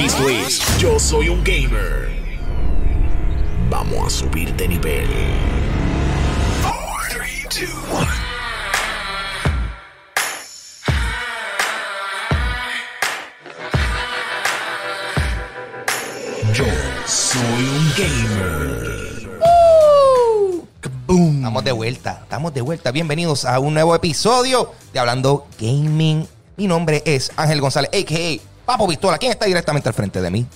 Esto 0.00 0.28
es 0.30 0.78
Yo 0.78 0.98
Soy 0.98 1.28
un 1.28 1.44
Gamer. 1.44 2.08
Vamos 3.68 4.06
a 4.06 4.08
subir 4.08 4.50
de 4.56 4.66
nivel. 4.66 5.06
4, 6.62 7.20
3, 7.50 7.68
2, 7.68 7.70
1. 8.00 8.06
Yo 16.54 16.64
soy 17.06 17.62
un 17.62 17.92
gamer. 17.98 19.28
Boom. 21.06 21.36
Estamos 21.36 21.62
de 21.62 21.72
vuelta, 21.72 22.20
estamos 22.22 22.54
de 22.54 22.62
vuelta. 22.62 22.90
Bienvenidos 22.90 23.44
a 23.44 23.58
un 23.58 23.74
nuevo 23.74 23.94
episodio 23.94 24.72
de 24.94 24.98
Hablando 24.98 25.46
Gaming. 25.60 26.26
Mi 26.56 26.66
nombre 26.66 27.02
es 27.04 27.30
Ángel 27.36 27.60
González, 27.60 27.90
a.k.a. 27.92 28.49
Papo 28.70 28.86
Pistola. 28.86 29.18
¿Quién 29.18 29.32
está 29.32 29.46
directamente 29.46 29.88
al 29.88 29.94
frente 29.96 30.22
de 30.22 30.30
mí? 30.30 30.46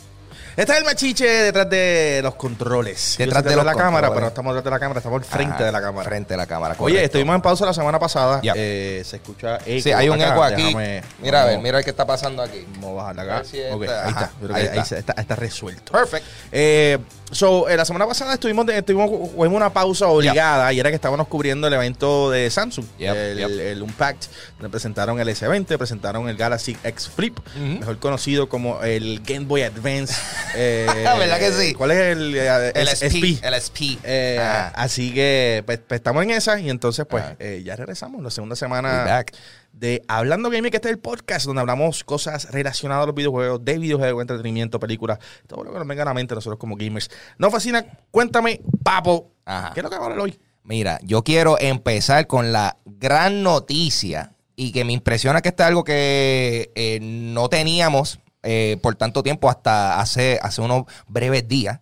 Este 0.57 0.72
es 0.72 0.79
el 0.79 0.85
machiche 0.85 1.26
detrás 1.26 1.68
de 1.68 2.21
los 2.22 2.35
controles. 2.36 3.17
Detrás 3.18 3.43
de 3.44 3.57
los 3.57 3.64
la 3.64 3.75
cámara, 3.75 4.08
pero 4.11 4.21
no 4.22 4.26
estamos 4.29 4.54
detrás 4.54 4.64
de 4.67 4.71
la 4.77 4.80
cámara, 4.80 4.99
estamos 4.99 5.18
al 5.21 5.25
frente 5.25 5.54
Ajá, 5.54 5.64
de 5.64 5.72
la 5.72 5.80
cámara. 5.80 6.08
Frente 6.08 6.35
de 6.35 6.36
la 6.36 6.46
cámara. 6.46 6.77
Oye, 6.79 7.03
estuvimos 7.03 7.35
en 7.35 7.43
pausa 7.43 7.67
la 7.67 7.75
semana 7.75 7.99
pasada. 7.99 8.40
Eh, 8.54 9.03
se 9.04 9.17
escucha 9.17 9.57
eco. 9.67 9.82
Sí, 9.82 9.93
hay 9.93 10.08
un 10.08 10.21
acá. 10.21 10.32
eco 10.32 10.43
aquí. 10.44 10.63
Déjame- 10.63 11.03
mira, 11.21 11.43
a 11.43 11.46
ver, 11.46 11.58
mira 11.61 11.82
qué 11.82 11.90
está 11.90 12.07
pasando 12.07 12.43
aquí. 12.43 12.64
Vamos 12.75 12.90
a 12.90 12.94
bajarla 12.94 13.22
acá. 13.22 13.44
si 13.44 13.58
ahí 13.58 13.72
está. 13.82 14.30
Creo 14.40 14.54
ahí 14.57 14.68
que 14.68 14.79
está. 14.79 14.99
está, 14.99 15.13
está 15.21 15.36
resuelto. 15.36 15.93
Perfect. 15.93 16.25
Eh, 16.53 16.99
so, 17.32 17.68
eh, 17.68 17.77
la 17.77 17.85
semana 17.85 18.07
pasada 18.07 18.35
estuvimos, 18.35 18.68
estuvimos 18.68 19.11
en 19.36 19.52
una 19.55 19.71
pausa 19.72 20.07
obligada 20.07 20.72
y 20.72 20.79
era 20.80 20.91
que 20.91 20.96
estábamos 20.96 21.27
cubriendo 21.29 21.66
el 21.66 21.72
evento 21.75 22.30
de 22.30 22.49
Samsung, 22.50 22.86
el, 22.99 23.39
el 23.41 23.82
Unpacked, 23.82 24.29
presentaron 24.71 25.18
el 25.21 25.29
S20, 25.29 25.77
presentaron 25.79 26.29
el 26.29 26.36
Galaxy 26.36 26.77
X 26.85 27.08
Flip, 27.08 27.39
mejor 27.57 27.99
conocido 27.99 28.49
como 28.49 28.82
el 28.82 29.21
Game 29.25 29.46
Boy 29.46 29.63
Advance. 29.63 30.14
eh, 30.57 30.86
¿Verdad 31.18 31.39
que 31.39 31.53
sí? 31.53 31.75
¿Cuál 31.75 31.90
es 31.93 31.98
el, 32.16 32.34
eh, 32.36 32.72
El 32.74 32.88
SP. 32.88 33.38
El 33.42 33.55
SP. 33.55 33.98
Eh, 34.05 34.38
Ah. 34.41 34.72
Así 34.74 35.12
que 35.12 35.62
pues, 35.66 35.78
pues, 35.86 35.98
estamos 35.98 36.22
en 36.22 36.30
esa 36.30 36.58
y 36.60 36.70
entonces 36.70 37.06
pues 37.08 37.24
Ah. 37.24 37.36
eh, 37.38 37.62
ya 37.64 37.77
regresamos 37.77 38.22
la 38.22 38.30
segunda 38.30 38.56
semana 38.56 39.24
de 39.72 40.02
Hablando 40.06 40.50
Gaming, 40.50 40.70
que 40.70 40.77
este 40.77 40.88
es 40.88 40.92
el 40.94 41.00
podcast 41.00 41.46
donde 41.46 41.60
hablamos 41.60 42.04
cosas 42.04 42.50
relacionadas 42.52 43.02
a 43.02 43.06
los 43.06 43.14
videojuegos, 43.14 43.64
de 43.64 43.78
videojuegos, 43.78 44.20
entretenimiento, 44.22 44.78
películas, 44.78 45.19
todo 45.48 45.64
lo 45.64 45.72
que 45.72 45.78
nos 45.78 45.88
venga 45.88 46.02
a 46.02 46.06
la 46.06 46.14
mente 46.14 46.34
nosotros 46.34 46.58
como 46.60 46.76
gamers. 46.76 47.10
Nos 47.38 47.50
fascina, 47.50 47.84
cuéntame, 48.12 48.60
papo, 48.84 49.32
Ajá. 49.44 49.72
¿qué 49.74 49.80
es 49.80 49.84
lo 49.84 49.91
que 49.91 49.97
vamos 49.97 50.08
a 50.10 50.12
hablar 50.12 50.24
hoy? 50.26 50.38
Mira, 50.62 50.98
yo 51.02 51.24
quiero 51.24 51.58
empezar 51.60 52.26
con 52.28 52.52
la 52.52 52.76
gran 52.84 53.42
noticia 53.42 54.32
y 54.56 54.70
que 54.70 54.84
me 54.84 54.92
impresiona 54.92 55.42
que 55.42 55.48
este 55.48 55.64
es 55.64 55.66
algo 55.69 55.82
que 55.82 56.70
eh, 56.76 57.00
no 57.02 57.48
teníamos 57.48 58.20
eh, 58.45 58.78
por 58.83 58.95
tanto 58.95 59.23
tiempo 59.23 59.48
hasta 59.50 59.98
hace, 60.00 60.39
hace 60.42 60.61
unos 60.61 60.84
breves 61.09 61.48
días. 61.48 61.81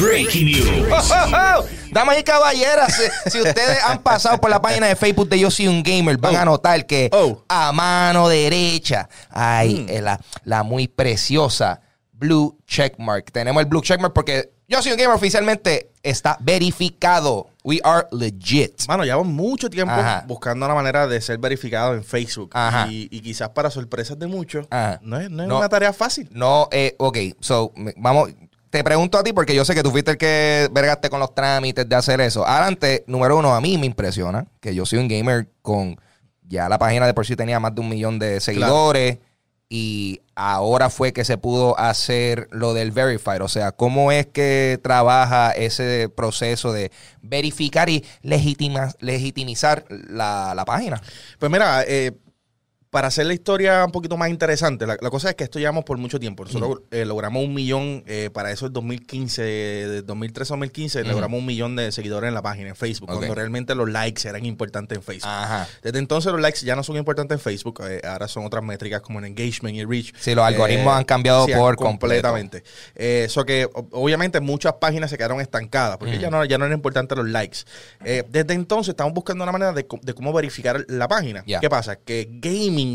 Breaking 0.00 0.46
news. 0.46 0.88
Damas 1.92 2.18
y 2.18 2.24
caballeras, 2.24 2.92
si, 3.24 3.30
si 3.30 3.38
ustedes 3.40 3.78
han 3.84 4.02
pasado 4.02 4.40
por 4.40 4.50
la 4.50 4.60
página 4.60 4.88
de 4.88 4.96
Facebook 4.96 5.28
de 5.28 5.38
Yo 5.38 5.50
Soy 5.50 5.68
un 5.68 5.82
Gamer, 5.82 6.16
van 6.18 6.34
Oh. 6.34 6.38
a 6.40 6.44
notar 6.44 6.86
que 6.86 7.08
Oh. 7.12 7.42
a 7.48 7.70
mano 7.72 8.28
derecha 8.28 9.08
hay 9.30 9.80
Mm. 9.80 9.88
eh, 9.88 10.00
la, 10.02 10.20
la 10.44 10.62
muy 10.64 10.88
preciosa 10.88 11.80
Blue 12.12 12.58
Checkmark. 12.66 13.30
Tenemos 13.30 13.60
el 13.62 13.68
Blue 13.68 13.80
Checkmark 13.80 14.12
porque 14.12 14.50
Yo 14.68 14.82
Soy 14.82 14.92
un 14.92 14.98
Gamer 14.98 15.14
oficialmente 15.14 15.90
está 16.02 16.36
verificado. 16.40 17.48
We 17.62 17.80
are 17.84 18.06
legit. 18.10 18.82
Mano, 18.88 19.04
llevamos 19.04 19.26
mucho 19.28 19.70
tiempo 19.70 19.92
Ajá. 19.92 20.24
buscando 20.26 20.66
la 20.66 20.74
manera 20.74 21.06
de 21.06 21.20
ser 21.20 21.38
verificado 21.38 21.94
en 21.94 22.02
Facebook. 22.04 22.50
Ajá. 22.52 22.86
Y, 22.88 23.08
y 23.10 23.20
quizás 23.20 23.50
para 23.50 23.70
sorpresas 23.70 24.18
de 24.18 24.26
muchos, 24.26 24.66
no 25.02 25.20
es, 25.20 25.30
no 25.30 25.42
es 25.42 25.48
No. 25.48 25.58
una 25.58 25.68
tarea 25.68 25.92
fácil. 25.92 26.28
No, 26.32 26.68
eh, 26.72 26.94
ok, 26.98 27.18
so, 27.40 27.72
me- 27.76 27.94
vamos, 27.96 28.30
te 28.70 28.82
pregunto 28.84 29.18
a 29.18 29.22
ti 29.24 29.32
porque 29.32 29.54
yo 29.54 29.64
sé 29.64 29.74
que 29.74 29.82
tú 29.84 29.90
fuiste 29.92 30.12
el 30.12 30.16
que 30.18 30.68
vergaste 30.72 31.10
con 31.10 31.20
los 31.20 31.32
trámites 31.34 31.88
de 31.88 31.94
hacer 31.96 32.20
eso. 32.20 32.46
Adelante, 32.46 33.04
número 33.06 33.36
uno, 33.38 33.54
a 33.54 33.60
mí 33.60 33.78
me 33.78 33.86
impresiona 33.86 34.46
que 34.60 34.74
yo 34.74 34.84
soy 34.84 34.98
un 34.98 35.06
gamer 35.08 35.48
con, 35.62 35.96
ya 36.42 36.68
la 36.68 36.78
página 36.78 37.06
de 37.06 37.14
por 37.14 37.24
sí 37.26 37.34
tenía 37.36 37.58
más 37.60 37.74
de 37.74 37.80
un 37.80 37.88
millón 37.88 38.18
de 38.18 38.40
seguidores 38.40 39.18
y 39.68 40.20
ahora 40.36 40.90
fue 40.90 41.12
que 41.12 41.24
se 41.24 41.38
pudo 41.38 41.76
hacer 41.78 42.46
lo 42.52 42.74
del 42.74 42.92
verified. 42.92 43.42
O 43.42 43.48
sea, 43.48 43.72
¿cómo 43.72 44.12
es 44.12 44.26
que 44.26 44.78
trabaja 44.82 45.50
ese 45.50 46.08
proceso 46.14 46.72
de 46.72 46.92
verificar 47.22 47.88
y 47.88 48.04
legitimizar 48.22 49.84
la, 49.88 50.54
la 50.54 50.64
página? 50.64 51.02
Pues 51.38 51.50
mira, 51.50 51.82
eh, 51.88 52.12
para 52.96 53.08
hacer 53.08 53.26
la 53.26 53.34
historia 53.34 53.84
un 53.84 53.92
poquito 53.92 54.16
más 54.16 54.30
interesante, 54.30 54.86
la, 54.86 54.96
la 54.98 55.10
cosa 55.10 55.28
es 55.28 55.36
que 55.36 55.44
esto 55.44 55.58
llevamos 55.58 55.84
por 55.84 55.98
mucho 55.98 56.18
tiempo. 56.18 56.46
Nosotros 56.46 56.80
eh, 56.90 57.04
logramos 57.04 57.44
un 57.44 57.52
millón, 57.52 58.02
eh, 58.06 58.30
para 58.32 58.50
eso 58.50 58.64
el 58.64 58.72
2015, 58.72 59.42
de 59.42 60.00
2013 60.00 60.50
a 60.50 60.56
2015, 60.56 61.00
Ujú. 61.02 61.10
logramos 61.10 61.38
un 61.38 61.44
millón 61.44 61.76
de 61.76 61.92
seguidores 61.92 62.28
en 62.28 62.32
la 62.32 62.40
página, 62.40 62.70
en 62.70 62.74
Facebook, 62.74 63.10
Ok. 63.10 63.16
cuando 63.18 63.34
realmente 63.34 63.74
los 63.74 63.90
likes 63.90 64.26
eran 64.26 64.46
importantes 64.46 64.96
en 64.96 65.04
Facebook. 65.04 65.28
Ajá. 65.30 65.68
Desde 65.82 65.98
entonces 65.98 66.32
los 66.32 66.40
likes 66.40 66.60
ya 66.64 66.74
no 66.74 66.82
son 66.82 66.96
importantes 66.96 67.34
en 67.36 67.40
Facebook, 67.40 67.82
eh, 67.86 68.00
ahora 68.02 68.28
son 68.28 68.46
otras 68.46 68.64
métricas 68.64 69.02
como 69.02 69.18
el 69.18 69.26
engagement 69.26 69.76
y 69.76 69.80
el 69.80 69.90
reach. 69.90 70.14
Sí, 70.18 70.34
los 70.34 70.46
algoritmos 70.46 70.94
han 70.96 71.04
cambiado 71.04 71.44
sí, 71.44 71.52
por 71.52 71.76
completamente. 71.76 72.64
Eso 72.94 73.44
que 73.44 73.68
obviamente 73.90 74.40
muchas 74.40 74.72
páginas 74.80 75.10
se 75.10 75.18
quedaron 75.18 75.42
estancadas 75.42 75.98
porque 75.98 76.18
ya 76.18 76.30
no 76.30 76.42
ya 76.46 76.56
no 76.56 76.64
eran 76.64 76.78
importantes 76.78 77.18
los 77.18 77.28
likes. 77.28 77.58
Eh, 78.06 78.24
desde 78.30 78.54
entonces 78.54 78.92
estamos 78.92 79.12
buscando 79.12 79.44
una 79.44 79.52
manera 79.52 79.74
de, 79.74 79.86
de 80.00 80.14
cómo 80.14 80.32
verificar 80.32 80.82
la 80.88 81.06
página. 81.08 81.44
¿Qué 81.44 81.68
pasa? 81.68 81.96
Que 81.96 82.26
gaming 82.30 82.85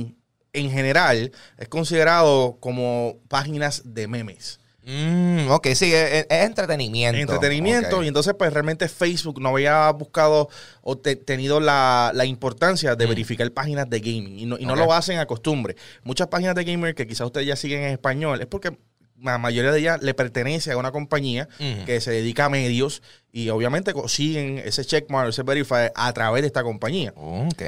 en 0.53 0.69
general 0.71 1.31
es 1.57 1.67
considerado 1.69 2.57
como 2.59 3.17
páginas 3.27 3.81
de 3.85 4.07
memes. 4.07 4.59
Mm, 4.83 5.47
ok, 5.51 5.67
sí, 5.75 5.93
es, 5.93 6.25
es 6.27 6.45
entretenimiento. 6.45 7.19
Entretenimiento. 7.19 8.03
Y 8.03 8.07
entonces, 8.07 8.33
pues 8.37 8.51
realmente 8.51 8.89
Facebook 8.89 9.39
no 9.39 9.49
había 9.49 9.89
buscado 9.91 10.49
o 10.81 10.97
te- 10.97 11.15
tenido 11.15 11.59
la, 11.59 12.11
la 12.15 12.25
importancia 12.25 12.95
de 12.95 13.05
verificar 13.05 13.49
páginas 13.51 13.87
de 13.89 13.99
gaming. 13.99 14.39
Y 14.39 14.45
no, 14.47 14.57
y 14.57 14.65
no 14.65 14.73
Mm. 14.75 14.79
Ok. 14.79 14.85
lo 14.87 14.93
hacen 14.93 15.19
a 15.19 15.27
costumbre. 15.27 15.75
Muchas 16.03 16.27
páginas 16.27 16.55
de 16.55 16.63
gamer 16.63 16.95
que 16.95 17.05
quizás 17.05 17.27
ustedes 17.27 17.45
ya 17.47 17.55
siguen 17.55 17.83
en 17.83 17.91
español 17.91 18.41
es 18.41 18.47
porque 18.47 18.75
la 19.21 19.37
mayoría 19.37 19.71
de 19.71 19.79
ellas 19.79 20.01
le 20.01 20.13
pertenece 20.13 20.71
a 20.71 20.77
una 20.77 20.91
compañía 20.91 21.47
que 21.85 22.01
se 22.01 22.11
dedica 22.11 22.45
a 22.45 22.49
medios 22.49 23.01
y 23.31 23.49
obviamente 23.49 23.93
consiguen 23.93 24.57
ese 24.57 24.83
checkmark, 24.83 25.29
ese 25.29 25.43
verify 25.43 25.89
a 25.95 26.11
través 26.13 26.41
de 26.41 26.47
esta 26.47 26.63
compañía. 26.63 27.13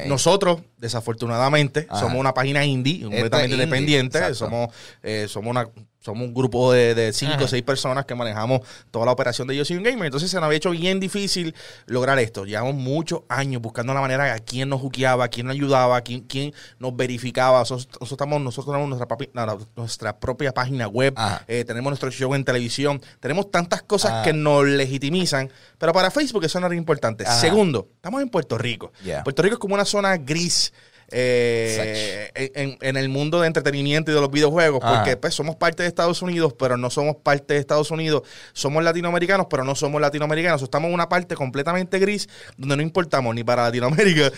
Nosotros, 0.07 0.61
desafortunadamente, 0.77 1.87
Ajá. 1.89 2.01
somos 2.01 2.19
una 2.19 2.33
página 2.33 2.65
indie, 2.65 3.01
completamente 3.03 3.53
indie, 3.53 3.63
independiente. 3.63 4.17
exacto. 4.17 4.35
Somos, 4.35 4.69
eh, 5.03 5.27
somos, 5.29 5.51
una, 5.51 5.69
somos 6.03 6.27
un 6.27 6.33
grupo 6.33 6.71
de, 6.73 6.93
de 6.95 7.13
cinco 7.13 7.45
o 7.45 7.47
seis 7.47 7.63
personas 7.63 8.05
que 8.05 8.13
manejamos 8.13 8.59
toda 8.91 9.05
la 9.05 9.13
operación 9.13 9.47
de 9.47 9.55
Yo 9.55 9.63
Soy 9.63 9.77
un 9.77 9.83
Gamer. 9.83 10.05
Entonces 10.05 10.29
se 10.29 10.35
nos 10.37 10.43
había 10.45 10.57
hecho 10.57 10.71
bien 10.71 10.99
difícil 10.99 11.55
lograr 11.85 12.19
esto. 12.19 12.45
Llevamos 12.45 12.75
muchos 12.75 13.21
años 13.29 13.61
buscando 13.61 13.93
la 13.93 14.01
manera 14.01 14.33
a 14.33 14.39
quién 14.39 14.67
nos 14.67 14.81
juqueaba, 14.81 15.29
quién 15.29 15.47
nos 15.47 15.53
ayudaba, 15.55 16.01
quién, 16.01 16.21
quién 16.21 16.53
nos 16.77 16.95
verificaba. 16.95 17.59
Nosotros, 17.59 17.87
nosotros, 17.87 18.11
estamos, 18.11 18.41
nosotros 18.41 18.73
tenemos 18.75 18.89
nuestra, 18.89 19.57
nuestra 19.75 20.19
propia 20.19 20.53
página 20.53 20.87
web, 20.87 21.15
eh, 21.47 21.63
tenemos 21.63 21.89
nuestro 21.89 22.11
show 22.11 22.35
en 22.35 22.43
televisión, 22.43 23.01
tenemos 23.19 23.49
tantas 23.49 23.81
cosas 23.83 24.11
Ah. 24.13 24.21
que 24.23 24.33
nos 24.33 24.65
legitimizan, 24.65 25.49
pero 25.77 25.93
para 25.93 26.11
Facebook 26.11 26.43
eso 26.43 26.59
no 26.59 26.67
era 26.67 26.75
importante. 26.75 27.23
Ajá. 27.25 27.39
Segundo, 27.39 27.87
estamos 27.95 28.21
en 28.21 28.27
Puerto 28.29 28.57
Rico. 28.57 28.91
Yeah. 29.05 29.23
Puerto 29.23 29.41
Rico 29.41 29.53
es 29.55 29.59
como 29.59 29.75
una 29.75 29.85
zona 29.85 30.17
gris 30.17 30.73
eh, 31.13 32.31
en, 32.55 32.77
en 32.81 32.97
el 32.97 33.09
mundo 33.09 33.41
de 33.41 33.47
entretenimiento 33.47 34.11
y 34.11 34.13
de 34.15 34.21
los 34.21 34.31
videojuegos, 34.31 34.81
Ajá. 34.83 34.95
porque 34.95 35.17
pues 35.17 35.33
somos 35.33 35.55
parte 35.55 35.83
de 35.83 35.89
Estados 35.89 36.21
Unidos, 36.21 36.53
pero 36.57 36.77
no 36.77 36.89
somos 36.89 37.15
parte 37.23 37.53
de 37.53 37.59
Estados 37.59 37.91
Unidos. 37.91 38.23
Somos 38.53 38.83
latinoamericanos, 38.83 39.47
pero 39.49 39.63
no 39.63 39.75
somos 39.75 40.01
latinoamericanos. 40.01 40.61
Estamos 40.61 40.87
en 40.89 40.93
una 40.95 41.09
parte 41.09 41.35
completamente 41.35 41.99
gris 41.99 42.27
donde 42.57 42.75
no 42.77 42.81
importamos 42.81 43.33
ni 43.35 43.43
para 43.43 43.63
Latinoamérica 43.63 44.31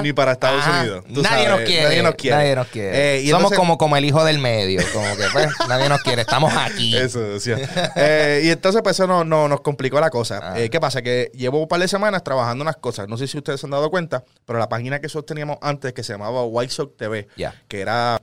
ni, 0.00 0.02
ni 0.08 0.12
para 0.12 0.32
Estados 0.32 0.62
Ajá. 0.62 0.80
Unidos. 0.80 1.04
Nadie 1.08 1.24
sabes, 1.24 1.48
nos 1.48 1.60
quiere. 1.60 1.82
Nadie 1.84 2.02
nos 2.02 2.14
quiere. 2.14 2.36
Nadie 2.36 2.56
nos 2.56 2.66
quiere. 2.68 3.16
Eh, 3.16 3.20
y 3.22 3.26
Somos 3.28 3.40
entonces- 3.42 3.58
como, 3.58 3.78
como 3.78 3.96
el 3.96 4.04
hijo 4.04 4.24
del 4.24 4.38
medio. 4.38 4.80
Como 4.92 5.16
que, 5.16 5.24
pues, 5.32 5.48
nadie 5.68 5.88
nos 5.88 6.00
quiere. 6.02 6.22
Estamos 6.22 6.52
aquí. 6.56 6.96
Eso 6.96 7.20
decía. 7.20 7.58
Eh, 7.96 8.42
y 8.44 8.50
entonces, 8.50 8.82
pues 8.82 8.96
eso 8.96 9.06
no, 9.06 9.24
no- 9.24 9.48
nos 9.48 9.60
complicó 9.60 10.00
la 10.00 10.10
cosa. 10.10 10.40
Ah. 10.42 10.54
¿Qué 10.70 10.80
pasa? 10.80 11.02
Que 11.02 11.30
llevo 11.34 11.60
un 11.60 11.68
par 11.68 11.80
de 11.80 11.88
semanas 11.88 12.22
trabajando 12.24 12.62
unas 12.62 12.76
cosas. 12.76 13.08
No 13.08 13.16
sé 13.16 13.26
si 13.26 13.36
ustedes 13.38 13.60
se 13.60 13.66
han 13.66 13.70
dado 13.70 13.90
cuenta, 13.90 14.24
pero 14.46 14.58
la 14.58 14.68
página 14.68 14.98
que 15.00 15.04
nosotros 15.06 15.26
teníamos 15.26 15.58
antes, 15.60 15.92
que 15.92 16.02
se 16.02 16.12
llamaba 16.14 16.44
White 16.44 16.72
Sox 16.72 16.96
TV, 16.96 17.28
que 17.68 17.80
era 17.80 18.20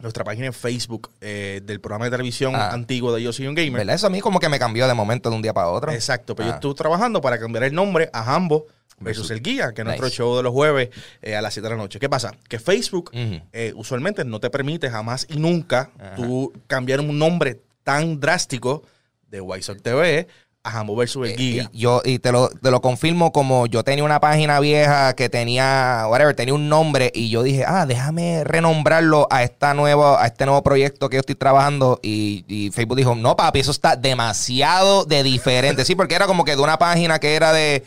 nuestra 0.00 0.24
página 0.24 0.46
en 0.46 0.52
Facebook 0.54 1.10
eh, 1.20 1.60
del 1.62 1.80
programa 1.80 2.06
de 2.06 2.10
televisión 2.12 2.54
Ah. 2.56 2.70
antiguo 2.72 3.12
de 3.14 3.22
Yo 3.22 3.32
Soy 3.32 3.46
un 3.48 3.54
Gamer. 3.54 3.72
¿Verdad? 3.80 3.94
Eso 3.96 4.06
a 4.06 4.10
mí 4.10 4.20
como 4.20 4.40
que 4.40 4.48
me 4.48 4.58
cambió 4.58 4.88
de 4.88 4.94
momento 4.94 5.28
de 5.28 5.36
un 5.36 5.42
día 5.42 5.52
para 5.52 5.68
otro. 5.68 5.92
Exacto, 5.92 6.34
pero 6.34 6.48
Ah. 6.48 6.52
yo 6.52 6.54
estuve 6.56 6.74
trabajando 6.74 7.20
para 7.20 7.38
cambiar 7.38 7.64
el 7.64 7.74
nombre 7.74 8.08
a 8.12 8.22
Jambo 8.24 8.66
versus 8.98 9.30
el 9.30 9.40
guía, 9.42 9.72
que 9.72 9.80
es 9.82 9.84
nuestro 9.86 10.08
show 10.10 10.36
de 10.36 10.42
los 10.42 10.52
jueves 10.52 10.88
eh, 11.22 11.34
a 11.36 11.40
las 11.42 11.52
7 11.54 11.68
de 11.68 11.74
la 11.74 11.80
noche. 11.82 11.98
¿Qué 11.98 12.08
pasa? 12.08 12.34
Que 12.48 12.58
Facebook 12.58 13.10
eh, 13.14 13.72
usualmente 13.76 14.24
no 14.24 14.40
te 14.40 14.48
permite 14.50 14.90
jamás 14.90 15.26
y 15.28 15.36
nunca 15.38 15.90
Ajá. 15.98 16.16
tú 16.16 16.52
cambiar 16.66 17.00
un 17.00 17.18
nombre 17.18 17.60
tan 17.82 18.20
drástico 18.20 18.82
de 19.28 19.40
White 19.40 19.62
Sox 19.64 19.82
TV 19.82 20.28
a 20.62 20.70
Jambo 20.70 20.94
versus 20.94 21.26
el 21.26 21.32
Eh, 21.32 21.36
Giga. 21.36 21.70
Y 21.72 21.78
yo 21.78 22.02
y 22.04 22.18
te 22.18 22.32
lo, 22.32 22.48
te 22.50 22.70
lo 22.70 22.80
confirmo 22.80 23.32
como 23.32 23.66
yo 23.66 23.82
tenía 23.82 24.04
una 24.04 24.20
página 24.20 24.60
vieja 24.60 25.14
que 25.14 25.28
tenía 25.28 26.04
whatever, 26.08 26.34
tenía 26.34 26.54
un 26.54 26.68
nombre 26.68 27.10
y 27.14 27.30
yo 27.30 27.42
dije, 27.42 27.64
"Ah, 27.66 27.86
déjame 27.86 28.44
renombrarlo 28.44 29.26
a 29.30 29.42
esta 29.42 29.72
nueva 29.74 30.22
a 30.22 30.26
este 30.26 30.44
nuevo 30.44 30.62
proyecto 30.62 31.08
que 31.08 31.16
yo 31.16 31.20
estoy 31.20 31.34
trabajando" 31.34 31.98
y, 32.02 32.44
y 32.46 32.70
Facebook 32.72 32.98
dijo, 32.98 33.14
"No, 33.14 33.36
papi, 33.36 33.60
eso 33.60 33.70
está 33.70 33.96
demasiado 33.96 35.04
de 35.04 35.22
diferente." 35.22 35.84
Sí, 35.84 35.94
porque 35.94 36.14
era 36.14 36.26
como 36.26 36.44
que 36.44 36.56
de 36.56 36.62
una 36.62 36.78
página 36.78 37.18
que 37.18 37.34
era 37.34 37.52
de 37.52 37.84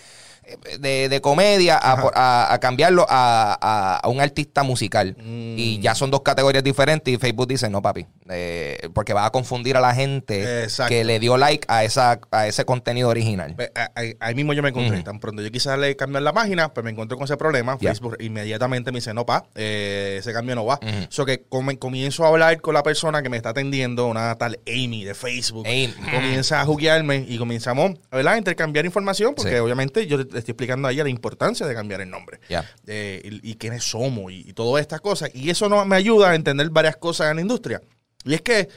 de, 0.79 1.09
de 1.09 1.21
comedia 1.21 1.77
a, 1.77 1.93
a- 2.13 2.53
a 2.53 2.59
cambiarlo 2.59 3.05
a, 3.09 3.99
a- 4.03 4.07
un 4.07 4.21
artista 4.21 4.63
musical. 4.63 5.15
Mm. 5.17 5.55
Y 5.57 5.79
ya 5.79 5.95
son 5.95 6.11
dos 6.11 6.21
categorías 6.21 6.63
diferentes 6.63 7.13
y 7.13 7.17
Facebook 7.17 7.47
dice, 7.47 7.69
no, 7.69 7.81
papi, 7.81 8.05
eh, 8.29 8.89
porque 8.93 9.13
va 9.13 9.25
a 9.25 9.31
confundir 9.31 9.77
a 9.77 9.81
la 9.81 9.93
gente 9.93 10.63
Exacto. 10.63 10.89
que 10.89 11.03
le 11.03 11.19
dio 11.19 11.37
like 11.37 11.65
a, 11.69 11.83
esa, 11.83 12.19
a 12.31 12.47
ese 12.47 12.65
contenido 12.65 13.09
original. 13.09 13.55
Ahí, 13.95 14.15
ahí 14.19 14.35
mismo 14.35 14.53
yo 14.53 14.61
me 14.63 14.69
encontré. 14.69 14.95
Ujú. 14.97 15.03
Tan 15.03 15.19
pronto 15.19 15.41
yo 15.41 15.51
quise 15.51 15.69
darle 15.69 15.95
cambiar 15.95 16.23
la 16.23 16.33
página, 16.33 16.73
pues 16.73 16.83
me 16.83 16.91
encontré 16.91 17.15
con 17.17 17.25
ese 17.25 17.37
problema. 17.37 17.77
Facebook 17.77 18.17
inmediatamente 18.19 18.91
me 18.91 18.97
dice, 18.99 19.13
no, 19.13 19.25
pa, 19.25 19.45
eh, 19.55 20.17
ese 20.19 20.33
cambio 20.33 20.55
no 20.55 20.65
va. 20.65 20.79
Ujú. 20.81 21.07
So 21.09 21.25
que 21.25 21.43
comienzo 21.79 22.25
a 22.25 22.29
hablar 22.29 22.59
con 22.61 22.73
la 22.73 22.83
persona 22.83 23.21
que 23.21 23.29
me 23.29 23.37
está 23.37 23.49
atendiendo, 23.49 24.07
una 24.07 24.35
tal 24.37 24.59
Amy 24.67 25.03
de 25.05 25.13
Facebook. 25.13 25.65
Amy. 25.67 25.93
Comienza 26.13 26.61
a 26.61 26.65
juguearme 26.65 27.25
y 27.27 27.37
comenzamos 27.37 27.91
¿verdad? 28.11 28.33
a 28.33 28.37
intercambiar 28.37 28.85
información, 28.85 29.33
porque 29.35 29.51
Sí. 29.53 29.57
obviamente 29.57 30.07
yo 30.07 30.17
le 30.33 30.39
estoy 30.39 30.51
explicando 30.53 30.87
a 30.87 30.91
ella 30.91 31.03
la 31.03 31.09
importancia 31.09 31.65
de 31.65 31.73
cambiar 31.73 32.01
el 32.01 32.09
nombre. 32.09 32.39
Ya. 32.49 32.69
eh, 32.87 33.21
y, 33.23 33.51
y 33.51 33.55
quiénes 33.55 33.83
somos 33.83 34.31
y, 34.31 34.49
y 34.49 34.53
todas 34.53 34.81
estas 34.81 34.99
cosas. 35.01 35.29
Y 35.33 35.49
eso 35.49 35.69
no, 35.69 35.85
me 35.85 35.95
ayuda 35.95 36.31
a 36.31 36.35
entender 36.35 36.69
varias 36.69 36.97
cosas 36.97 37.29
en 37.29 37.37
la 37.37 37.41
industria. 37.41 37.81
Y 38.25 38.33
es 38.33 38.41
que, 38.41 38.67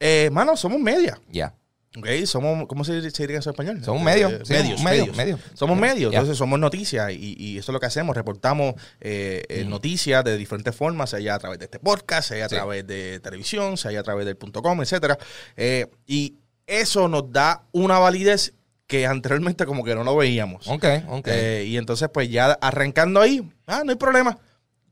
eh, 0.00 0.30
mano, 0.32 0.56
somos 0.56 0.80
media. 0.80 1.20
Ya. 1.30 1.54
Ok, 1.96 2.06
somos, 2.24 2.68
¿cómo 2.68 2.84
se, 2.84 3.10
se 3.10 3.22
diría 3.24 3.40
eso 3.40 3.50
en 3.50 3.54
español? 3.54 3.84
Somos 3.84 4.00
medios, 4.00 4.32
Eh, 4.32 4.40
sí, 4.44 4.52
medios, 4.52 4.80
medio, 4.80 5.00
medios. 5.06 5.16
medio. 5.16 5.38
Somos 5.54 5.76
medios, 5.76 6.12
Ya. 6.12 6.18
entonces 6.18 6.38
somos 6.38 6.60
noticias 6.60 7.10
y, 7.10 7.34
y 7.36 7.58
eso 7.58 7.72
es 7.72 7.74
lo 7.74 7.80
que 7.80 7.86
hacemos, 7.86 8.14
reportamos 8.16 8.74
eh, 9.00 9.42
eh, 9.48 9.64
noticias 9.64 10.22
de 10.22 10.36
diferentes 10.36 10.72
formas, 10.76 11.10
sea 11.10 11.34
a 11.34 11.38
través 11.40 11.58
de 11.58 11.64
este 11.64 11.80
podcast, 11.80 12.28
sea 12.28 12.46
a 12.46 12.48
Sí. 12.48 12.54
través 12.54 12.86
de 12.86 13.18
televisión, 13.18 13.76
sea 13.76 13.98
a 13.98 14.02
través 14.04 14.24
del 14.24 14.36
punto 14.36 14.62
.com, 14.62 14.80
etcétera. 14.80 15.18
Eh, 15.56 15.88
y 16.06 16.36
eso 16.64 17.08
nos 17.08 17.32
da 17.32 17.64
una 17.72 17.98
validez 17.98 18.54
que 18.90 19.06
anteriormente 19.06 19.64
como 19.66 19.84
que 19.84 19.94
no 19.94 20.02
lo 20.02 20.16
veíamos. 20.16 20.66
Ok, 20.66 20.84
ok. 21.08 21.28
Eh, 21.28 21.64
y 21.68 21.76
entonces, 21.76 22.08
pues 22.12 22.28
ya 22.28 22.52
arrancando 22.60 23.20
ahí, 23.20 23.48
ah, 23.68 23.82
no 23.84 23.92
hay 23.92 23.96
problema. 23.96 24.36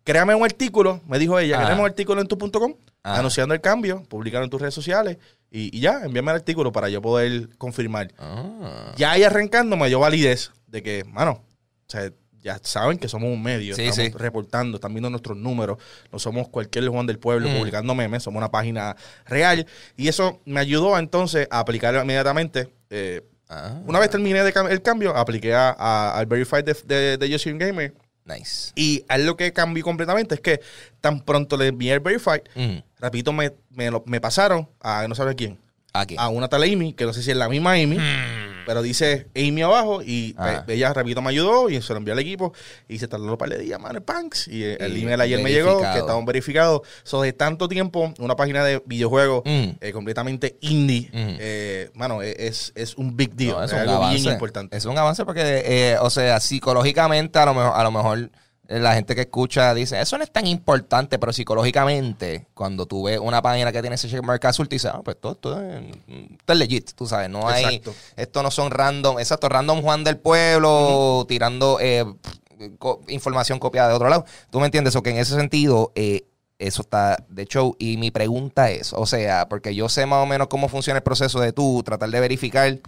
Créame 0.04 0.34
un 0.36 0.44
artículo, 0.44 1.00
me 1.06 1.18
dijo 1.18 1.36
ella, 1.38 1.56
créame 1.64 1.80
un 1.80 1.86
artículo 1.86 2.20
en 2.20 2.28
tu 2.28 2.38
punto 2.38 2.60
.com, 2.60 2.74
Ah. 3.02 3.18
anunciando 3.18 3.54
el 3.54 3.60
cambio, 3.60 4.02
publicarlo 4.04 4.44
en 4.44 4.50
tus 4.50 4.60
redes 4.60 4.74
sociales 4.74 5.18
y, 5.50 5.76
y 5.76 5.80
ya, 5.80 6.02
envíame 6.04 6.30
el 6.30 6.36
artículo 6.36 6.70
para 6.72 6.88
yo 6.88 7.00
poder 7.02 7.48
confirmar. 7.58 8.12
Ah. 8.18 8.92
Ya 8.96 9.10
ahí 9.12 9.22
arrancando 9.24 9.76
me 9.76 9.88
dio 9.88 9.98
validez 10.00 10.52
de 10.68 10.82
que, 10.82 11.04
mano, 11.04 11.32
o 11.32 11.90
sea, 11.90 12.10
ya 12.40 12.58
saben 12.62 12.98
que 12.98 13.08
somos 13.08 13.30
un 13.30 13.42
medio, 13.42 13.74
Sí, 13.74 13.82
estamos 13.86 14.12
sí. 14.12 14.18
reportando, 14.18 14.76
están 14.76 14.94
viendo 14.94 15.10
nuestros 15.10 15.36
números, 15.36 15.78
no 16.12 16.18
somos 16.20 16.48
cualquier 16.48 16.86
Juan 16.88 17.06
del 17.06 17.18
Pueblo 17.18 17.48
Mm. 17.48 17.58
publicando 17.58 17.94
memes, 17.96 18.22
somos 18.22 18.38
una 18.38 18.50
página 18.50 18.94
real. 19.26 19.66
Y 19.96 20.06
eso 20.08 20.40
me 20.44 20.60
ayudó 20.60 20.96
entonces 20.98 21.48
a 21.50 21.58
aplicar 21.58 21.94
inmediatamente. 21.96 22.68
eh, 22.90 23.22
Ah. 23.48 23.80
una 23.86 23.98
vez 23.98 24.10
terminé 24.10 24.42
de 24.44 24.52
cam- 24.52 24.70
el 24.70 24.82
cambio, 24.82 25.16
apliqué 25.16 25.54
a- 25.54 25.74
a- 25.78 26.18
al 26.18 26.26
Verified 26.26 26.64
de, 26.64 26.76
de, 26.84 27.16
de 27.16 27.28
Yo 27.28 27.38
Soy 27.38 27.52
un 27.52 27.58
Gamer. 27.58 27.94
Nice. 28.24 28.72
Y 28.74 29.04
a 29.08 29.16
él 29.16 29.24
lo 29.24 29.36
que 29.38 29.52
cambió 29.54 29.82
completamente 29.82 30.34
es 30.34 30.40
que 30.42 30.60
tan 31.00 31.20
pronto 31.22 31.56
le 31.56 31.68
envié 31.68 31.94
el 31.94 32.00
Verified, 32.00 32.42
Mm. 32.54 32.78
rapidito 33.00 33.32
me, 33.32 33.52
me, 33.70 33.90
lo- 33.90 34.02
me 34.06 34.20
pasaron 34.20 34.68
a 34.82 35.06
no 35.08 35.14
sabe 35.14 35.34
quién. 35.34 35.58
Aquí. 35.94 36.14
A 36.18 36.28
una 36.28 36.48
tal 36.48 36.62
Amy, 36.64 36.92
que 36.92 37.06
no 37.06 37.14
sé 37.14 37.22
si 37.22 37.30
es 37.30 37.36
la 37.38 37.48
misma 37.48 37.72
Amy, 37.72 37.96
pero 38.68 38.82
dice 38.82 39.28
Amy 39.34 39.62
abajo 39.62 40.02
y 40.02 40.34
Ah. 40.36 40.62
eh, 40.68 40.74
ella 40.74 40.92
rapidito 40.92 41.22
me 41.22 41.30
ayudó 41.30 41.70
y 41.70 41.80
se 41.80 41.94
lo 41.94 41.96
envió 41.96 42.12
al 42.12 42.18
equipo 42.18 42.52
y 42.86 42.98
se 42.98 43.08
tardó 43.08 43.24
un 43.24 43.38
par 43.38 43.48
de 43.48 43.56
días, 43.58 43.80
mano, 43.80 44.02
punks. 44.02 44.46
Y 44.48 44.62
el 44.62 44.94
Y 44.98 45.04
email 45.04 45.22
ayer 45.22 45.42
me 45.42 45.50
llegó 45.50 45.80
que 45.80 45.98
estaban 45.98 46.26
verificados. 46.26 46.82
So, 47.02 47.22
de 47.22 47.32
tanto 47.32 47.66
tiempo, 47.66 48.12
una 48.18 48.36
página 48.36 48.62
de 48.64 48.82
videojuegos 48.84 49.42
Mm. 49.46 49.70
eh, 49.80 49.92
completamente 49.92 50.58
indie, 50.60 51.08
Mm. 51.10 51.36
eh, 51.40 51.90
mano, 51.94 52.20
eh, 52.22 52.36
es, 52.38 52.72
es 52.74 52.94
un 52.96 53.16
big 53.16 53.32
deal. 53.34 53.52
No, 53.52 53.64
es 53.64 53.70
es 53.70 53.72
un 53.72 53.78
algo 53.80 53.92
avance. 53.94 54.20
bien 54.20 54.32
importante. 54.34 54.76
Es 54.76 54.84
un 54.84 54.98
avance 54.98 55.24
porque, 55.24 55.62
eh, 55.64 55.96
o 56.02 56.10
sea, 56.10 56.38
psicológicamente 56.38 57.38
a 57.38 57.46
lo 57.46 57.54
mejor, 57.54 57.72
a 57.74 57.82
lo 57.82 57.90
mejor 57.90 58.30
la 58.68 58.94
gente 58.94 59.14
que 59.14 59.22
escucha 59.22 59.72
dice, 59.74 59.98
eso 60.00 60.18
no 60.18 60.24
es 60.24 60.30
tan 60.30 60.46
importante, 60.46 61.18
pero 61.18 61.32
psicológicamente, 61.32 62.46
cuando 62.54 62.84
tú 62.86 63.04
ves 63.04 63.18
una 63.18 63.40
página 63.42 63.72
que 63.72 63.80
tiene 63.80 63.94
ese 63.96 64.08
checkmark 64.08 64.44
azul, 64.44 64.68
te 64.68 64.76
dices, 64.76 64.90
ah, 64.94 65.00
pues 65.02 65.16
todo, 65.20 65.34
todo 65.36 65.60
es, 65.60 65.82
esto 66.06 66.52
es 66.52 66.58
legit, 66.58 66.90
tú 66.94 67.06
sabes, 67.06 67.30
no 67.30 67.48
hay, 67.48 67.64
Exacto. 67.76 67.94
esto 68.16 68.42
no 68.42 68.50
son 68.50 68.70
random, 68.70 69.18
exacto, 69.18 69.48
random 69.48 69.80
Juan 69.82 70.04
del 70.04 70.18
pueblo 70.18 71.24
tirando 71.28 71.78
eh, 71.80 72.04
co- 72.78 73.00
información 73.08 73.58
copiada 73.58 73.88
de 73.88 73.94
otro 73.94 74.08
lado. 74.08 74.24
¿Tú 74.50 74.60
me 74.60 74.66
entiendes? 74.66 74.94
O 74.96 75.02
que 75.02 75.10
en 75.10 75.16
ese 75.18 75.34
sentido, 75.34 75.92
eh, 75.94 76.24
eso 76.58 76.82
está 76.82 77.24
de 77.28 77.46
show. 77.46 77.74
Y 77.78 77.96
mi 77.98 78.10
pregunta 78.10 78.70
es, 78.70 78.92
o 78.92 79.06
sea, 79.06 79.48
porque 79.48 79.74
yo 79.74 79.88
sé 79.88 80.06
más 80.06 80.22
o 80.22 80.26
menos 80.26 80.48
cómo 80.48 80.68
funciona 80.68 80.98
el 80.98 81.04
proceso 81.04 81.40
de 81.40 81.52
tú 81.52 81.82
tratar 81.84 82.10
de 82.10 82.20
verificar 82.20 82.78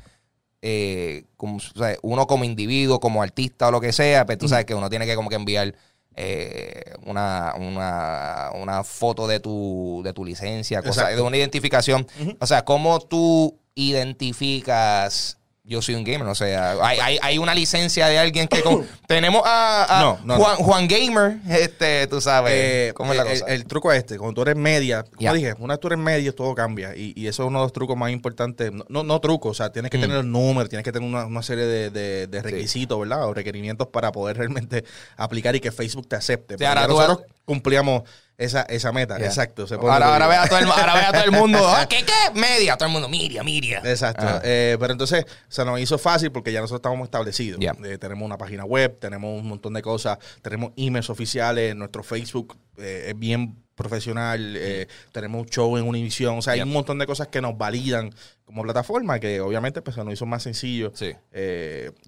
eh, 0.62 1.24
como, 1.36 1.56
o 1.56 1.60
sea, 1.60 1.96
uno 2.02 2.26
como 2.26 2.44
individuo, 2.44 3.00
como 3.00 3.22
artista 3.22 3.68
o 3.68 3.70
lo 3.70 3.80
que 3.80 3.92
sea, 3.92 4.26
pero 4.26 4.38
tú 4.38 4.48
sabes 4.48 4.66
que 4.66 4.74
uno 4.74 4.90
tiene 4.90 5.06
que 5.06 5.16
como 5.16 5.28
que 5.28 5.36
enviar 5.36 5.74
eh, 6.16 6.94
una, 7.06 7.54
una, 7.56 8.50
una 8.54 8.84
foto 8.84 9.26
de 9.26 9.40
tu, 9.40 10.02
de 10.04 10.12
tu 10.12 10.24
licencia, 10.24 10.82
cosa, 10.82 11.08
de 11.08 11.20
una 11.20 11.36
identificación. 11.36 12.06
O 12.38 12.46
sea, 12.46 12.64
¿cómo 12.64 13.00
tú 13.00 13.58
identificas 13.74 15.39
yo 15.70 15.81
soy 15.81 15.94
un 15.94 16.05
gamer? 16.05 16.26
O 16.28 16.34
sea, 16.34 16.72
hay, 16.82 16.99
hay, 16.99 17.19
hay 17.22 17.38
una 17.38 17.55
licencia 17.55 18.08
de 18.08 18.19
alguien 18.19 18.49
que... 18.49 18.62
tenemos 19.06 19.43
a, 19.46 19.99
a 19.99 20.02
No, 20.02 20.19
no, 20.25 20.37
Juan, 20.37 20.56
Juan 20.56 20.88
Gamer, 20.88 21.38
este, 21.49 22.06
tú 22.08 22.20
sabes, 22.20 22.52
Eh, 22.55 22.93
¿cómo 22.94 23.12
es 23.12 23.17
la 23.19 23.22
el, 23.32 23.40
cosa? 23.40 23.52
el 23.55 23.64
truco 23.64 23.93
es 23.93 23.99
este, 23.99 24.19
cuando 24.19 24.34
tú 24.34 24.43
eres 24.43 24.56
media, 24.56 25.05
como 25.17 25.32
dije, 25.32 25.55
una 25.58 25.75
vez 25.75 25.81
tú 25.81 25.87
eres 25.87 25.99
media, 25.99 26.32
todo 26.34 26.55
cambia. 26.55 26.94
Y, 26.96 27.12
y 27.17 27.26
eso 27.28 27.44
es 27.44 27.49
uno 27.49 27.61
de 27.61 27.64
los 27.64 27.72
trucos 27.72 27.96
más 27.96 28.11
importantes. 28.11 28.72
No, 28.72 28.84
no, 28.88 29.02
no 29.05 29.20
trucos, 29.20 29.52
o 29.52 29.55
sea, 29.55 29.70
tienes 29.72 29.90
que 29.90 29.99
Mm. 29.99 30.02
tener 30.02 30.17
el 30.19 30.31
número, 30.31 30.69
tienes 30.69 30.84
que 30.84 30.93
tener 30.93 31.08
una, 31.08 31.25
una 31.26 31.43
serie 31.43 31.64
de, 31.64 31.90
de- 31.90 32.26
de 32.26 32.43
requisitos, 32.43 32.99
¿verdad? 32.99 33.26
O 33.26 33.32
requerimientos 33.34 33.87
para 33.88 34.11
poder 34.12 34.37
realmente 34.37 34.84
aplicar 35.16 35.55
y 35.56 35.61
que 35.61 35.70
Facebook 35.73 36.08
te 36.08 36.16
acepte. 36.16 36.55
Ahora 36.66 36.82
ya 36.82 36.87
tú- 36.88 36.94
nosotros 36.94 37.26
cumplíamos 37.44 38.02
esa, 38.40 38.62
esa 38.62 38.90
meta. 38.90 39.19
Exacto. 39.19 39.66
se 39.66 39.76
pone 39.76 39.92
Ahora, 39.92 40.14
ahora, 40.14 40.26
ve 40.26 40.34
a 40.34 40.48
todo 40.48 40.58
el, 40.58 40.64
ahora 40.64 40.94
ve 40.94 41.00
a 41.00 41.12
todo 41.12 41.25
el 41.25 41.31
mundo. 41.32 41.58
"Ah, 41.69 41.87
¿Qué, 41.87 42.04
qué? 42.04 42.38
Media. 42.40 42.76
Todo 42.76 42.87
el 42.87 42.92
mundo, 42.92 43.08
Miria, 43.08 43.44
Miria. 43.44 43.82
Exacto. 43.84 44.25
Ah. 44.26 44.40
Eh, 44.42 44.78
pero 44.81 44.92
entonces 44.92 45.26
se 45.48 45.64
nos 45.64 45.78
hizo 45.78 45.98
fácil 45.98 46.32
porque 46.32 46.50
ya 46.50 46.60
nosotros 46.60 46.78
estábamos 46.78 47.04
establecidos. 47.04 47.60
Ya. 47.60 47.75
Eh, 47.84 47.98
tenemos 47.98 48.25
una 48.25 48.38
página 48.38 48.64
web, 48.64 48.98
tenemos 48.98 49.38
un 49.38 49.46
montón 49.46 49.75
de 49.75 49.82
cosas, 49.82 50.19
tenemos 50.40 50.72
emails 50.76 51.10
oficiales, 51.10 51.76
nuestro 51.76 52.02
Facebook 52.02 52.56
eh, 52.78 53.08
es 53.08 53.19
bien 53.19 53.62
profesional, 53.75 54.56
eh, 54.56 54.88
tenemos 55.12 55.42
un 55.42 55.48
show 55.48 55.76
en 55.76 55.87
Univision, 55.87 56.38
o 56.38 56.42
sea, 56.42 56.54
hay 56.54 56.62
un 56.62 56.72
montón 56.72 56.98
de 56.98 57.06
cosas 57.06 57.28
que 57.28 57.40
nos 57.40 57.56
validan 57.56 58.11
como 58.44 58.62
plataforma 58.62 59.18
que 59.20 59.40
obviamente 59.40 59.80
pues 59.82 59.94
se 59.97 60.04
nos 60.04 60.12
hizo 60.14 60.26
más 60.26 60.42
sencillo. 60.42 60.92
Sí. 60.94 61.12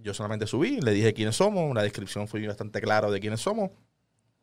Yo 0.02 0.14
solamente 0.14 0.46
subí, 0.46 0.80
le 0.80 0.92
dije 0.92 1.12
quiénes 1.12 1.36
somos, 1.36 1.74
la 1.74 1.82
descripción 1.82 2.26
fue 2.26 2.46
bastante 2.46 2.80
claro 2.80 3.10
de 3.10 3.20
quiénes 3.20 3.40
somos. 3.40 3.70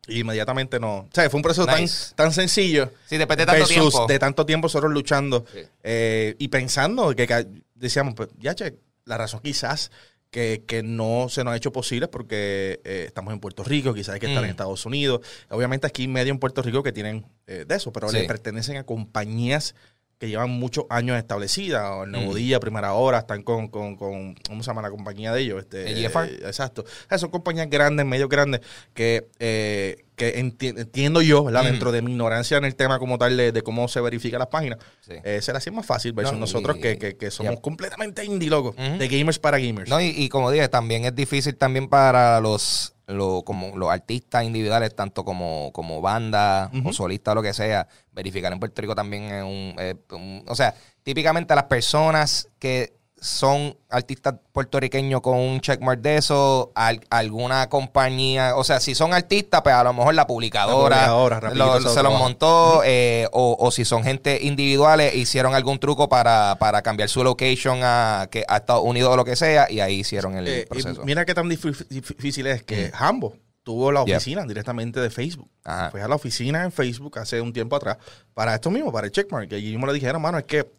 Y 0.07 0.21
inmediatamente 0.21 0.79
no. 0.79 0.97
O 0.99 1.09
sea, 1.13 1.29
fue 1.29 1.37
un 1.37 1.43
proceso 1.43 1.67
Nice. 1.67 2.09
tan, 2.09 2.15
tan 2.27 2.33
sencillo 2.33 2.91
Sí, 3.07 3.17
después 3.17 3.37
de 3.37 3.45
tanto 3.45 3.65
tiempo. 3.67 4.07
de 4.07 4.19
tanto 4.19 4.45
tiempo 4.45 4.65
nosotros 4.65 4.91
luchando 4.91 5.45
Sí. 5.53 5.59
eh, 5.83 6.35
y 6.39 6.47
pensando 6.47 7.15
que 7.15 7.47
decíamos, 7.75 8.15
pues 8.15 8.29
ya, 8.39 8.55
che, 8.55 8.75
la 9.05 9.17
razón 9.17 9.41
quizás 9.43 9.91
que, 10.31 10.63
que 10.67 10.83
no 10.83 11.27
se 11.29 11.43
nos 11.43 11.53
ha 11.53 11.57
hecho 11.57 11.71
posible 11.71 12.05
es 12.05 12.09
porque 12.11 12.81
eh, 12.83 13.05
estamos 13.07 13.33
en 13.33 13.39
Puerto 13.39 13.63
Rico, 13.63 13.93
quizás 13.93 14.13
hay 14.15 14.19
que 14.19 14.27
estar 14.27 14.41
Mm. 14.41 14.45
en 14.45 14.51
Estados 14.51 14.85
Unidos. 14.85 15.21
Obviamente 15.49 15.87
aquí 15.87 16.07
medio 16.07 16.31
en 16.31 16.39
Puerto 16.39 16.61
Rico 16.61 16.81
que 16.83 16.91
tienen 16.91 17.25
eh, 17.47 17.65
de 17.67 17.75
eso, 17.75 17.91
pero 17.91 18.09
Sí. 18.09 18.17
le 18.17 18.23
pertenecen 18.25 18.77
a 18.77 18.83
compañías 18.83 19.73
que 20.19 20.27
llevan 20.27 20.49
muchos 20.49 20.83
años 20.89 21.17
establecidas, 21.17 21.89
o 21.91 22.03
el 22.03 22.11
Nuevo 22.11 22.33
Mm. 22.33 22.35
Día, 22.35 22.59
Primera 22.59 22.91
Hora, 22.93 23.19
están 23.19 23.41
con, 23.41 23.69
con, 23.69 23.95
con, 23.95 24.35
¿cómo 24.45 24.61
se 24.61 24.67
llama 24.67 24.81
la 24.81 24.89
compañía 24.91 25.31
de 25.33 25.41
ellos? 25.41 25.61
Este, 25.61 25.89
¿El 25.89 26.05
eh, 26.05 26.11
exacto. 26.45 26.81
O 26.81 27.07
sea, 27.07 27.17
son 27.17 27.29
compañías 27.29 27.69
grandes, 27.69 28.05
medio 28.05 28.27
grandes, 28.27 28.59
que, 28.93 29.29
eh, 29.39 30.03
que 30.17 30.37
enti- 30.43 30.77
entiendo 30.77 31.21
yo, 31.21 31.45
¿verdad? 31.45 31.63
Mm. 31.63 31.67
Dentro 31.67 31.91
de 31.93 32.01
mi 32.01 32.11
ignorancia 32.11 32.57
en 32.57 32.65
el 32.65 32.75
tema 32.75 32.99
como 32.99 33.17
tal 33.17 33.37
de, 33.37 33.53
de 33.53 33.61
cómo 33.61 33.87
se 33.87 34.01
verifica 34.01 34.37
las 34.37 34.47
páginas, 34.47 34.79
Sí. 34.99 35.13
eh, 35.23 35.41
se 35.41 35.53
la 35.53 35.59
hacía 35.59 35.71
más 35.71 35.85
fácil 35.85 36.11
versus 36.11 36.33
No, 36.33 36.41
nosotros 36.41 36.77
y- 36.77 36.81
que, 36.81 36.97
que, 36.97 37.15
que 37.15 37.31
somos 37.31 37.61
completamente 37.61 38.25
indie, 38.25 38.49
loco. 38.49 38.75
De 38.77 39.07
gamers 39.07 39.39
para 39.39 39.57
gamers. 39.57 39.89
No, 39.89 40.01
y, 40.01 40.07
y 40.09 40.27
como 40.27 40.51
dije, 40.51 40.67
también 40.67 41.05
es 41.05 41.15
difícil 41.15 41.55
también 41.55 41.87
para 41.87 42.41
los, 42.41 42.93
lo- 43.09 43.43
como 43.43 43.75
los 43.75 43.89
artistas 43.89 44.43
individuales, 44.43 44.95
tanto 44.95 45.25
como, 45.25 45.71
como 45.73 45.99
banda 46.01 46.69
o 46.85 46.93
solista 46.93 47.31
o 47.31 47.35
lo 47.35 47.41
que 47.41 47.53
sea, 47.53 47.87
verificar 48.11 48.53
en 48.53 48.59
Puerto 48.59 48.81
Rico 48.81 48.95
también 48.95 49.23
es 49.23 49.43
un, 49.43 49.75
eh, 49.79 49.95
un- 50.11 50.43
O 50.47 50.55
sea, 50.55 50.73
típicamente 51.03 51.55
las 51.55 51.63
personas 51.65 52.47
que 52.59 52.98
son 53.21 53.75
artistas 53.89 54.35
puertorriqueños 54.51 55.21
con 55.21 55.37
un 55.37 55.59
checkmark 55.61 55.99
de 56.01 56.17
eso, 56.17 56.71
al- 56.75 57.01
alguna 57.09 57.67
compañía, 57.69 58.55
o 58.55 58.63
sea, 58.63 58.79
si 58.79 58.95
son 58.95 59.13
artistas, 59.13 59.61
pues 59.61 59.75
a 59.75 59.83
lo 59.83 59.93
mejor 59.93 60.13
la 60.15 60.25
publicadora, 60.27 60.95
La 61.07 61.07
publicadora, 61.13 61.53
lo- 61.53 61.77
se 61.77 61.83
lo 61.83 61.89
se 61.93 62.03
los 62.03 62.13
montó, 62.13 62.81
eh, 62.85 63.27
o, 63.31 63.57
o 63.59 63.71
si 63.71 63.85
son 63.85 64.03
gente 64.03 64.39
individuales, 64.43 65.13
hicieron 65.15 65.55
algún 65.55 65.79
truco 65.79 66.07
para, 66.09 66.55
para 66.59 66.81
cambiar 66.81 67.09
su 67.09 67.23
location 67.23 67.79
a, 67.83 68.27
que, 68.31 68.45
a 68.47 68.57
Estados 68.57 68.83
Unidos 68.83 69.13
o 69.13 69.17
lo 69.17 69.25
que 69.25 69.35
sea, 69.35 69.69
y 69.69 69.79
ahí 69.79 69.95
hicieron 69.99 70.35
el 70.37 70.47
Eh, 70.47 70.65
proceso. 70.69 71.03
mira 71.03 71.25
qué 71.25 71.33
tan 71.33 71.47
difí- 71.49 71.87
difícil 71.89 72.47
es 72.47 72.63
que 72.63 72.91
Hambo 72.97 73.35
tuvo 73.63 73.91
la 73.91 74.01
oficina 74.01 74.45
directamente 74.45 74.99
de 74.99 75.09
Facebook. 75.09 75.49
Ajá. 75.63 75.91
Fue 75.91 76.01
a 76.01 76.07
la 76.07 76.15
oficina 76.15 76.63
en 76.63 76.71
Facebook 76.71 77.19
hace 77.19 77.39
un 77.41 77.53
tiempo 77.53 77.75
atrás 77.75 77.97
para 78.33 78.55
esto 78.55 78.71
mismo, 78.71 78.91
para 78.91 79.05
el 79.07 79.11
checkmark. 79.11 79.51
Y 79.51 79.55
allí 79.55 79.71
mismo 79.71 79.85
le 79.85 79.93
dijeron, 79.93 80.21
mano, 80.21 80.37
es 80.39 80.45
que 80.45 80.71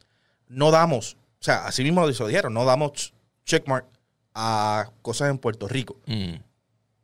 no 0.48 0.72
damos, 0.72 1.16
o 1.40 1.44
sea, 1.44 1.66
así 1.66 1.82
mismo 1.82 2.02
lo 2.02 2.26
dijeron, 2.26 2.52
no 2.52 2.66
damos 2.66 3.14
checkmark 3.46 3.86
a 4.34 4.90
cosas 5.00 5.30
en 5.30 5.38
Puerto 5.38 5.68
Rico. 5.68 5.96
Mm. 6.06 6.34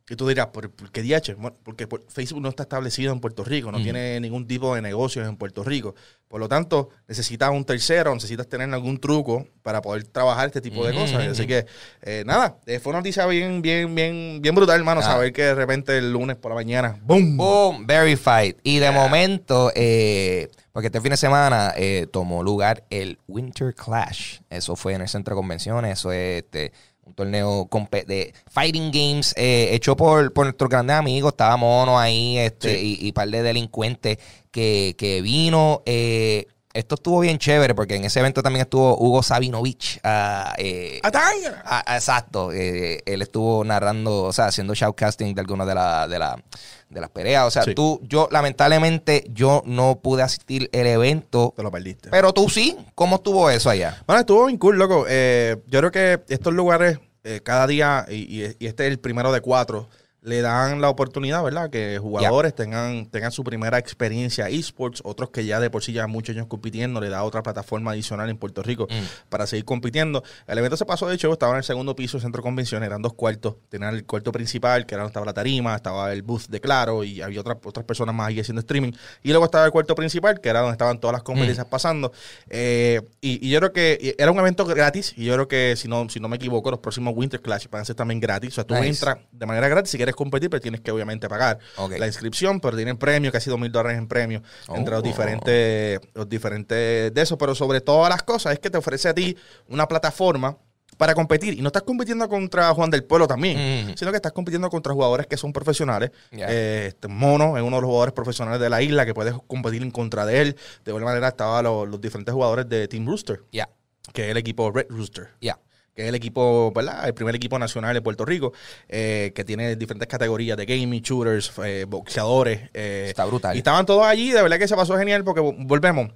Y 0.09 0.15
tú 0.15 0.25
dirás, 0.27 0.47
¿por, 0.47 0.71
por 0.71 0.89
qué 0.89 1.03
DH? 1.03 1.35
Bueno, 1.35 1.57
porque 1.63 1.85
por- 1.85 2.05
Facebook 2.09 2.41
no 2.41 2.47
está 2.47 2.63
establecido 2.63 3.11
en 3.11 3.19
Puerto 3.19 3.43
Rico, 3.43 3.71
no 3.73 3.81
tiene 3.81 4.19
ningún 4.21 4.47
tipo 4.47 4.73
de 4.73 4.81
negocios 4.81 5.27
en 5.27 5.35
Puerto 5.35 5.65
Rico. 5.65 5.95
Por 6.29 6.39
lo 6.39 6.47
tanto, 6.47 6.89
necesitas 7.09 7.49
un 7.51 7.65
tercero, 7.65 8.13
necesitas 8.13 8.47
tener 8.47 8.73
algún 8.73 8.99
truco 8.99 9.45
para 9.63 9.81
poder 9.81 10.05
trabajar 10.05 10.47
este 10.47 10.61
tipo 10.61 10.85
de 10.87 10.93
cosas. 10.93 11.27
Así 11.27 11.45
que, 11.45 11.65
eh, 12.01 12.23
nada, 12.25 12.57
eh, 12.65 12.79
fue 12.79 12.91
una 12.91 12.99
noticia 12.99 13.25
bien, 13.25 13.61
bien, 13.61 13.93
bien, 13.95 14.39
bien 14.41 14.55
brutal, 14.55 14.77
hermano, 14.79 15.01
Ah. 15.01 15.03
saber 15.03 15.33
que 15.33 15.43
de 15.43 15.55
repente 15.55 15.97
el 15.97 16.11
lunes 16.13 16.37
por 16.37 16.51
la 16.51 16.55
mañana, 16.55 16.97
¡boom! 17.03 17.35
Boom, 17.35 17.85
verified. 17.85 18.55
Y 18.63 18.79
de 18.79 18.91
momento, 18.91 19.71
eh, 19.75 20.47
porque 20.71 20.87
este 20.87 21.01
fin 21.01 21.11
de 21.11 21.17
semana 21.17 21.73
eh, 21.75 22.07
tomó 22.11 22.43
lugar 22.43 22.85
el 22.89 23.19
Winter 23.27 23.73
Clash. 23.75 24.39
Eso 24.49 24.75
fue 24.77 24.93
en 24.93 25.01
el 25.01 25.09
centro 25.09 25.35
de 25.35 25.39
convenciones. 25.39 25.99
Eso 25.99 26.11
es 26.13 26.43
este, 26.43 26.71
un 27.07 27.13
torneo 27.13 27.67
de 28.05 28.33
fighting 28.49 28.91
games 28.91 29.33
eh, 29.37 29.69
hecho 29.71 29.95
por, 29.95 30.31
por 30.33 30.45
nuestros 30.45 30.69
grandes 30.69 30.95
amigos. 30.97 31.33
Estaba 31.33 31.57
Mono 31.57 31.97
ahí 31.99 32.37
este, 32.37 32.77
Sí. 32.77 32.97
y, 33.01 33.07
y 33.07 33.11
par 33.13 33.29
de 33.29 33.41
delincuentes 33.43 34.17
que, 34.51 34.95
que 34.97 35.21
vino. 35.21 35.81
eh, 35.85 36.47
esto 36.73 36.93
estuvo 36.93 37.21
bien 37.21 37.39
chévere 37.39 37.73
porque 37.73 37.95
en 37.95 38.03
ese 38.05 38.19
evento 38.19 38.43
también 38.43 38.61
estuvo 38.61 38.95
Hugo 38.99 39.23
Sabinovich. 39.23 39.99
ah, 40.03 40.53
eh, 40.59 40.99
¡Ataña! 41.01 41.63
Ah, 41.65 41.83
ah, 41.87 41.95
exacto. 41.95 42.51
eh, 42.53 43.01
él 43.03 43.23
estuvo 43.23 43.63
narrando, 43.63 44.25
o 44.25 44.31
sea, 44.33 44.45
haciendo 44.45 44.75
shoutcasting 44.75 45.33
de 45.33 45.41
algunas 45.41 45.65
de, 45.65 45.73
la, 45.73 46.07
de, 46.07 46.19
la, 46.19 46.39
de 46.89 47.01
las 47.01 47.09
peleas. 47.09 47.45
O 47.45 47.51
sea, 47.51 47.63
Sí. 47.63 47.73
tú, 47.75 47.99
yo, 48.03 48.27
lamentablemente, 48.31 49.25
yo 49.29 49.61
no 49.65 49.99
pude 50.01 50.23
asistir 50.23 50.69
el 50.71 50.87
evento, 50.87 51.53
Te 51.55 51.63
lo 51.63 51.71
perdiste. 51.71 52.09
pero 52.09 52.33
tú 52.33 52.49
sí. 52.49 52.77
¿Cómo 52.95 53.17
estuvo 53.17 53.49
eso 53.49 53.69
allá? 53.69 54.01
Bueno, 54.07 54.21
estuvo 54.21 54.45
bien 54.45 54.57
cool, 54.57 54.77
loco. 54.77 55.05
Eh, 55.07 55.57
yo 55.67 55.79
creo 55.79 55.91
que 55.91 56.21
estos 56.29 56.53
lugares, 56.53 56.99
eh, 57.23 57.41
cada 57.43 57.67
día, 57.67 58.05
y, 58.09 58.15
y- 58.43 58.55
y 58.59 58.67
este 58.67 58.85
es 58.87 58.91
el 58.91 58.99
primero 58.99 59.31
de 59.31 59.41
cuatro, 59.41 59.89
le 60.21 60.41
dan 60.41 60.81
la 60.81 60.89
oportunidad, 60.89 61.41
¿verdad? 61.43 61.69
Que 61.69 61.99
jugadores 61.99 62.53
tengan, 62.53 63.05
tengan 63.05 63.31
su 63.31 63.43
primera 63.43 63.77
experiencia 63.77 64.49
esports, 64.49 65.01
otros 65.05 65.29
que 65.29 65.45
ya 65.45 65.59
de 65.59 65.69
por 65.69 65.83
sí 65.83 65.93
llevan 65.93 66.09
muchos 66.09 66.35
años 66.35 66.47
compitiendo, 66.47 66.99
le 66.99 67.07
da 67.09 67.23
otra 67.23 67.43
plataforma 67.43 67.91
adicional 67.91 68.29
en 68.29 68.37
Puerto 68.37 68.61
Rico 68.63 68.87
Mm. 68.89 69.29
para 69.29 69.47
seguir 69.47 69.63
compitiendo. 69.63 70.23
El 70.47 70.57
evento 70.57 70.75
se 70.75 70.85
pasó, 70.85 71.07
de 71.07 71.15
hecho, 71.15 71.31
estaba 71.31 71.53
en 71.53 71.59
el 71.59 71.63
segundo 71.63 71.95
piso 71.95 72.17
del 72.17 72.23
centro 72.23 72.41
de 72.41 72.43
convenciones, 72.43 72.87
eran 72.87 73.01
dos 73.01 73.13
cuartos. 73.13 73.55
Tenían 73.69 73.93
el 73.95 74.05
cuarto 74.05 74.31
principal, 74.31 74.85
que 74.85 74.95
era 74.95 75.03
donde 75.03 75.11
estaba 75.11 75.25
la 75.25 75.33
tarima, 75.33 75.75
estaba 75.75 76.11
el 76.11 76.23
booth 76.23 76.47
de 76.49 76.59
Claro 76.59 77.03
y 77.03 77.21
había 77.21 77.39
otras 77.39 77.57
otras 77.63 77.85
personas 77.85 78.13
más 78.13 78.27
ahí 78.27 78.39
haciendo 78.39 78.59
streaming. 78.61 78.91
Y 79.23 79.29
luego 79.29 79.45
estaba 79.45 79.65
el 79.65 79.71
cuarto 79.71 79.95
principal, 79.95 80.41
que 80.41 80.49
era 80.49 80.59
donde 80.59 80.73
estaban 80.73 80.99
todas 80.99 81.13
las 81.13 81.23
competencias 81.23 81.65
pasando. 81.67 82.11
Eh, 82.49 83.01
y, 83.21 83.45
y 83.47 83.49
yo 83.49 83.59
creo 83.59 83.73
que 83.73 84.15
era 84.17 84.31
un 84.31 84.39
evento 84.39 84.65
gratis. 84.65 85.13
Y 85.15 85.25
yo 85.25 85.33
creo 85.35 85.47
que, 85.47 85.75
si 85.77 85.87
no, 85.87 86.09
si 86.09 86.19
no 86.19 86.27
me 86.27 86.35
equivoco, 86.37 86.71
los 86.71 86.79
próximos 86.79 87.13
Winter 87.15 87.41
Clash 87.41 87.67
van 87.69 87.81
a 87.81 87.85
ser 87.85 87.95
también 87.95 88.19
gratis. 88.19 88.51
O 88.51 88.55
sea, 88.55 88.63
tú 88.65 88.73
Nice. 88.75 88.87
entras 88.89 89.17
de 89.31 89.45
manera 89.45 89.67
gratis. 89.67 89.91
Si 89.91 89.97
quieres 90.07 90.15
competir, 90.15 90.49
pero 90.49 90.61
tienes 90.61 90.81
que 90.81 90.91
obviamente 90.91 91.27
pagar 91.27 91.59
Ok. 91.77 91.93
la 91.99 92.07
inscripción. 92.07 92.59
Pero 92.59 92.75
tienen 92.77 92.97
premio, 92.97 93.31
casi 93.31 93.49
dos 93.49 93.59
mil 93.59 93.71
dólares 93.71 93.97
en 93.97 94.07
premio, 94.07 94.41
entre 94.69 94.91
los 94.93 94.99
Oh. 94.99 95.03
diferentes, 95.03 95.99
los 96.13 96.27
diferentes 96.29 97.13
de 97.13 97.21
eso. 97.21 97.37
Pero 97.37 97.53
sobre 97.55 97.81
todas 97.81 98.09
las 98.09 98.23
cosas, 98.23 98.53
es 98.53 98.59
que 98.59 98.69
te 98.69 98.77
ofrece 98.77 99.09
a 99.09 99.13
ti 99.13 99.35
una 99.67 99.87
plataforma 99.87 100.57
para 100.97 101.13
competir. 101.13 101.53
Y 101.53 101.61
no 101.61 101.67
estás 101.67 101.83
compitiendo 101.83 102.27
contra 102.27 102.73
Juan 102.73 102.89
del 102.89 103.03
Pueblo 103.03 103.27
también, 103.27 103.85
Ujú. 103.89 103.97
sino 103.97 104.09
que 104.11 104.15
estás 104.17 104.31
compitiendo 104.31 104.69
contra 104.69 104.93
jugadores 104.93 105.27
que 105.27 105.37
son 105.37 105.53
profesionales. 105.53 106.09
Ya. 106.31 106.47
Eh, 106.49 106.85
este 106.87 107.07
Mono 107.07 107.55
es 107.57 107.61
uno 107.63 107.75
de 107.75 107.81
los 107.81 107.87
jugadores 107.89 108.13
profesionales 108.13 108.59
de 108.59 108.69
la 108.69 108.81
isla 108.81 109.05
que 109.05 109.13
puedes 109.13 109.35
competir 109.45 109.83
en 109.83 109.91
contra 109.91 110.25
de 110.25 110.41
él. 110.41 110.55
De 110.85 110.91
igual 110.91 111.03
manera 111.03 111.27
estaban 111.27 111.65
los, 111.65 111.87
los 111.87 112.01
diferentes 112.01 112.33
jugadores 112.33 112.67
de 112.67 112.87
Team 112.87 113.05
Rooster, 113.05 113.41
Ya, 113.51 113.69
que 114.13 114.25
es 114.25 114.31
el 114.31 114.37
equipo 114.37 114.71
Red 114.71 114.87
Rooster 114.89 115.27
ya. 115.39 115.59
Que 115.97 116.03
es 116.03 116.09
el 116.09 116.15
equipo, 116.15 116.71
¿verdad? 116.73 117.07
El 117.07 117.15
primer 117.15 117.33
equipo 117.35 117.57
nacional 117.57 117.91
de 117.95 118.01
Puerto 118.03 118.23
Rico, 118.23 118.53
eh, 118.87 119.31
que 119.35 119.43
tiene 119.43 119.75
diferentes 119.75 120.07
categorías 120.07 120.55
de 120.55 120.67
gaming, 120.67 121.01
shooters, 121.01 121.51
eh, 121.65 121.85
boxeadores. 121.89 122.69
eh, 122.75 123.07
Está 123.09 123.25
brutal. 123.25 123.55
Y 123.55 123.57
estaban 123.57 123.83
todos 123.87 124.05
allí, 124.05 124.31
de 124.31 124.43
verdad 124.43 124.59
que 124.59 124.67
se 124.67 124.75
pasó 124.75 124.95
genial 124.95 125.23
porque 125.23 125.41
volvemos. 125.41 126.11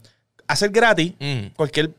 Hacer 0.47 0.69
gratis, 0.69 1.13
Mm. 1.19 1.47
cualquier 1.55 1.91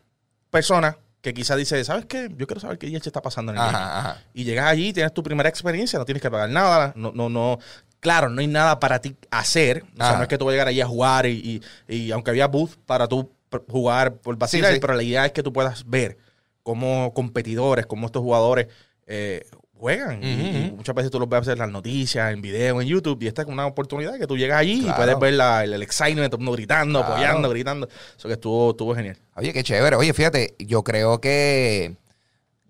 persona 0.49 0.97
que 1.21 1.35
quizás 1.35 1.57
dice, 1.57 1.83
¿sabes 1.85 2.05
qué? 2.07 2.29
Yo 2.37 2.47
quiero 2.47 2.61
saber 2.61 2.79
qué 2.79 2.87
DH 2.87 3.07
está 3.09 3.21
pasando 3.21 3.51
en 3.53 3.59
el 3.59 3.65
game. 3.65 3.77
Ajá. 3.79 4.23
Y 4.33 4.45
llegas 4.45 4.67
allí, 4.67 4.93
tienes 4.93 5.13
tu 5.13 5.23
primera 5.25 5.49
experiencia, 5.49 5.99
no 5.99 6.05
tienes 6.05 6.23
que 6.23 6.31
pagar 6.31 6.51
nada, 6.51 6.93
no, 6.95 7.11
no, 7.13 7.29
no. 7.29 7.59
Claro, 7.99 8.29
no 8.29 8.41
hay 8.41 8.47
nada 8.47 8.79
para 8.79 9.01
ti 9.01 9.17
hacer. 9.33 9.85
O 9.99 10.05
sea, 10.05 10.17
no 10.17 10.23
es 10.23 10.29
que 10.29 10.39
tú 10.39 10.45
vayas 10.45 10.55
a 10.55 10.57
llegar 10.59 10.69
allí 10.69 10.81
a 10.81 10.87
jugar 10.87 11.27
y, 11.27 11.63
y- 11.89 11.95
y 11.97 12.13
aunque 12.13 12.31
había 12.31 12.47
booth 12.47 12.77
para 12.87 13.09
tú 13.09 13.31
jugar 13.69 14.15
por 14.19 14.37
vacilar, 14.37 14.71
Sí, 14.71 14.75
sí. 14.77 14.81
pero 14.81 14.95
la 14.95 15.03
idea 15.03 15.27
es 15.27 15.33
que 15.33 15.43
tú 15.43 15.53
puedas 15.53 15.89
ver 15.89 16.17
cómo 16.63 17.13
competidores, 17.15 17.87
cómo 17.87 18.07
estos 18.07 18.23
jugadores 18.23 18.69
eh, 19.07 19.45
juegan. 19.77 20.23
Y- 20.23 20.73
muchas 20.77 20.95
veces 20.95 21.11
tú 21.11 21.19
los 21.19 21.29
ves 21.29 21.49
en 21.49 21.59
las 21.59 21.69
noticias, 21.71 22.33
en 22.33 22.41
video, 22.41 22.81
en 22.81 22.87
YouTube, 22.87 23.21
y 23.23 23.27
esta 23.27 23.43
es 23.43 23.49
una 23.49 23.67
oportunidad 23.67 24.17
que 24.19 24.27
tú 24.29 24.37
llegas 24.37 24.59
allí 24.61 24.81
Claro. 24.83 24.95
y 24.95 24.97
puedes 24.97 25.19
ver 25.19 25.35
la- 25.35 25.65
el, 25.65 25.73
el 25.75 25.83
excitement, 25.83 26.33
mundo 26.37 26.53
gritando, 26.53 27.01
Claro. 27.01 27.15
apoyando, 27.15 27.51
gritando. 27.51 27.89
Eso 28.17 28.29
que 28.29 28.35
estuvo, 28.35 28.71
estuvo 28.71 28.95
genial. 28.95 29.19
Oye, 29.37 29.53
qué 29.53 29.63
chévere. 29.65 29.97
Oye, 29.97 30.13
fíjate, 30.13 30.55
yo 30.61 30.85
creo 30.85 31.21
que 31.21 31.97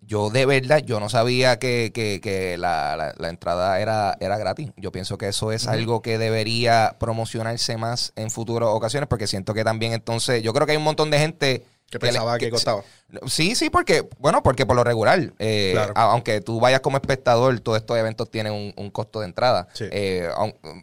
yo 0.05 0.31
de 0.31 0.47
verdad, 0.47 0.79
yo 0.79 1.01
no 1.01 1.09
sabía 1.09 1.59
que, 1.59 1.91
que- 1.95 2.21
que 2.23 2.57
la, 2.59 2.97
la- 2.97 3.15
la 3.19 3.29
entrada 3.29 3.79
era, 3.81 4.17
era 4.21 4.37
gratis. 4.39 4.71
Yo 4.77 4.91
pienso 4.91 5.17
que 5.19 5.29
eso 5.29 5.53
es 5.53 5.69
algo 5.69 6.03
que 6.03 6.17
debería 6.19 6.97
promocionarse 6.99 7.77
más 7.77 8.13
en 8.17 8.31
futuras 8.31 8.71
ocasiones, 8.73 9.07
porque 9.09 9.27
siento 9.27 9.55
que 9.55 9.65
también 9.65 9.93
entonces, 9.93 10.43
yo 10.43 10.53
creo 10.55 10.67
que 10.67 10.73
hay 10.73 10.79
un 10.79 10.85
montón 10.85 11.11
de 11.11 11.19
gente 11.19 11.65
Que 11.93 11.99
pensaba 12.01 12.39
que 12.39 12.49
costaba. 12.51 12.83
Sí, 13.27 13.55
sí, 13.55 13.69
porque, 13.71 14.09
bueno, 14.19 14.43
porque 14.43 14.65
por 14.67 14.75
lo 14.75 14.83
regular, 14.83 15.33
eh, 15.39 15.71
Claro. 15.75 15.93
aunque 15.95 16.41
tú 16.41 16.59
vayas 16.59 16.81
como 16.81 16.97
espectador, 16.97 17.61
todos 17.61 17.79
estos 17.79 17.97
eventos 17.99 18.31
tienen 18.31 18.53
un, 18.55 18.73
un 18.77 18.91
costo 18.91 19.21
de 19.21 19.27
entrada 19.27 19.69
Sí. 19.75 19.85
eh, 19.93 20.29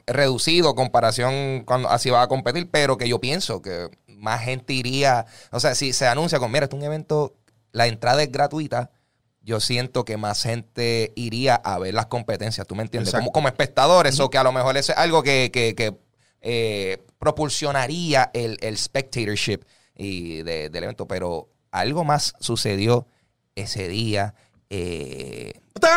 reducido 0.06 0.75
comparación 0.75 1.63
cuando 1.66 1.89
así 1.89 2.10
va 2.10 2.22
a 2.22 2.28
competir, 2.28 2.70
pero 2.70 2.98
que 2.98 3.10
yo 3.10 3.20
pienso 3.20 3.62
que 3.62 3.89
más 4.08 4.42
gente 4.44 4.74
iría, 4.74 5.25
o 5.51 5.60
sea, 5.60 5.75
si 5.75 5.94
se 5.94 6.08
anuncia 6.08 6.39
con, 6.39 6.51
mira, 6.51 6.66
este 6.66 6.75
es 6.75 6.80
un 6.82 6.86
evento, 6.86 7.34
la 7.72 7.88
entrada 7.88 8.22
es 8.22 8.32
gratuita, 8.32 8.92
yo 9.42 9.60
siento 9.60 10.06
que 10.06 10.18
más 10.18 10.44
gente 10.44 11.12
iría 11.16 11.56
a 11.56 11.80
ver 11.80 11.94
las 11.96 12.06
competencias, 12.06 12.68
¿tú 12.68 12.75
me 12.75 12.84
entiendes? 12.84 13.13
Como, 13.13 13.32
como 13.32 13.48
espectadores, 13.48 14.20
o 14.20 14.30
que 14.30 14.38
a 14.38 14.44
lo 14.44 14.51
mejor 14.51 14.78
eso 14.78 14.92
es 14.92 14.98
algo 15.00 15.24
que, 15.24 15.50
que- 15.51 15.74
que, 15.74 15.96
eh, 16.42 17.04
propulsionaría 17.18 18.30
el, 18.34 18.58
el 18.62 18.78
spectatorship 18.78 19.62
y 20.00 20.41
de- 20.44 20.70
del 20.70 20.84
evento, 20.86 21.08
pero 21.08 21.50
algo 21.72 22.03
más 22.03 22.34
sucedió 22.39 23.06
ese 23.56 23.88
día. 23.88 24.34
eh, 24.72 25.53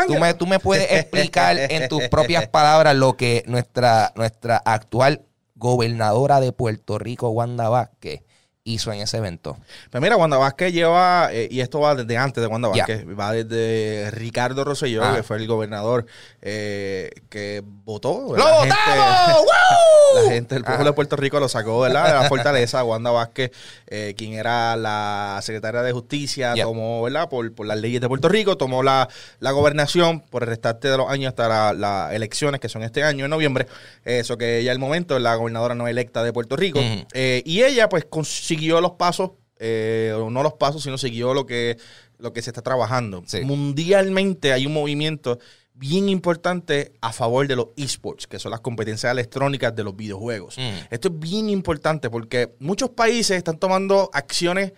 tú, 0.06 0.14
me, 0.18 0.34
tú 0.34 0.46
me 0.46 0.58
puedes 0.58 0.90
explicar 0.92 1.56
en 1.70 1.88
tus 1.88 2.08
propias 2.08 2.48
palabras 2.48 2.94
lo 2.96 3.16
que 3.16 3.44
nuestra, 3.46 4.12
nuestra 4.16 4.56
actual 4.58 5.22
gobernadora 5.56 6.40
de 6.40 6.52
Puerto 6.52 6.98
Rico, 6.98 7.28
Wanda 7.30 7.68
Vázquez, 7.68 8.22
hizo 8.64 8.92
en 8.92 9.00
ese 9.00 9.16
evento. 9.16 9.56
Pues 9.90 10.00
mira, 10.00 10.16
Wanda 10.16 10.36
Vázquez 10.38 10.72
lleva, 10.72 11.30
eh, 11.32 11.48
y 11.50 11.60
esto 11.60 11.80
va 11.80 11.94
desde 11.96 12.16
antes 12.16 12.40
de 12.40 12.46
Wanda. 12.46 12.68
Vázquez, 12.68 13.04
va 13.08 13.32
desde 13.32 14.10
Ricardo 14.12 14.64
Rosselló, 14.64 15.02
Ah. 15.02 15.16
que 15.16 15.22
fue 15.24 15.36
el 15.38 15.48
gobernador 15.48 16.06
eh, 16.40 17.10
que 17.28 17.62
votó. 17.64 18.26
¡Lo 18.28 18.36
La 18.36 18.60
gente-! 18.60 18.74
¡Woo! 19.40 20.22
La 20.24 20.30
gente 20.30 20.54
del 20.54 20.62
pueblo 20.64 20.84
de 20.84 20.92
Puerto 20.92 21.16
Rico 21.16 21.40
lo 21.40 21.48
sacó 21.48 21.80
¿verdad? 21.80 22.06
de 22.06 22.12
la 22.22 22.28
fortaleza. 22.28 22.84
Wanda 22.84 23.10
Vázquez, 23.10 23.50
eh, 23.88 24.14
quien 24.16 24.34
era 24.34 24.76
la 24.76 25.40
secretaria 25.42 25.82
de 25.82 25.90
Justicia, 25.90 26.54
tomó, 26.54 27.02
¿verdad? 27.02 27.28
Por, 27.28 27.52
por 27.54 27.66
las 27.66 27.78
leyes 27.78 28.00
de 28.00 28.08
Puerto 28.08 28.28
Rico, 28.28 28.56
tomó 28.56 28.82
la, 28.82 29.08
la 29.40 29.50
gobernación 29.52 30.20
por 30.20 30.42
el 30.42 30.50
restante 30.50 30.88
de 30.88 30.96
los 30.98 31.08
años 31.10 31.30
hasta 31.30 31.48
las 31.48 31.76
la 31.76 32.14
elecciones, 32.14 32.60
que 32.60 32.68
son 32.68 32.82
este 32.82 33.02
año, 33.02 33.24
en 33.24 33.30
noviembre. 33.30 33.66
Eso 34.04 34.36
que 34.36 34.58
ella, 34.58 34.70
el 34.72 34.78
momento, 34.78 35.16
es 35.16 35.22
la 35.22 35.34
gobernadora 35.34 35.74
no 35.74 35.88
electa 35.88 36.22
de 36.22 36.32
Puerto 36.32 36.56
Rico. 36.56 36.78
Eh, 37.14 37.42
y 37.46 37.62
ella, 37.62 37.88
pues, 37.88 38.04
consiguió 38.04 38.51
los 38.56 38.92
pasos, 38.92 39.32
eh, 39.58 40.12
o 40.16 40.30
no 40.30 40.42
los 40.42 40.54
pasos, 40.54 40.82
sino 40.82 40.98
siguió 40.98 41.34
lo 41.34 41.46
que, 41.46 41.78
lo 42.18 42.32
que 42.32 42.42
se 42.42 42.50
está 42.50 42.62
trabajando. 42.62 43.22
Sí. 43.26 43.42
Mundialmente 43.42 44.52
hay 44.52 44.66
un 44.66 44.72
movimiento 44.72 45.38
bien 45.74 46.08
importante 46.08 46.92
a 47.00 47.12
favor 47.12 47.48
de 47.48 47.56
los 47.56 47.68
esports, 47.76 48.26
que 48.26 48.38
son 48.38 48.50
las 48.50 48.60
competencias 48.60 49.10
electrónicas 49.10 49.74
de 49.74 49.84
los 49.84 49.96
videojuegos. 49.96 50.58
Mm. 50.58 50.86
Esto 50.90 51.08
es 51.08 51.18
bien 51.18 51.48
importante 51.48 52.10
porque 52.10 52.54
muchos 52.58 52.90
países 52.90 53.36
están 53.36 53.58
tomando 53.58 54.10
acciones 54.12 54.72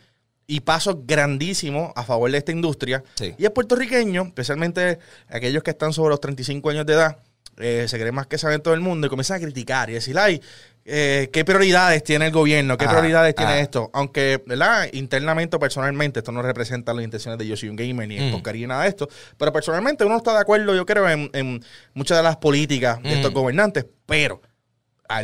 y 0.46 0.60
pasos 0.60 0.96
grandísimos 1.06 1.92
a 1.96 2.04
favor 2.04 2.30
de 2.30 2.38
esta 2.38 2.52
industria. 2.52 3.02
Sí. 3.14 3.34
Y 3.38 3.44
el 3.44 3.52
puertorriqueño, 3.52 4.22
especialmente 4.22 4.98
aquellos 5.28 5.62
que 5.62 5.70
están 5.70 5.92
sobre 5.92 6.10
los 6.10 6.20
35 6.20 6.70
años 6.70 6.86
de 6.86 6.92
edad, 6.92 7.18
eh, 7.58 7.86
se 7.88 7.98
creen 7.98 8.14
más 8.14 8.26
que 8.26 8.36
saben 8.36 8.60
todo 8.60 8.74
el 8.74 8.80
mundo 8.80 9.06
y 9.06 9.10
comienzan 9.10 9.36
a 9.38 9.40
criticar 9.40 9.88
y 9.88 9.94
decir, 9.94 10.18
ay, 10.18 10.40
eh, 10.86 11.30
¿qué 11.32 11.44
prioridades 11.44 12.04
tiene 12.04 12.26
el 12.26 12.32
gobierno? 12.32 12.76
¿Qué 12.76 12.86
prioridades 12.86 13.34
tiene 13.34 13.60
esto? 13.60 13.90
Aunque, 13.94 14.42
¿verdad? 14.46 14.88
Internamente 14.92 15.56
o 15.56 15.58
personalmente, 15.58 16.20
esto 16.20 16.30
no 16.32 16.42
representa 16.42 16.92
las 16.92 17.04
intenciones 17.04 17.38
de 17.38 17.46
Yo 17.46 17.56
Soy 17.56 17.70
un 17.70 17.76
Gamer 17.76 18.06
ni 18.06 18.18
Mm. 18.20 18.42
ni 18.52 18.66
nada 18.66 18.82
de 18.82 18.88
esto. 18.90 19.08
Pero 19.38 19.52
personalmente 19.52 20.04
uno 20.04 20.16
está 20.18 20.32
de 20.34 20.40
acuerdo, 20.40 20.74
yo 20.74 20.84
creo, 20.84 21.08
en, 21.08 21.30
en 21.32 21.64
muchas 21.94 22.18
de 22.18 22.22
las 22.22 22.36
políticas 22.36 23.02
de 23.02 23.14
estos 23.14 23.30
Mm. 23.30 23.34
gobernantes. 23.34 23.86
Pero 24.06 24.42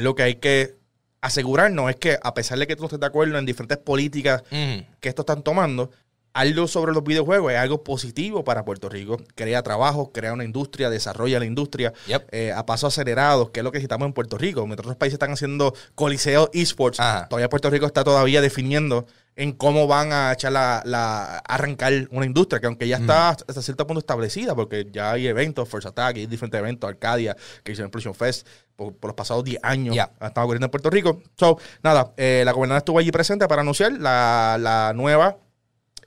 lo 0.00 0.14
que 0.14 0.22
hay 0.22 0.34
que 0.36 0.76
asegurarnos 1.20 1.90
es 1.90 1.96
que, 1.96 2.18
a 2.22 2.32
pesar 2.32 2.58
de 2.58 2.66
que 2.66 2.76
tú 2.76 2.82
no 2.82 2.86
estés 2.86 3.00
de 3.00 3.06
acuerdo 3.06 3.36
en 3.38 3.44
diferentes 3.44 3.78
políticas 3.78 4.42
Ujú. 4.50 4.84
que 5.00 5.08
estos 5.10 5.24
están 5.24 5.42
tomando, 5.42 5.90
algo 6.32 6.68
sobre 6.68 6.92
los 6.92 7.02
videojuegos 7.02 7.52
es 7.52 7.58
algo 7.58 7.82
positivo 7.82 8.44
para 8.44 8.64
Puerto 8.64 8.88
Rico. 8.88 9.16
Crea 9.34 9.62
trabajo, 9.62 10.12
crea 10.12 10.32
una 10.32 10.44
industria, 10.44 10.88
desarrolla 10.90 11.38
la 11.38 11.44
industria 11.46 11.92
Yep. 12.06 12.28
eh, 12.32 12.52
a 12.52 12.64
pasos 12.66 12.92
acelerados, 12.94 13.50
que 13.50 13.60
es 13.60 13.64
lo 13.64 13.72
que 13.72 13.78
necesitamos 13.78 14.06
en 14.06 14.12
Puerto 14.12 14.38
Rico. 14.38 14.64
Mientras 14.66 14.86
otros 14.86 14.96
países 14.96 15.14
están 15.14 15.32
haciendo 15.32 15.74
coliseos 15.94 16.48
esports, 16.52 16.98
todavía 17.28 17.48
Puerto 17.48 17.68
Rico 17.70 17.86
está 17.86 18.04
todavía 18.04 18.40
definiendo 18.40 19.06
en 19.36 19.52
cómo 19.52 19.86
van 19.86 20.12
a 20.12 20.32
echar 20.32 20.52
la, 20.52 20.82
la- 20.84 21.38
arrancar 21.38 21.92
una 22.10 22.26
industria 22.26 22.60
que 22.60 22.66
aunque 22.66 22.86
ya 22.86 22.96
está 22.98 23.30
hasta 23.30 23.62
cierto 23.62 23.86
punto 23.86 24.00
establecida, 24.00 24.54
porque 24.54 24.86
ya 24.92 25.12
hay 25.12 25.26
eventos, 25.28 25.68
First 25.68 25.86
Attack, 25.86 26.16
hay 26.16 26.26
diferentes 26.26 26.58
eventos, 26.58 26.88
Arcadia, 26.90 27.36
que 27.64 27.72
hicieron 27.72 27.90
PlayStation 27.90 28.14
Fest 28.14 28.46
por, 28.76 28.94
por 28.94 29.10
los 29.10 29.16
pasados 29.16 29.44
10 29.44 29.60
años, 29.62 29.94
Ya. 29.96 30.10
ha 30.20 30.26
estado 30.28 30.44
ocurriendo 30.44 30.66
en 30.66 30.70
Puerto 30.70 30.90
Rico. 30.90 31.22
So, 31.36 31.58
nada, 31.82 32.12
eh, 32.16 32.42
la 32.44 32.52
gobernadora 32.52 32.78
estuvo 32.78 32.98
allí 32.98 33.10
presente 33.10 33.46
para 33.48 33.62
anunciar 33.62 33.92
la, 33.92 34.58
la 34.60 34.92
nueva 34.94 35.36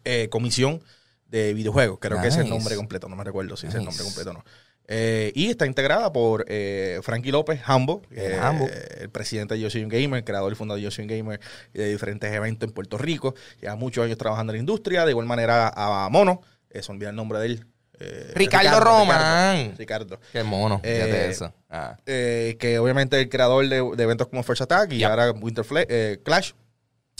eh, 0.06 0.30
comisión 0.30 0.82
de 1.28 1.54
videojuegos. 1.54 1.98
Creo 2.00 2.22
que 2.22 2.28
ese 2.28 2.40
es 2.40 2.46
el 2.46 2.50
nombre 2.50 2.76
completo, 2.76 3.10
no 3.10 3.16
me 3.16 3.24
recuerdo 3.24 3.58
si 3.58 3.68
es 3.68 3.74
el 3.76 3.84
nombre 3.84 4.04
completo 4.04 4.30
o 4.32 4.34
no. 4.34 4.44
Eh, 4.86 5.32
y 5.34 5.50
está 5.50 5.66
integrada 5.66 6.12
por 6.12 6.44
eh, 6.50 7.00
Frankie 7.04 7.32
López, 7.32 7.62
Hambo, 7.66 8.02
El 8.12 8.34
eh, 8.34 8.98
el 9.00 9.10
presidente 9.10 9.54
de 9.54 9.62
Yo 9.62 9.70
Soy 9.70 9.82
un 9.82 9.90
Gamer, 9.90 10.26
creador 10.26 10.52
y 10.52 10.56
fundador 10.56 10.80
de 10.80 10.84
Yo 10.84 10.92
Soy 10.92 11.06
un 11.06 11.10
Gamer 11.10 11.40
y 11.74 11.78
de 11.80 11.90
diferentes 11.90 12.32
eventos 12.34 12.68
en 12.68 12.74
Puerto 12.74 12.98
Rico. 12.98 13.34
Lleva 13.62 13.76
muchos 13.78 14.04
años 14.04 14.18
trabajando 14.18 14.52
en 14.52 14.58
la 14.58 14.60
industria. 14.60 15.06
De 15.06 15.12
igual 15.12 15.26
manera 15.26 15.72
a 15.74 16.10
Mono, 16.10 16.42
se 16.70 16.92
olvida 16.92 17.12
el 17.12 17.16
nombre 17.16 17.40
de 17.40 17.46
él. 17.46 17.66
eh, 17.98 18.32
Ricardo 18.36 18.80
Román. 18.82 19.74
Ricardo, 19.78 20.18
Ricardo. 20.18 20.20
Qué 20.34 20.44
mono. 20.44 20.80
fíjate 20.84 21.30
eso. 21.30 21.54
Ah. 21.70 21.98
Que 22.06 22.78
obviamente 22.80 23.16
es 23.16 23.24
el 23.24 23.30
creador 23.30 23.66
de, 23.68 23.82
de 23.96 24.04
eventos 24.04 24.28
como 24.28 24.44
First 24.44 24.64
Attack 24.64 24.92
y 24.92 24.98
Yep. 24.98 25.10
ahora 25.10 25.32
Winter 25.32 26.20
Clash. 26.24 26.52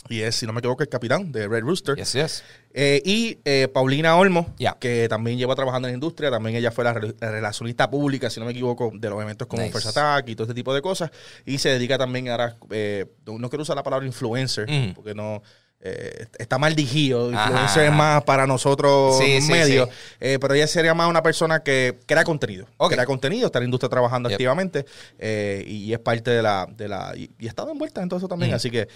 Y 0.08 0.20
es, 0.20 0.36
si 0.36 0.46
no 0.46 0.52
me 0.52 0.58
equivoco, 0.58 0.82
el 0.82 0.88
capitán 0.90 1.32
de 1.32 1.48
Red 1.48 1.62
Rooster. 1.62 1.96
Yes, 1.96 2.12
yes. 2.12 2.44
Eh, 2.74 3.00
y 3.04 3.38
eh, 3.44 3.68
Paulina 3.72 4.16
Olmo, 4.16 4.54
que 4.78 5.08
también 5.08 5.38
lleva 5.38 5.54
trabajando 5.54 5.88
en 5.88 5.92
la 5.92 5.94
industria, 5.94 6.30
también 6.30 6.56
ella 6.56 6.70
fue 6.70 6.84
la, 6.84 6.92
re- 6.92 7.14
la 7.18 7.30
relacionista 7.30 7.88
pública, 7.88 8.28
si 8.28 8.38
no 8.40 8.44
me 8.46 8.52
equivoco, 8.52 8.90
de 8.94 9.08
los 9.08 9.22
eventos 9.22 9.46
como 9.48 9.62
Nice. 9.62 9.72
First 9.72 9.88
Attack 9.96 10.28
y 10.28 10.34
todo 10.36 10.44
este 10.44 10.54
tipo 10.54 10.74
de 10.74 10.82
cosas. 10.82 11.10
Y 11.46 11.56
se 11.58 11.70
dedica 11.70 11.96
también 11.96 12.28
ahora, 12.28 12.56
eh, 12.70 13.06
no 13.26 13.38
no 13.38 13.48
quiero 13.48 13.62
usar 13.62 13.76
la 13.76 13.82
palabra 13.82 14.06
influencer, 14.06 14.68
Mm. 14.70 14.92
porque 14.94 15.14
no 15.14 15.42
eh, 15.80 16.26
está 16.38 16.56
mal. 16.58 16.72
Ajá. 16.72 16.80
Influencer 16.80 17.84
es 17.84 17.92
más 17.92 18.22
para 18.24 18.46
nosotros 18.46 19.18
Sí, 19.18 19.38
medios. 19.50 19.88
sí. 19.90 19.94
Eh, 20.20 20.38
pero 20.40 20.54
ella 20.54 20.66
sería 20.66 20.94
más 20.94 21.08
una 21.10 21.22
persona 21.22 21.62
que 21.62 21.98
crea 22.06 22.24
contenido. 22.24 22.66
Ok. 22.78 22.92
Crea 22.94 23.04
contenido, 23.04 23.46
está 23.46 23.58
en 23.58 23.64
la 23.64 23.66
industria 23.66 23.90
trabajando 23.90 24.28
Yep. 24.30 24.34
activamente 24.36 24.86
eh, 25.18 25.62
y, 25.66 25.92
es 25.92 25.98
parte 25.98 26.30
de 26.30 26.42
la. 26.42 26.66
De 26.70 26.88
la 26.88 27.12
y, 27.16 27.30
y 27.38 27.46
ha 27.46 27.50
estado 27.50 27.70
envuelta 27.70 28.02
en 28.02 28.08
todo 28.08 28.18
eso 28.18 28.28
también. 28.28 28.52
Mm. 28.52 28.54
Así 28.54 28.70
que 28.70 28.88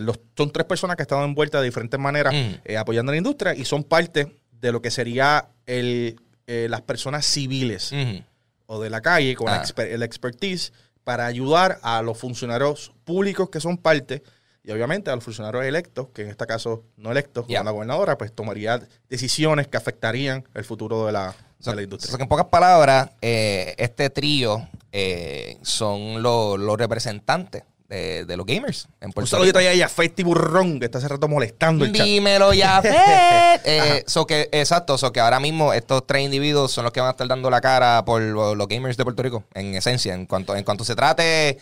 los, 0.00 0.18
son 0.36 0.50
tres 0.50 0.64
personas 0.66 0.96
que 0.96 1.02
han 1.02 1.04
estado 1.04 1.24
envueltas 1.24 1.60
de 1.60 1.66
diferentes 1.66 2.00
maneras 2.00 2.32
Mm. 2.34 2.76
apoyando 2.78 3.10
a 3.10 3.14
la 3.14 3.18
industria 3.18 3.54
y 3.54 3.64
son 3.66 3.84
parte 3.84 4.34
de 4.52 4.72
lo 4.72 4.80
que 4.80 4.90
sería 4.90 5.48
el, 5.66 6.16
las 6.46 6.80
personas 6.82 7.26
civiles 7.26 7.92
Ujú. 7.92 8.22
o 8.66 8.80
de 8.80 8.88
la 8.90 9.00
calle 9.02 9.34
con 9.34 9.46
la 9.46 9.62
Ah. 9.62 9.82
el 9.82 10.02
expertise 10.02 10.72
para 11.04 11.26
ayudar 11.26 11.78
a 11.82 12.02
los 12.02 12.18
funcionarios 12.18 12.92
públicos 13.04 13.50
que 13.50 13.60
son 13.60 13.76
parte 13.78 14.22
y 14.64 14.70
obviamente 14.72 15.10
a 15.10 15.14
los 15.14 15.24
funcionarios 15.24 15.64
electos, 15.64 16.08
que 16.14 16.22
en 16.22 16.28
este 16.28 16.46
caso 16.46 16.84
no 16.96 17.10
electos, 17.10 17.46
Ya. 17.48 17.58
como 17.58 17.64
la 17.64 17.70
gobernadora, 17.72 18.18
pues 18.18 18.32
tomaría 18.32 18.80
decisiones 19.08 19.68
que 19.68 19.76
afectarían 19.76 20.44
el 20.54 20.64
futuro 20.64 21.06
de 21.06 21.12
la, 21.12 21.34
de 21.60 21.74
la 21.74 21.78
o 21.78 21.80
industria. 21.82 22.10
sea, 22.10 22.16
que 22.18 22.22
en 22.24 22.28
pocas 22.28 22.46
palabras, 22.46 23.10
eh, 23.22 23.74
este 23.78 24.10
trío 24.10 24.68
eh, 24.92 25.56
son 25.62 26.22
lo- 26.22 26.56
los 26.56 26.76
representantes 26.76 27.62
de, 27.88 28.24
de 28.24 28.36
los 28.36 28.46
gamers 28.46 28.86
en 29.00 29.08
Un 29.08 29.12
Puerto 29.12 29.30
saludito 29.30 29.58
Rico. 29.58 29.70
ahí 29.70 29.82
a 29.82 29.88
Fate 29.88 30.10
Tiburrón, 30.10 30.78
que 30.78 30.84
está 30.86 30.98
hace 30.98 31.08
rato 31.08 31.26
molestando 31.26 31.84
el 31.84 31.92
chat. 31.92 32.06
Dímelo 32.06 32.52
ya, 32.52 32.80
Fed. 32.82 33.60
Eh, 33.64 34.04
so 34.06 34.26
que, 34.26 34.48
exacto, 34.52 34.96
so 34.98 35.10
que 35.10 35.18
ahora 35.20 35.40
mismo 35.40 35.72
estos 35.72 36.06
tres 36.06 36.22
individuos 36.24 36.70
son 36.70 36.84
los 36.84 36.92
que 36.92 37.00
van 37.00 37.08
a 37.08 37.10
estar 37.12 37.26
dando 37.26 37.50
la 37.50 37.60
cara 37.60 38.04
por 38.04 38.20
lo- 38.22 38.54
los 38.54 38.68
gamers 38.68 38.96
de 38.96 39.04
Puerto 39.04 39.22
Rico, 39.22 39.42
en 39.54 39.74
esencia, 39.74 40.14
en 40.14 40.26
cuanto, 40.26 40.54
en 40.54 40.62
cuanto 40.64 40.84
se 40.84 40.94
trate 40.94 41.58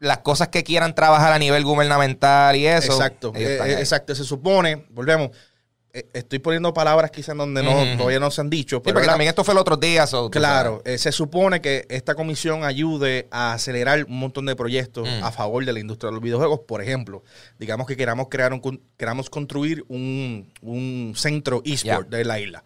las 0.00 0.18
cosas 0.18 0.48
que 0.48 0.64
quieran 0.64 0.94
trabajar 0.94 1.32
a 1.32 1.38
nivel 1.38 1.62
gubernamental 1.64 2.56
y 2.56 2.66
eso. 2.66 2.92
Exacto, 2.92 3.32
eh, 3.36 3.58
eh, 3.64 3.76
exacto. 3.78 4.14
Se 4.14 4.24
supone, 4.24 4.86
volvemos, 4.90 5.30
eh, 5.92 6.08
estoy 6.14 6.38
poniendo 6.38 6.72
palabras 6.72 7.10
quizás 7.10 7.36
donde 7.36 7.62
no, 7.62 7.96
todavía 7.98 8.18
no 8.20 8.30
se 8.30 8.40
han 8.40 8.48
dicho, 8.48 8.76
Sí, 8.76 8.82
pero 8.84 8.94
porque 8.94 9.06
la- 9.06 9.12
también 9.12 9.28
esto 9.28 9.44
fue 9.44 9.52
el 9.52 9.58
otro 9.58 9.76
día. 9.76 10.06
so, 10.06 10.30
Claro, 10.30 10.80
eh, 10.86 10.96
se 10.98 11.12
supone 11.12 11.60
que 11.60 11.84
esta 11.90 12.14
comisión 12.14 12.64
ayude 12.64 13.28
a 13.30 13.52
acelerar 13.52 14.04
un 14.04 14.18
montón 14.20 14.46
de 14.46 14.56
proyectos 14.56 15.06
Mm. 15.08 15.24
a 15.24 15.32
favor 15.32 15.64
de 15.66 15.72
la 15.72 15.80
industria 15.80 16.08
de 16.08 16.14
los 16.14 16.22
videojuegos. 16.22 16.60
Por 16.66 16.80
ejemplo, 16.80 17.22
digamos 17.58 17.86
que 17.86 17.96
queramos 17.96 18.28
crear 18.30 18.52
un, 18.54 18.82
queramos 18.96 19.28
construir 19.28 19.84
un, 19.88 20.50
un 20.62 21.12
centro 21.16 21.60
eSport 21.64 22.08
de 22.08 22.24
la 22.24 22.40
isla. 22.40 22.64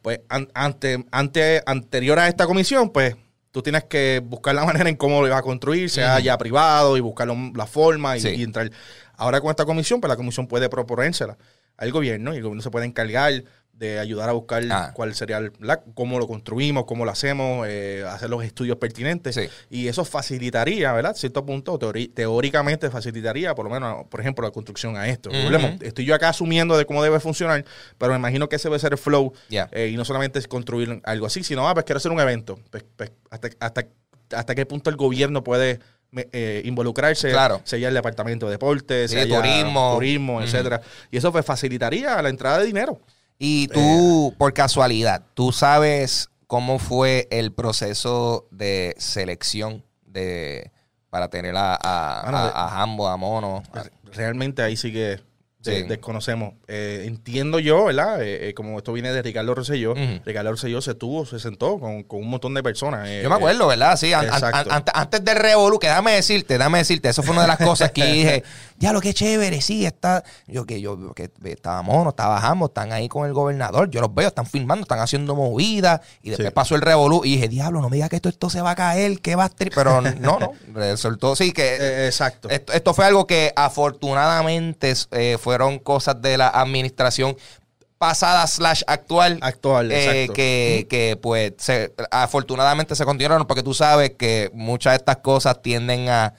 Pues 0.00 0.20
an- 0.30 0.48
ante, 0.54 1.04
ante, 1.10 1.62
anterior 1.66 2.18
a 2.20 2.28
esta 2.28 2.46
comisión, 2.46 2.88
pues 2.90 3.16
tú 3.52 3.62
tienes 3.62 3.84
que 3.84 4.20
buscar 4.24 4.54
la 4.54 4.64
manera 4.66 4.88
en 4.88 4.96
cómo 4.96 5.22
lo 5.22 5.28
vas 5.28 5.38
a 5.40 5.42
construir, 5.42 5.90
sea 5.90 6.20
ya 6.20 6.36
privado 6.38 6.96
y 6.96 7.00
buscar 7.00 7.28
la 7.28 7.66
forma 7.66 8.16
y, 8.16 8.20
Sí. 8.20 8.28
y 8.30 8.42
entrar. 8.42 8.70
Ahora 9.16 9.40
con 9.40 9.50
esta 9.50 9.64
comisión, 9.64 10.00
pues 10.00 10.08
la 10.08 10.16
comisión 10.16 10.46
puede 10.46 10.68
proponérsela 10.68 11.36
al 11.76 11.92
gobierno 11.92 12.32
y 12.32 12.36
el 12.36 12.42
gobierno 12.42 12.62
se 12.62 12.70
puede 12.70 12.86
encargar 12.86 13.42
de 13.80 13.98
ayudar 13.98 14.28
a 14.28 14.32
buscar 14.32 14.62
Ah. 14.70 14.92
cuál 14.94 15.14
sería 15.14 15.38
el, 15.38 15.52
la- 15.58 15.80
cómo 15.94 16.18
lo 16.18 16.26
construimos, 16.28 16.84
cómo 16.84 17.04
lo 17.06 17.10
hacemos, 17.10 17.66
eh, 17.68 18.04
hacer 18.06 18.28
los 18.30 18.44
estudios 18.44 18.76
pertinentes. 18.76 19.34
Sí. 19.34 19.48
Y 19.70 19.88
eso 19.88 20.04
facilitaría, 20.04 20.92
¿verdad? 20.92 21.16
Cierto 21.16 21.44
punto, 21.46 21.78
teóricamente 22.14 22.90
facilitaría, 22.90 23.54
por 23.54 23.64
lo 23.64 23.70
menos, 23.70 24.06
por 24.08 24.20
ejemplo, 24.20 24.46
la 24.46 24.52
construcción 24.52 24.96
a 24.96 25.08
esto. 25.08 25.30
Estoy 25.80 26.04
yo 26.04 26.14
acá 26.14 26.28
asumiendo 26.28 26.76
de 26.76 26.84
cómo 26.84 27.02
debe 27.02 27.20
funcionar, 27.20 27.64
pero 27.98 28.12
me 28.12 28.18
imagino 28.18 28.48
que 28.48 28.56
ese 28.56 28.68
debe 28.68 28.78
ser 28.78 28.92
el 28.92 28.98
flow. 28.98 29.32
Eh, 29.72 29.90
y 29.92 29.96
no 29.96 30.04
solamente 30.04 30.38
es 30.38 30.46
construir 30.46 31.00
algo 31.04 31.26
así, 31.26 31.42
sino, 31.42 31.66
ah, 31.68 31.72
pues 31.74 31.84
quiero 31.86 31.96
hacer 31.96 32.12
un 32.12 32.20
evento. 32.20 32.58
Pues, 32.70 32.84
pues, 32.96 33.10
hasta, 33.30 33.48
hasta, 33.60 33.86
hasta 34.32 34.54
qué 34.54 34.66
punto 34.66 34.90
el 34.90 34.96
gobierno 34.96 35.42
puede 35.42 35.80
me- 36.10 36.28
eh, 36.32 36.60
involucrarse, 36.64 37.30
Claro. 37.30 37.60
sea 37.64 37.88
el 37.88 37.94
departamento 37.94 38.46
de 38.46 38.52
deportes, 38.52 39.10
Sí, 39.10 39.16
turismo. 39.28 39.92
turismo, 39.94 40.42
etcétera. 40.42 40.80
Y 41.10 41.16
eso 41.16 41.30
pues 41.32 41.46
facilitaría 41.46 42.20
la 42.20 42.28
entrada 42.28 42.58
de 42.58 42.66
dinero. 42.66 43.00
Y 43.42 43.64
Eh. 43.64 43.68
tú, 43.72 44.34
por 44.38 44.52
casualidad, 44.52 45.24
¿tú 45.34 45.50
sabes 45.50 46.28
cómo 46.46 46.78
fue 46.78 47.26
el 47.30 47.52
proceso 47.52 48.46
de 48.50 48.94
selección 48.98 49.82
de 50.04 50.70
para 51.08 51.28
tener 51.30 51.56
a, 51.56 51.74
a, 51.74 52.22
Bueno, 52.22 52.36
a- 52.38 52.48
a 52.50 52.82
Hambo, 52.82 53.08
a 53.08 53.16
Mono? 53.16 53.62
a- 53.72 53.84
Realmente 54.12 54.60
ahí 54.62 54.76
sí 54.76 54.92
que 54.92 55.20
de- 55.62 55.82
Sí. 55.82 55.88
desconocemos. 55.88 56.54
Eh, 56.68 57.04
entiendo 57.06 57.58
yo, 57.58 57.84
¿verdad? 57.86 58.22
Eh, 58.22 58.48
eh, 58.48 58.54
como 58.54 58.78
esto 58.78 58.92
viene 58.92 59.12
de 59.12 59.20
Ricardo 59.22 59.54
Rosselló. 59.54 59.94
Ricardo 60.24 60.50
Rosselló 60.52 60.80
se 60.80 60.94
tuvo, 60.94 61.26
se 61.26 61.38
sentó 61.38 61.78
con, 61.78 62.02
con 62.04 62.20
un 62.20 62.28
montón 62.30 62.54
de 62.54 62.62
personas. 62.62 63.06
eh, 63.08 63.20
Yo 63.22 63.28
me 63.28 63.36
acuerdo, 63.36 63.66
¿verdad? 63.66 63.96
Sí, 63.96 64.12
an- 64.12 64.20
an- 64.28 64.34
exacto. 64.34 64.72
an- 64.72 64.84
antes 64.94 65.24
del 65.24 65.36
Revolu, 65.36 65.78
que 65.78 65.88
déjame 65.88 66.12
decirte, 66.12 66.56
déjame 66.56 66.78
decirte, 66.78 67.08
eso 67.10 67.22
fue 67.22 67.32
una 67.32 67.42
de 67.42 67.48
las 67.48 67.58
cosas 67.58 67.92
que 67.92 68.04
dije, 68.12 68.42
ya 68.78 68.92
lo 68.94 69.00
que 69.02 69.12
chévere, 69.12 69.60
sí, 69.60 69.84
está, 69.84 70.24
yo 70.46 70.64
que 70.64 70.80
yo 70.80 71.12
que 71.14 71.30
estaba 71.44 71.82
mono, 71.82 72.10
estaba 72.10 72.38
Hambo, 72.38 72.66
están 72.66 72.92
ahí 72.92 73.08
con 73.08 73.26
el 73.26 73.34
gobernador, 73.34 73.90
yo 73.90 74.00
los 74.00 74.14
veo, 74.14 74.28
están 74.28 74.46
filmando, 74.46 74.82
están 74.84 75.00
haciendo 75.00 75.34
movidas, 75.36 76.00
y 76.22 76.30
después 76.30 76.48
Sí. 76.48 76.54
pasó 76.54 76.74
el 76.74 76.80
Revolu, 76.80 77.22
y 77.24 77.32
dije, 77.36 77.48
diablo, 77.48 77.82
no 77.82 77.90
me 77.90 77.96
digas 77.96 78.08
que 78.08 78.16
esto, 78.16 78.30
esto 78.30 78.48
se 78.48 78.62
va 78.62 78.70
a 78.70 78.76
caer, 78.76 79.20
que 79.20 79.36
va 79.36 79.44
a 79.44 79.48
tri-". 79.50 79.70
pero 79.74 80.00
no, 80.00 80.38
no, 80.38 80.52
resultó, 80.74 81.36
sí, 81.36 81.52
que 81.52 81.76
eh, 81.76 82.06
exacto. 82.06 82.48
esto, 82.48 82.72
esto 82.72 82.94
fue 82.94 83.04
algo 83.04 83.26
que 83.26 83.52
afortunadamente 83.54 84.94
eh, 85.12 85.36
fueron 85.50 85.80
cosas 85.80 86.22
de 86.22 86.38
la 86.38 86.46
administración 86.48 87.36
pasada 87.98 88.46
slash 88.46 88.82
actual. 88.86 89.38
Actual, 89.42 89.90
eh, 89.90 90.22
exacto. 90.22 90.32
que, 90.34 90.86
que, 90.88 91.18
pues 91.20 91.54
se- 91.58 91.92
afortunadamente 92.12 92.94
se 92.94 93.04
continuaron 93.04 93.48
porque 93.48 93.64
tú 93.64 93.74
sabes 93.74 94.12
que 94.16 94.48
muchas 94.54 94.92
de 94.92 94.96
estas 94.98 95.16
cosas 95.16 95.60
tienden 95.60 96.08
a... 96.08 96.32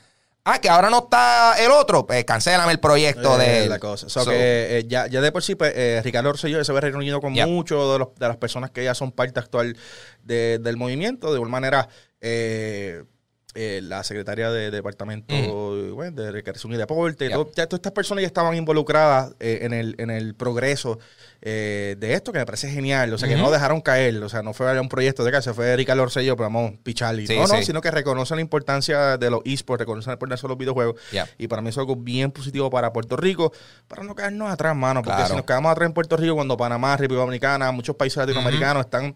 Ah, 0.45 0.59
que 0.59 0.69
ahora 0.69 0.89
no 0.89 0.99
está 0.99 1.55
el 1.63 1.69
otro, 1.71 2.07
pues 2.07 2.23
cancélame 2.23 2.71
el 2.71 2.79
proyecto 2.79 3.39
Eh, 3.39 3.63
de... 3.63 3.67
la 3.69 3.79
cosa. 3.79 4.07
So, 4.09 4.23
So, 4.23 4.31
que, 4.31 4.79
eh, 4.79 4.85
ya, 4.87 5.07
ya 5.07 5.19
de 5.21 5.31
por 5.33 5.43
sí, 5.43 5.55
pues, 5.55 5.73
eh, 5.75 6.01
Ricardo 6.03 6.31
Rosselló 6.31 6.63
se 6.63 6.71
ve 6.73 6.79
reunido 6.81 7.19
con 7.19 7.35
Ya. 7.35 7.45
muchos 7.45 7.91
de, 7.93 7.99
los- 7.99 8.15
de 8.17 8.27
las 8.29 8.37
personas 8.37 8.71
que 8.71 8.83
ya 8.85 8.95
son 8.95 9.11
parte 9.11 9.39
actual 9.41 9.75
de- 10.23 10.57
del 10.57 10.77
movimiento. 10.77 11.27
De 11.31 11.35
igual 11.35 11.51
manera, 11.51 11.89
eh, 12.21 13.03
eh, 13.53 13.81
la 13.83 14.03
secretaria 14.03 14.49
de 14.49 14.71
Departamento 14.71 15.33
bueno, 15.93 16.11
de 16.21 16.31
Recreación 16.31 16.73
y 16.73 16.77
Deporte. 16.77 17.29
Todo- 17.29 17.51
ya 17.55 17.67
todas 17.67 17.79
estas 17.79 17.91
personas 17.91 18.21
ya 18.21 18.27
estaban 18.27 18.55
involucradas 18.55 19.33
eh, 19.39 19.59
en, 19.63 19.73
el, 19.73 19.95
en 19.97 20.09
el 20.09 20.35
progreso 20.35 20.99
eh, 21.41 21.95
de 21.99 22.13
esto, 22.13 22.31
que 22.31 22.39
me 22.39 22.45
parece 22.45 22.69
genial. 22.69 23.13
O 23.13 23.17
sea, 23.17 23.27
que 23.27 23.35
no 23.35 23.51
dejaron 23.51 23.81
caer. 23.81 24.15
O 24.23 24.29
sea, 24.29 24.41
no 24.41 24.53
fue 24.53 24.79
un 24.79 24.87
proyecto 24.89 25.23
de 25.23 25.31
que 25.31 25.41
se 25.41 25.53
fue 25.53 25.75
Ricardo 25.75 26.03
Orsello, 26.03 26.35
pero 26.37 26.45
vamos, 26.49 26.73
picharle. 26.83 27.25
Sí, 27.27 27.35
no, 27.35 27.47
no, 27.47 27.61
sino 27.61 27.81
que 27.81 27.91
reconocen 27.91 28.37
la 28.37 28.41
importancia 28.41 29.17
de 29.17 29.29
los 29.29 29.41
esports, 29.45 29.79
reconocen 29.81 30.11
la 30.11 30.13
importancia 30.13 30.47
de 30.47 30.49
los 30.49 30.57
videojuegos. 30.57 30.95
Y 31.37 31.47
para 31.47 31.61
mí 31.61 31.69
eso 31.69 31.81
es 31.81 31.83
algo 31.83 31.95
bien 31.95 32.31
positivo 32.31 32.69
para 32.69 32.93
Puerto 32.93 33.17
Rico, 33.17 33.51
para 33.87 34.03
no 34.03 34.15
quedarnos 34.15 34.49
atrás, 34.51 34.75
mano. 34.75 35.01
Porque 35.01 35.15
Claro. 35.17 35.29
si 35.29 35.35
nos 35.35 35.45
quedamos 35.45 35.71
atrás 35.71 35.87
en 35.87 35.93
Puerto 35.93 36.15
Rico, 36.15 36.35
cuando 36.35 36.55
Panamá, 36.55 36.95
República 36.95 37.21
Dominicana, 37.21 37.71
muchos 37.71 37.95
países 37.95 38.17
latinoamericanos 38.17 38.85
están 38.85 39.15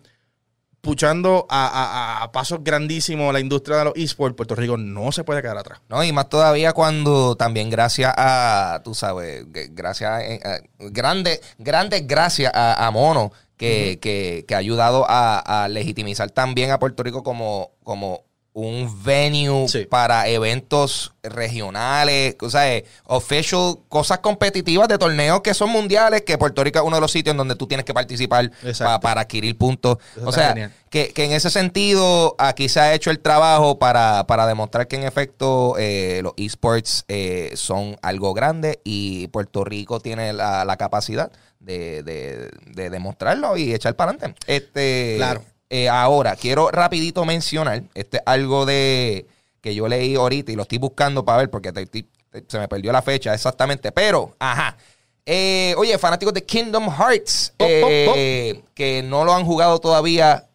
puchando 0.86 1.45
a, 1.50 1.67
a- 1.67 2.24
a 2.24 2.32
pasos 2.32 2.60
grandísimos 2.63 3.34
la 3.34 3.39
industria 3.41 3.78
de 3.78 3.84
los 3.86 3.93
esports, 3.98 4.36
Puerto 4.38 4.56
Rico 4.56 4.78
no 4.78 5.12
se 5.12 5.24
puede 5.24 5.41
quedar 5.41 5.58
atrás. 5.58 5.80
No, 5.89 6.04
y 6.04 6.12
más 6.13 6.30
todavía 6.30 6.71
cuando 6.74 7.36
también 7.36 7.69
gracias 7.69 8.13
a, 8.15 8.82
tú 8.84 8.93
sabes, 8.93 9.45
gracias, 9.71 10.21
eh, 10.21 10.39
eh, 10.45 10.60
grande, 10.91 11.41
grandes 11.58 12.06
gracias 12.08 12.52
a, 12.54 12.86
a 12.86 12.91
Mono, 12.91 13.32
que, 13.58 14.00
que, 14.02 14.45
que 14.48 14.54
ha 14.54 14.60
ayudado 14.60 15.06
a, 15.10 15.63
a 15.63 15.67
legitimizar 15.69 16.30
también 16.30 16.71
a 16.71 16.78
Puerto 16.80 17.02
Rico 17.04 17.24
como, 17.24 17.71
como 17.84 18.25
un 18.58 19.04
venue 19.04 19.68
Sí. 19.68 19.86
para 19.86 20.30
eventos 20.30 21.13
regionales, 21.24 22.38
o 22.41 22.50
sea, 22.50 22.74
eh, 22.74 22.86
official, 23.04 23.80
cosas 23.89 24.20
competitivas 24.20 24.88
de 24.88 24.98
torneos 24.98 25.41
que 25.41 25.54
son 25.54 25.70
mundiales, 25.72 26.22
que 26.22 26.38
Puerto 26.38 26.63
Rico 26.63 26.80
es 26.80 26.86
uno 26.86 26.96
de 26.96 27.02
los 27.02 27.12
sitios 27.12 27.34
en 27.34 27.38
donde 27.38 27.56
tú 27.56 27.68
tienes 27.68 27.86
que 27.86 27.94
participar 27.94 28.50
pa- 28.80 29.00
para 29.02 29.22
adquirir 29.22 29.58
puntos. 29.58 29.98
Eso 30.15 30.26
o 30.28 30.32
sea, 30.32 30.72
que, 30.89 31.10
que 31.12 31.26
en 31.26 31.34
ese 31.34 31.50
sentido 31.50 32.36
aquí 32.38 32.70
se 32.70 32.80
ha 32.80 32.94
hecho 32.94 33.12
el 33.12 33.20
trabajo 33.20 33.78
para, 33.78 34.26
para 34.26 34.48
demostrar 34.48 34.88
que 34.88 34.96
en 34.96 35.04
efecto 35.04 35.76
eh, 35.78 36.22
los 36.24 36.32
esports 36.38 37.04
eh, 37.10 37.52
son 37.56 37.98
algo 38.02 38.34
grande 38.34 38.80
y 38.86 39.28
Puerto 39.28 39.65
Rico 39.65 40.00
tiene 40.00 40.32
la, 40.32 40.63
la 40.63 40.78
capacidad 40.78 41.30
de, 41.60 42.04
de- 42.04 42.52
de 42.68 42.89
demostrarlo 42.89 43.58
y 43.58 43.74
echar 43.74 43.96
para 43.98 44.12
adelante. 44.12 44.39
Este, 44.48 45.15
Claro. 45.18 45.41
Eh, 45.69 45.89
ahora, 45.89 46.36
quiero 46.36 46.69
rapidito 46.71 47.25
mencionar, 47.25 47.84
este 47.93 48.17
es 48.17 48.23
algo 48.25 48.65
de 48.65 49.25
que 49.62 49.73
yo 49.73 49.88
leí 49.88 50.15
ahorita 50.15 50.51
y 50.51 50.56
lo 50.56 50.62
estoy 50.63 50.78
buscando 50.78 51.25
para 51.25 51.39
ver 51.39 51.49
porque 51.49 51.71
te- 51.71 51.86
te- 51.88 52.06
te- 52.30 52.43
se 52.47 52.60
me 52.60 52.67
perdió 52.67 52.91
la 52.91 53.01
fecha 53.01 53.34
exactamente, 53.34 53.91
pero, 53.91 54.36
ajá. 54.39 54.78
Eh, 55.25 55.73
oye, 55.78 55.97
fanáticos 55.97 56.34
de 56.36 56.43
Kingdom 56.45 56.88
Hearts, 56.91 57.51
Pop, 57.58 57.67
pop, 57.82 57.89
eh, 58.15 58.62
que 58.75 59.01
no 59.01 59.25
lo 59.25 59.34
han 59.34 59.43
jugado 59.43 59.80
todavía 59.80 60.45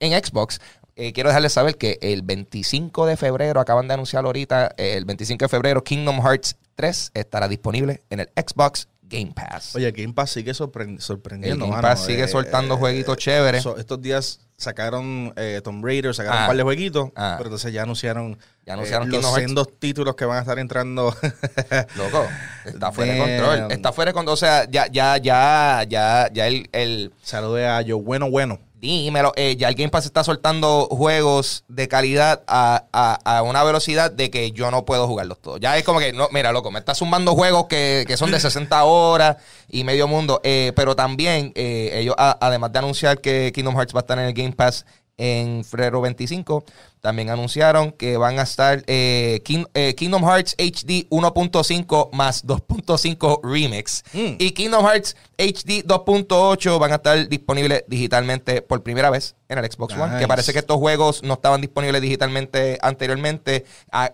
en 0.00 0.12
Xbox, 0.22 0.60
eh, 0.96 1.12
quiero 1.14 1.30
dejarles 1.30 1.52
saber 1.54 1.76
que 1.78 1.98
el 2.02 2.20
25 2.22 3.06
de 3.06 3.16
febrero, 3.16 3.58
acaban 3.60 3.88
de 3.88 3.94
anunciar 3.94 4.26
ahorita, 4.26 4.74
eh, 4.76 4.94
el 4.98 5.06
25 5.06 5.44
de 5.46 5.48
febrero, 5.48 5.82
Kingdom 5.82 6.20
Hearts 6.20 6.56
3 6.74 7.12
estará 7.14 7.48
disponible 7.48 8.02
en 8.10 8.20
el 8.20 8.28
Xbox 8.36 8.88
Game 9.08 9.32
Pass. 9.34 9.74
Oye, 9.76 9.90
Game 9.92 10.12
Pass 10.12 10.30
sigue 10.32 10.52
sorpre- 10.52 11.00
sorprendiendo. 11.00 11.64
El 11.64 11.70
Game 11.70 11.82
mano. 11.82 11.88
Pass 11.88 12.04
sigue 12.06 12.28
soltando 12.28 12.76
jueguitos 12.76 13.16
chéveres. 13.16 13.62
so- 13.62 13.78
estos 13.78 14.00
días 14.02 14.40
sacaron 14.56 15.32
eh, 15.36 15.60
Tomb 15.62 15.84
Raider, 15.84 16.14
sacaron 16.14 16.38
Ah. 16.38 16.42
un 16.42 16.46
par 16.48 16.56
de 16.56 16.62
jueguitos, 16.64 17.10
Ah. 17.16 17.34
pero 17.38 17.48
entonces 17.48 17.72
ya 17.72 17.82
anunciaron, 17.84 18.36
Ya 18.66 18.74
anunciaron 18.74 19.08
eh, 19.08 19.12
Kingdom 19.12 19.30
los 19.32 19.40
sendos 19.40 19.68
títulos 19.78 20.14
que 20.16 20.24
van 20.24 20.38
a 20.38 20.40
estar 20.40 20.58
entrando. 20.58 21.14
Loco, 21.96 22.26
está 22.64 22.92
fuera 22.92 23.12
de 23.14 23.18
control. 23.18 23.72
Está 23.72 23.92
fuera 23.92 24.10
de 24.10 24.14
control. 24.14 24.34
O 24.34 24.36
sea, 24.36 24.68
ya, 24.70 24.86
ya, 24.88 25.16
ya, 25.16 25.84
ya, 25.88 26.28
ya 26.32 26.46
el, 26.46 26.68
el 26.72 27.12
Salude 27.22 27.66
a 27.66 27.80
Yo 27.82 27.98
Bueno 28.00 28.30
Bueno. 28.30 28.58
Dímelo, 28.80 29.32
eh, 29.36 29.56
ya 29.56 29.68
el 29.68 29.74
Game 29.74 29.88
Pass 29.90 30.06
está 30.06 30.22
soltando 30.24 30.86
juegos 30.90 31.64
de 31.68 31.88
calidad 31.88 32.42
a, 32.46 32.84
a- 32.92 33.38
a 33.38 33.42
una 33.42 33.64
velocidad 33.64 34.10
de 34.10 34.30
que 34.30 34.52
yo 34.52 34.70
no 34.70 34.84
puedo 34.84 35.06
jugarlos 35.06 35.40
todos. 35.40 35.58
Ya 35.60 35.76
es 35.76 35.84
como 35.84 35.98
que, 35.98 36.12
no, 36.12 36.28
mira, 36.32 36.52
loco, 36.52 36.70
me 36.70 36.78
está 36.78 36.94
sumando 36.94 37.34
juegos 37.34 37.66
que, 37.66 38.04
que 38.06 38.16
son 38.16 38.30
de 38.30 38.38
60 38.40 38.84
horas 38.84 39.36
y 39.68 39.84
medio 39.84 40.06
mundo. 40.06 40.40
Eh, 40.44 40.72
pero 40.76 40.94
también, 40.94 41.52
eh, 41.56 41.90
ellos, 41.94 42.14
a- 42.18 42.38
además 42.40 42.72
de 42.72 42.78
anunciar 42.78 43.20
que 43.20 43.52
Kingdom 43.54 43.74
Hearts 43.76 43.94
va 43.94 44.00
a 44.00 44.02
estar 44.02 44.18
en 44.18 44.26
el 44.26 44.32
Game 44.34 44.52
Pass 44.52 44.86
en 45.18 45.64
febrero 45.64 46.00
25, 46.00 46.64
también 47.00 47.28
anunciaron 47.30 47.92
que 47.92 48.16
van 48.16 48.38
a 48.38 48.42
estar 48.42 48.82
eh, 48.86 49.40
King- 49.44 49.66
eh, 49.74 49.94
Kingdom 49.96 50.24
Hearts 50.24 50.54
HD 50.58 51.06
1.5 51.10 52.10
más 52.12 52.44
2.5 52.46 53.40
Remix. 53.42 54.02
Mm. 54.12 54.34
Y 54.38 54.50
Kingdom 54.52 54.84
Hearts 54.86 55.16
HD 55.36 55.84
2.8 55.84 56.78
van 56.78 56.92
a 56.92 56.96
estar 56.96 57.28
disponibles 57.28 57.84
digitalmente 57.88 58.62
por 58.62 58.82
primera 58.82 59.10
vez 59.10 59.36
en 59.48 59.58
el 59.58 59.70
Xbox 59.70 59.94
One. 59.94 60.18
Que 60.18 60.26
parece 60.28 60.52
que 60.52 60.58
estos 60.60 60.76
juegos 60.78 61.22
no 61.22 61.34
estaban 61.34 61.60
disponibles 61.60 62.00
digitalmente 62.02 62.78
anteriormente. 62.80 63.64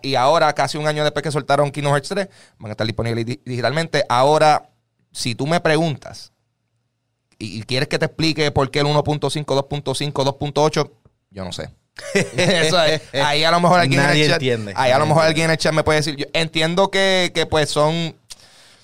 Y 0.01 0.15
ahora, 0.15 0.53
casi 0.53 0.77
un 0.77 0.87
año 0.87 1.03
después 1.03 1.23
que 1.23 1.31
soltaron 1.31 1.71
Kingdom 1.71 1.93
Hearts 1.93 2.09
3, 2.09 2.27
van 2.59 2.69
a 2.69 2.73
estar 2.73 2.85
disponibles 2.87 3.25
di- 3.25 3.41
digitalmente. 3.45 4.03
Ahora, 4.09 4.69
si 5.11 5.33
tú 5.35 5.47
me 5.47 5.59
preguntas 5.59 6.31
y, 7.39 7.59
y 7.59 7.63
quieres 7.63 7.87
que 7.89 7.99
te 7.99 8.05
explique 8.05 8.51
por 8.51 8.69
qué 8.71 8.79
el 8.79 8.85
1.5, 8.87 9.45
2.5, 9.45 10.11
2.8, 10.13 10.91
yo 11.31 11.43
no 11.45 11.51
sé. 11.51 11.69
Eso 12.13 12.83
es- 12.83 13.01
ahí 13.13 13.43
a 13.43 13.51
lo 13.51 13.59
mejor 13.61 13.79
alguien 13.79 14.01
en 14.01 14.09
el 14.09 14.25
chat, 14.27 14.33
entiende. 14.33 14.73
ahí 14.75 14.91
a 14.91 14.99
lo 14.99 15.05
mejor 15.05 15.23
alguien 15.23 15.45
en 15.45 15.51
el 15.51 15.57
chat 15.57 15.73
me 15.73 15.83
puede 15.83 15.99
decir. 15.99 16.15
Yo 16.17 16.25
entiendo 16.33 16.91
que, 16.91 17.31
que 17.33 17.45
pues 17.45 17.69
son 17.69 18.15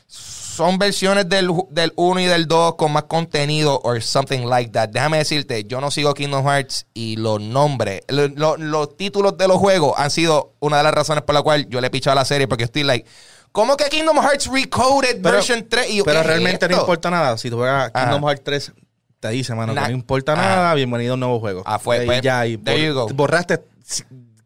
son 0.08 0.78
versiones 0.78 1.30
del, 1.30 1.48
ju- 1.50 1.68
del 1.70 1.94
1 1.96 2.20
y 2.20 2.26
del 2.26 2.46
2 2.48 2.76
con 2.76 2.92
más 2.92 3.04
contenido 3.04 3.80
or 3.84 4.02
something 4.02 4.46
like 4.46 4.70
that. 4.72 4.90
Déjame 4.90 5.18
decirte, 5.18 5.64
yo 5.64 5.80
no 5.80 5.90
sigo 5.92 6.14
Kingdom 6.14 6.46
Hearts 6.46 6.86
y 6.94 7.16
los 7.16 7.40
nombres, 7.42 8.02
lo- 8.10 8.28
lo- 8.28 8.58
los 8.58 8.98
títulos 8.98 9.38
de 9.38 9.48
los 9.48 9.58
juegos 9.58 9.94
han 9.98 10.12
sido 10.12 10.54
una 10.60 10.78
de 10.78 10.84
las 10.84 10.94
razones 10.94 11.24
por 11.24 11.36
la 11.36 11.42
cual 11.42 11.68
yo 11.70 11.80
le 11.80 11.88
he 11.88 11.90
pichado 11.90 12.12
a 12.14 12.16
la 12.16 12.26
serie 12.26 12.48
porque 12.50 12.66
estoy 12.66 12.84
like, 12.84 13.08
¿cómo 13.52 13.78
que 13.78 13.86
Kingdom 13.86 14.18
Hearts 14.22 14.48
Recoded 14.48 15.22
Pero- 15.22 15.36
version 15.36 15.66
3? 15.70 15.90
Y 15.90 15.98
yo, 15.98 16.04
Pero 16.06 16.16
¿qué 16.18 16.22
es 16.22 16.28
realmente 16.28 16.68
no 16.70 16.78
importa 16.80 17.10
nada. 17.10 17.38
Si 17.38 17.50
tú 17.50 17.58
juegas. 17.58 17.92
Kingdom 17.92 18.24
Hearts 18.26 18.44
3, 18.44 18.72
te 19.20 19.30
dice, 19.30 19.54
mano, 19.56 19.74
que 19.74 19.80
no 19.82 19.90
importa 19.92 20.34
Ajá. 20.34 20.42
nada, 20.42 20.74
bienvenido 20.74 21.12
a 21.12 21.16
un 21.16 21.20
nuevo 21.20 21.40
juego. 21.40 21.64
Ah, 21.66 21.80
fue- 21.80 22.06
pues, 22.06 22.22
ya, 22.22 22.46
y 22.48 22.58
there 22.58 22.84
you 22.86 22.94
go. 22.94 23.08
borraste 23.10 23.60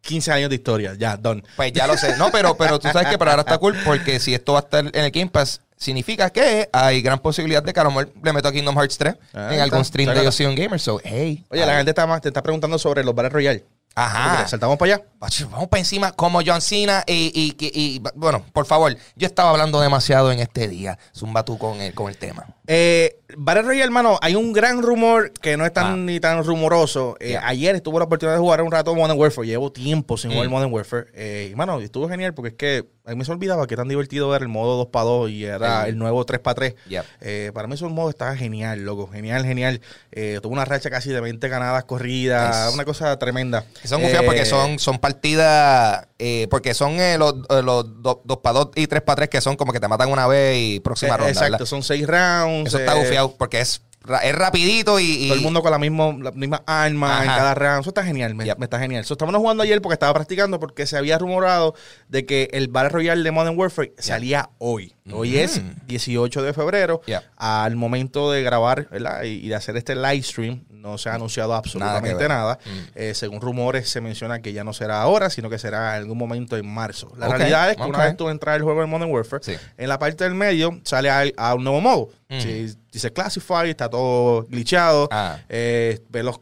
15 0.01 0.31
años 0.31 0.49
de 0.49 0.55
historia, 0.55 0.93
ya, 0.97 1.17
done. 1.17 1.43
Pues 1.55 1.71
ya 1.73 1.87
lo 1.87 1.97
sé. 1.97 2.15
No, 2.17 2.29
pero, 2.31 2.55
pero 2.55 2.77
tú 2.79 2.87
sabes 2.91 3.07
que 3.07 3.17
pero 3.17 3.31
ahora 3.31 3.41
está 3.41 3.57
cool 3.57 3.75
porque 3.83 4.19
si 4.19 4.33
esto 4.33 4.53
va 4.53 4.59
a 4.59 4.61
estar 4.61 4.85
en 4.85 4.95
el 5.03 5.09
Game 5.11 5.31
Pass, 5.31 5.61
significa 5.77 6.29
que 6.29 6.69
hay 6.71 7.01
gran 7.01 7.19
posibilidad 7.19 7.63
de 7.63 7.73
que 7.73 7.79
a 7.79 7.83
lo 7.83 7.89
mejor 7.89 8.11
le 8.23 8.33
meto 8.33 8.47
a 8.47 8.51
Kingdom 8.51 8.75
Hearts 8.75 8.97
3 8.99 9.15
Ah, 9.33 9.49
en 9.53 9.59
algún 9.61 9.83
stream 9.83 10.13
de. 10.13 10.23
Yo 10.23 10.31
Soy 10.31 10.45
un 10.45 10.55
Gamer. 10.55 10.79
So, 10.79 10.99
hey. 11.03 11.43
Oye, 11.49 11.65
la 11.65 11.75
gente 11.77 11.91
está 11.91 12.05
más, 12.05 12.21
te 12.21 12.27
está 12.29 12.43
preguntando 12.43 12.77
sobre 12.77 13.03
los 13.03 13.15
Battle 13.15 13.29
Royale. 13.29 13.65
Ajá. 13.95 14.47
Saltamos 14.47 14.77
para 14.77 14.95
allá. 14.95 15.03
Vamos 15.49 15.69
para 15.69 15.79
encima 15.79 16.12
como 16.12 16.41
John 16.45 16.62
Cena 16.62 17.03
y, 17.08 17.31
y- 17.34 17.55
y- 17.65 17.95
y- 17.95 18.01
bueno, 18.15 18.45
por 18.53 18.65
favor, 18.65 18.95
yo 19.15 19.25
estaba 19.25 19.49
hablando 19.51 19.79
demasiado 19.79 20.31
en 20.31 20.39
este 20.39 20.67
día. 20.67 20.99
Zumba 21.15 21.43
tú 21.45 21.58
con 21.58 21.79
el, 21.81 21.93
con 21.93 22.10
el 22.10 22.17
tema. 22.17 22.45
Eh, 22.67 23.21
Battle 23.38 23.63
Royale, 23.63 23.83
hermano, 23.85 24.19
hay 24.21 24.35
un 24.35 24.53
gran 24.53 24.81
rumor 24.83 25.31
que 25.31 25.57
no 25.57 25.65
es 25.65 25.73
tan 25.73 25.85
Ah. 25.85 25.95
ni 25.97 26.19
tan 26.19 26.43
rumoroso. 26.43 27.17
Eh, 27.19 27.29
Yeah. 27.31 27.47
Ayer 27.47 27.81
tuve 27.81 27.97
la 27.99 28.05
oportunidad 28.05 28.35
de 28.35 28.39
jugar 28.39 28.61
un 28.61 28.71
rato 28.71 28.93
Modern 28.93 29.19
Warfare. 29.19 29.47
Llevo 29.47 29.71
tiempo 29.71 30.15
sin 30.17 30.31
jugar 30.31 30.47
Mm. 30.47 30.51
Modern 30.51 30.71
Warfare. 30.73 31.07
Eh, 31.13 31.49
y, 31.51 31.55
mano, 31.55 31.79
estuvo 31.79 32.07
genial 32.07 32.33
porque 32.35 32.49
es 32.49 32.55
que 32.55 32.85
a 33.07 33.11
mí 33.11 33.17
me 33.17 33.25
se 33.25 33.31
olvidaba 33.31 33.67
que 33.67 33.75
tan 33.75 33.88
divertido 33.88 34.35
era 34.35 34.43
el 34.43 34.49
modo 34.49 34.77
2 34.77 34.88
para 34.88 35.05
2 35.05 35.29
y 35.29 35.45
era 35.45 35.88
el 35.88 35.97
nuevo 35.97 36.25
3 36.25 36.39
para 36.39 36.55
3. 36.55 36.75
Yep. 36.88 37.05
Eh, 37.21 37.51
para 37.53 37.67
mí 37.67 37.75
ese 37.75 37.85
modo 37.85 38.09
estaba 38.09 38.35
genial, 38.35 38.83
loco. 38.83 39.07
Genial, 39.11 39.43
genial. 39.45 39.81
Eh, 40.11 40.39
tuve 40.41 40.53
una 40.53 40.65
racha 40.65 40.89
casi 40.89 41.09
de 41.11 41.19
20 41.21 41.47
ganadas 41.49 41.83
corridas. 41.85 42.73
Una 42.73 42.85
cosa 42.85 43.17
tremenda. 43.19 43.63
Son 43.83 44.01
gufiadas 44.01 44.25
porque 44.25 44.45
son, 44.45 44.79
son 44.79 44.97
partidas, 44.99 46.07
porque 46.49 46.73
son 46.73 46.97
los, 47.19 47.35
los 47.63 48.03
2 48.03 48.38
para 48.41 48.53
2 48.59 48.69
y 48.75 48.88
3 48.88 49.01
para 49.01 49.15
3 49.17 49.29
que 49.29 49.41
son 49.41 49.55
como 49.55 49.71
que 49.73 49.79
te 49.79 49.88
matan 49.88 50.11
una 50.11 50.27
vez 50.27 50.57
y 50.57 50.79
próxima 50.79 51.17
ronda. 51.17 51.29
Exacto, 51.31 51.51
¿verdad? 51.53 51.65
son 51.65 51.83
6 51.83 52.07
rounds. 52.07 52.67
Eso 52.69 52.79
está 52.79 52.93
gufiado 53.23 53.38
porque 53.38 53.60
es, 53.62 53.82
es 54.23 54.36
rapidito 54.36 54.99
y, 54.99 55.04
y- 55.25 55.28
Todo 55.28 55.38
el 55.38 55.43
mundo 55.43 55.62
con 55.62 55.71
la 55.71 55.80
misma, 55.80 56.13
la 56.21 56.32
misma 56.32 56.63
arma 56.65 57.21
en 57.21 57.28
cada 57.28 57.54
round. 57.56 57.82
Eso 57.82 57.89
está 57.89 58.04
genial, 58.04 58.36
me, 58.36 58.45
Yep. 58.45 58.58
me 58.58 58.65
está 58.65 58.80
genial. 58.80 59.06
So, 59.06 59.13
estábamos 59.13 59.39
jugando 59.39 59.63
ayer 59.63 59.82
porque 59.82 59.93
estaba 59.93 60.13
practicando 60.13 60.60
porque 60.60 60.86
se 60.88 60.97
había 60.97 61.17
rumorado 61.17 61.75
de 62.10 62.25
que 62.25 62.49
el 62.54 62.67
Battle 62.67 62.89
Royale 62.89 63.23
de 63.23 63.32
Modern 63.32 63.58
Warfare 63.58 63.93
salía 63.97 64.49
hoy. 64.58 64.94
Hoy 65.11 65.37
es 65.37 65.61
18 65.87 66.41
de 66.41 66.53
febrero. 66.53 67.01
Yep. 67.05 67.21
Al 67.37 67.75
momento 67.75 68.31
de 68.31 68.41
grabar 68.41 68.87
¿verdad? 68.89 69.23
y, 69.23 69.47
de 69.47 69.55
hacer 69.55 69.77
este 69.77 69.95
live 69.95 70.23
stream, 70.23 70.63
no 70.71 70.97
se 70.97 71.09
ha 71.09 71.13
anunciado 71.13 71.53
absolutamente 71.53 72.15
ver. 72.15 72.29
nada. 72.29 72.57
Mm. 72.65 72.69
Eh, 72.95 73.13
según 73.13 73.39
rumores, 73.41 73.87
se 73.89 74.01
menciona 74.01 74.41
que 74.41 74.51
ya 74.53 74.63
no 74.63 74.73
será 74.73 75.01
ahora, 75.01 75.29
sino 75.29 75.49
que 75.49 75.59
será 75.59 75.95
en 75.97 76.01
algún 76.03 76.17
momento 76.17 76.57
en 76.57 76.67
marzo. 76.67 77.11
La 77.17 77.27
Ok, 77.27 77.37
realidad 77.37 77.69
es 77.71 77.75
que 77.77 77.83
ok. 77.83 77.89
una 77.89 78.03
vez 78.05 78.17
tú 78.17 78.29
entras 78.29 78.55
al 78.55 78.63
juego 78.63 78.81
de 78.81 78.87
Modern 78.87 79.11
Warfare, 79.11 79.43
Sí. 79.43 79.53
en 79.77 79.89
la 79.89 79.99
parte 79.99 80.23
del 80.23 80.33
medio 80.33 80.79
sale 80.83 81.09
a, 81.09 81.23
a 81.37 81.53
un 81.55 81.63
nuevo 81.63 81.81
modo. 81.81 82.09
Mm. 82.29 82.39
Si 82.39 82.75
dice 82.91 83.13
Classify, 83.13 83.69
está 83.69 83.89
todo 83.89 84.43
glitchado. 84.47 85.07
Ah. 85.11 85.37
Eh, 85.49 85.99
ve 86.09 86.23
los, 86.23 86.39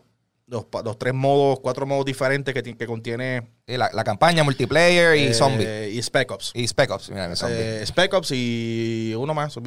los, 0.53 0.97
tres 0.97 1.13
modos, 1.13 1.59
cuatro 1.59 1.85
modos 1.85 2.05
diferentes 2.05 2.53
que, 2.53 2.63
que 2.63 2.85
contiene 2.85 3.49
Y 3.67 3.75
la, 3.75 3.89
la 3.93 4.03
campaña, 4.03 4.43
multiplayer 4.43 5.17
y 5.17 5.23
eh, 5.25 5.33
zombie. 5.33 5.89
y 5.91 6.01
Spec 6.01 6.31
Ops. 6.31 6.51
Y 6.53 6.65
Spec 6.67 6.89
Ops. 6.91 7.09
Mira, 7.09 7.35
zombie. 7.35 7.57
Eh, 7.81 7.85
Spec 7.85 8.13
Ops 8.13 8.31
y 8.31 9.13
uno 9.17 9.33
más, 9.33 9.53
son, 9.53 9.63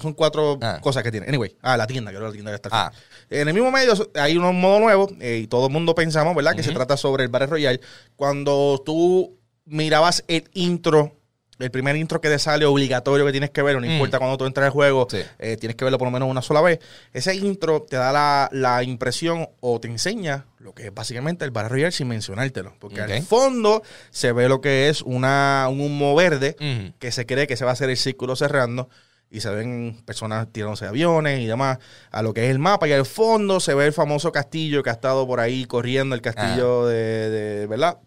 son 0.00 0.12
cuatro 0.14 0.58
Ah. 0.62 0.78
cosas 0.80 1.02
que 1.02 1.10
tiene. 1.10 1.26
Anyway, 1.28 1.56
ah, 1.62 1.76
la 1.76 1.86
tienda, 1.86 2.10
creo 2.10 2.22
que 2.22 2.26
la 2.28 2.32
tienda 2.32 2.50
que 2.52 2.56
está. 2.56 2.68
Ah. 2.72 2.92
En 3.28 3.48
el 3.48 3.52
mismo 3.54 3.70
medio 3.70 3.92
hay 4.14 4.36
un 4.38 4.60
modo 4.60 4.80
nuevo 4.80 5.08
eh, 5.20 5.40
y 5.42 5.46
todo 5.46 5.66
el 5.66 5.72
mundo 5.72 5.94
pensamos, 5.94 6.34
¿verdad? 6.34 6.54
Que 6.54 6.62
se 6.62 6.72
trata 6.72 6.96
sobre 6.96 7.24
el 7.24 7.28
Battle 7.28 7.48
Royale. 7.48 7.80
Cuando 8.16 8.82
tú 8.86 9.38
mirabas 9.66 10.24
el 10.28 10.48
intro, 10.54 11.17
el 11.58 11.70
primer 11.70 11.96
intro 11.96 12.20
que 12.20 12.28
te 12.28 12.38
sale 12.38 12.64
obligatorio 12.64 13.26
que 13.26 13.32
tienes 13.32 13.50
que 13.50 13.62
ver, 13.62 13.74
no 13.74 13.80
Mm. 13.80 13.90
importa 13.90 14.18
cuando 14.18 14.36
tú 14.38 14.46
entras 14.46 14.66
al 14.66 14.70
juego, 14.72 15.06
Sí. 15.10 15.18
eh, 15.38 15.56
tienes 15.56 15.76
que 15.76 15.84
verlo 15.84 15.98
por 15.98 16.06
lo 16.06 16.12
menos 16.12 16.28
una 16.30 16.40
sola 16.42 16.60
vez. 16.60 16.78
Ese 17.12 17.34
intro 17.34 17.82
te 17.82 17.96
da 17.96 18.12
la, 18.12 18.48
la 18.52 18.82
impresión 18.84 19.48
o 19.60 19.80
te 19.80 19.88
enseña 19.88 20.46
lo 20.58 20.74
que 20.74 20.86
es 20.86 20.94
básicamente 20.94 21.44
el 21.44 21.50
Battle 21.50 21.68
Royale 21.70 21.92
sin 21.92 22.08
mencionártelo. 22.08 22.74
Porque 22.78 23.00
al 23.00 23.22
fondo 23.22 23.82
se 24.10 24.32
ve 24.32 24.48
lo 24.48 24.60
que 24.60 24.88
es 24.88 25.02
una, 25.02 25.66
un 25.70 25.80
humo 25.80 26.14
verde 26.14 26.56
que 26.98 27.10
se 27.12 27.26
cree 27.26 27.46
que 27.46 27.56
se 27.56 27.64
va 27.64 27.70
a 27.70 27.74
hacer 27.74 27.90
el 27.90 27.96
círculo 27.96 28.36
cerrando 28.36 28.88
y 29.30 29.40
se 29.40 29.50
ven 29.50 30.00
personas 30.06 30.46
tirándose 30.52 30.84
de 30.86 30.88
aviones 30.90 31.40
y 31.40 31.46
demás 31.46 31.78
a 32.10 32.22
lo 32.22 32.32
que 32.32 32.44
es 32.46 32.50
el 32.50 32.58
mapa 32.58 32.88
y 32.88 32.92
al 32.92 33.04
fondo 33.04 33.60
se 33.60 33.74
ve 33.74 33.84
el 33.86 33.92
famoso 33.92 34.32
castillo 34.32 34.82
que 34.82 34.88
ha 34.90 34.94
estado 34.94 35.26
por 35.26 35.38
ahí 35.40 35.64
corriendo 35.66 36.14
el 36.14 36.22
castillo 36.22 36.86
de, 36.86 37.28
de- 37.30 37.66
¿verdad? 37.66 37.98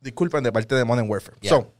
Disculpen, 0.00 0.42
de 0.44 0.52
parte 0.52 0.74
de 0.74 0.84
Modern 0.84 1.08
Warfare. 1.08 1.36
Yeah. 1.40 1.50
So, 1.50 1.72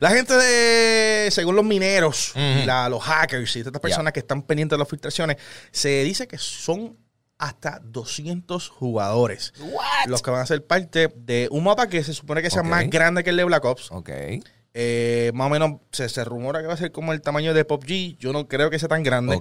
la 0.00 0.10
gente 0.10 0.34
de, 0.34 1.30
según 1.30 1.56
los 1.56 1.64
mineros 1.64 2.32
y 2.34 2.64
la- 2.64 2.88
los 2.88 3.02
hackers 3.02 3.56
y 3.56 3.60
estas 3.60 3.72
personas 3.80 4.04
Yeah. 4.06 4.12
que 4.12 4.20
están 4.20 4.42
pendientes 4.42 4.76
de 4.76 4.80
las 4.80 4.88
filtraciones, 4.88 5.36
se 5.70 6.02
dice 6.04 6.26
que 6.26 6.38
son 6.38 6.96
hasta 7.38 7.80
200 7.82 8.68
jugadores 8.68 9.52
los 10.06 10.22
que 10.22 10.30
van 10.30 10.40
a 10.40 10.46
ser 10.46 10.64
parte 10.64 11.08
de 11.16 11.48
un 11.50 11.64
mapa 11.64 11.88
que 11.88 12.02
se 12.04 12.14
supone 12.14 12.42
que 12.42 12.50
sea 12.50 12.62
más 12.62 12.88
grande 12.88 13.24
que 13.24 13.30
el 13.30 13.36
de 13.36 13.44
Black 13.44 13.64
Ops. 13.64 13.90
Ok. 13.90 14.10
Eh, 14.76 15.30
más 15.34 15.46
o 15.46 15.50
menos 15.50 15.80
se, 15.92 16.08
se 16.08 16.24
rumora 16.24 16.60
que 16.60 16.66
va 16.66 16.74
a 16.74 16.76
ser 16.76 16.90
como 16.90 17.12
el 17.12 17.20
tamaño 17.22 17.54
de 17.54 17.64
PUBG. 17.64 18.18
Yo 18.18 18.32
no 18.32 18.48
creo 18.48 18.70
que 18.70 18.78
sea 18.80 18.88
tan 18.88 19.02
grande 19.04 19.40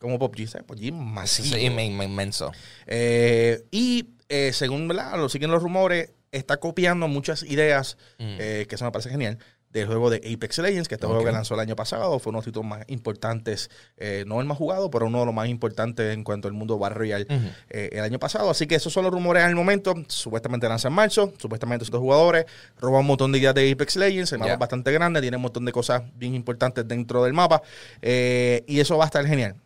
como 0.00 0.18
PUBG. 0.18 0.48
¿sabes? 0.48 0.66
PUBG 0.66 0.92
masivo. 0.92 1.48
Sí, 1.56 1.66
inmen- 1.66 1.90
inmen- 1.92 2.04
inmenso. 2.10 2.50
Eh, 2.86 3.62
y 3.70 4.10
eh, 4.28 4.52
según 4.52 4.88
¿verdad? 4.88 5.16
lo 5.18 5.28
siguen 5.28 5.50
los 5.50 5.62
rumores, 5.62 6.10
está 6.32 6.56
copiando 6.58 7.06
muchas 7.08 7.42
ideas, 7.44 7.96
Mm. 8.18 8.36
que 8.38 8.66
eso 8.70 8.84
me 8.84 8.90
parece 8.90 9.10
genial, 9.10 9.38
del 9.72 9.86
juego 9.86 10.10
de 10.10 10.18
Apex 10.18 10.58
Legends, 10.58 10.88
que 10.88 10.96
este 10.96 11.06
juego 11.06 11.24
que 11.24 11.32
lanzó 11.32 11.54
el 11.54 11.60
año 11.60 11.74
pasado. 11.74 12.18
Fue 12.18 12.30
uno 12.30 12.38
de 12.38 12.40
los 12.40 12.44
títulos 12.44 12.68
más 12.68 12.84
importantes, 12.88 13.70
eh, 13.96 14.24
no 14.26 14.40
el 14.40 14.46
más 14.46 14.58
jugado, 14.58 14.90
pero 14.90 15.06
uno 15.06 15.20
de 15.20 15.26
los 15.26 15.34
más 15.34 15.48
importantes 15.48 16.12
en 16.12 16.24
cuanto 16.24 16.48
al 16.48 16.54
mundo 16.54 16.78
Battle 16.78 16.98
Royale 16.98 17.26
eh, 17.70 17.88
el 17.92 18.00
año 18.00 18.18
pasado. 18.18 18.50
Así 18.50 18.66
que 18.66 18.74
esos 18.74 18.92
son 18.92 19.04
los 19.04 19.12
rumores 19.12 19.42
al 19.44 19.54
momento. 19.54 19.94
Supuestamente 20.08 20.68
lanza 20.68 20.88
en 20.88 20.94
marzo, 20.94 21.32
supuestamente 21.38 21.84
son 21.86 21.92
dos 21.92 22.00
jugadores, 22.00 22.44
roba 22.78 23.00
un 23.00 23.06
montón 23.06 23.32
de 23.32 23.38
ideas 23.38 23.54
de 23.54 23.72
Apex 23.72 23.96
Legends, 23.96 24.32
el 24.32 24.40
mapa 24.40 24.52
es 24.52 24.58
bastante 24.58 24.92
grande, 24.92 25.20
tiene 25.20 25.36
un 25.36 25.42
montón 25.42 25.64
de 25.64 25.72
cosas 25.72 26.02
bien 26.16 26.34
importantes 26.34 26.86
dentro 26.86 27.24
del 27.24 27.32
mapa. 27.32 27.62
eh, 28.02 28.64
y 28.66 28.80
eso 28.80 28.98
va 28.98 29.04
a 29.04 29.06
estar 29.06 29.26
genial. 29.26 29.56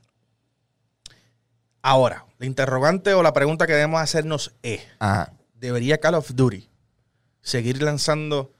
Ahora, 1.82 2.26
la 2.38 2.46
interrogante 2.46 3.14
o 3.14 3.22
la 3.22 3.32
pregunta 3.32 3.66
que 3.66 3.72
debemos 3.72 4.00
hacernos 4.00 4.52
es, 4.62 4.80
Ajá. 4.98 5.32
¿debería 5.54 5.98
Call 5.98 6.14
of 6.14 6.32
Duty 6.34 6.68
seguir 7.42 7.80
lanzando 7.80 8.55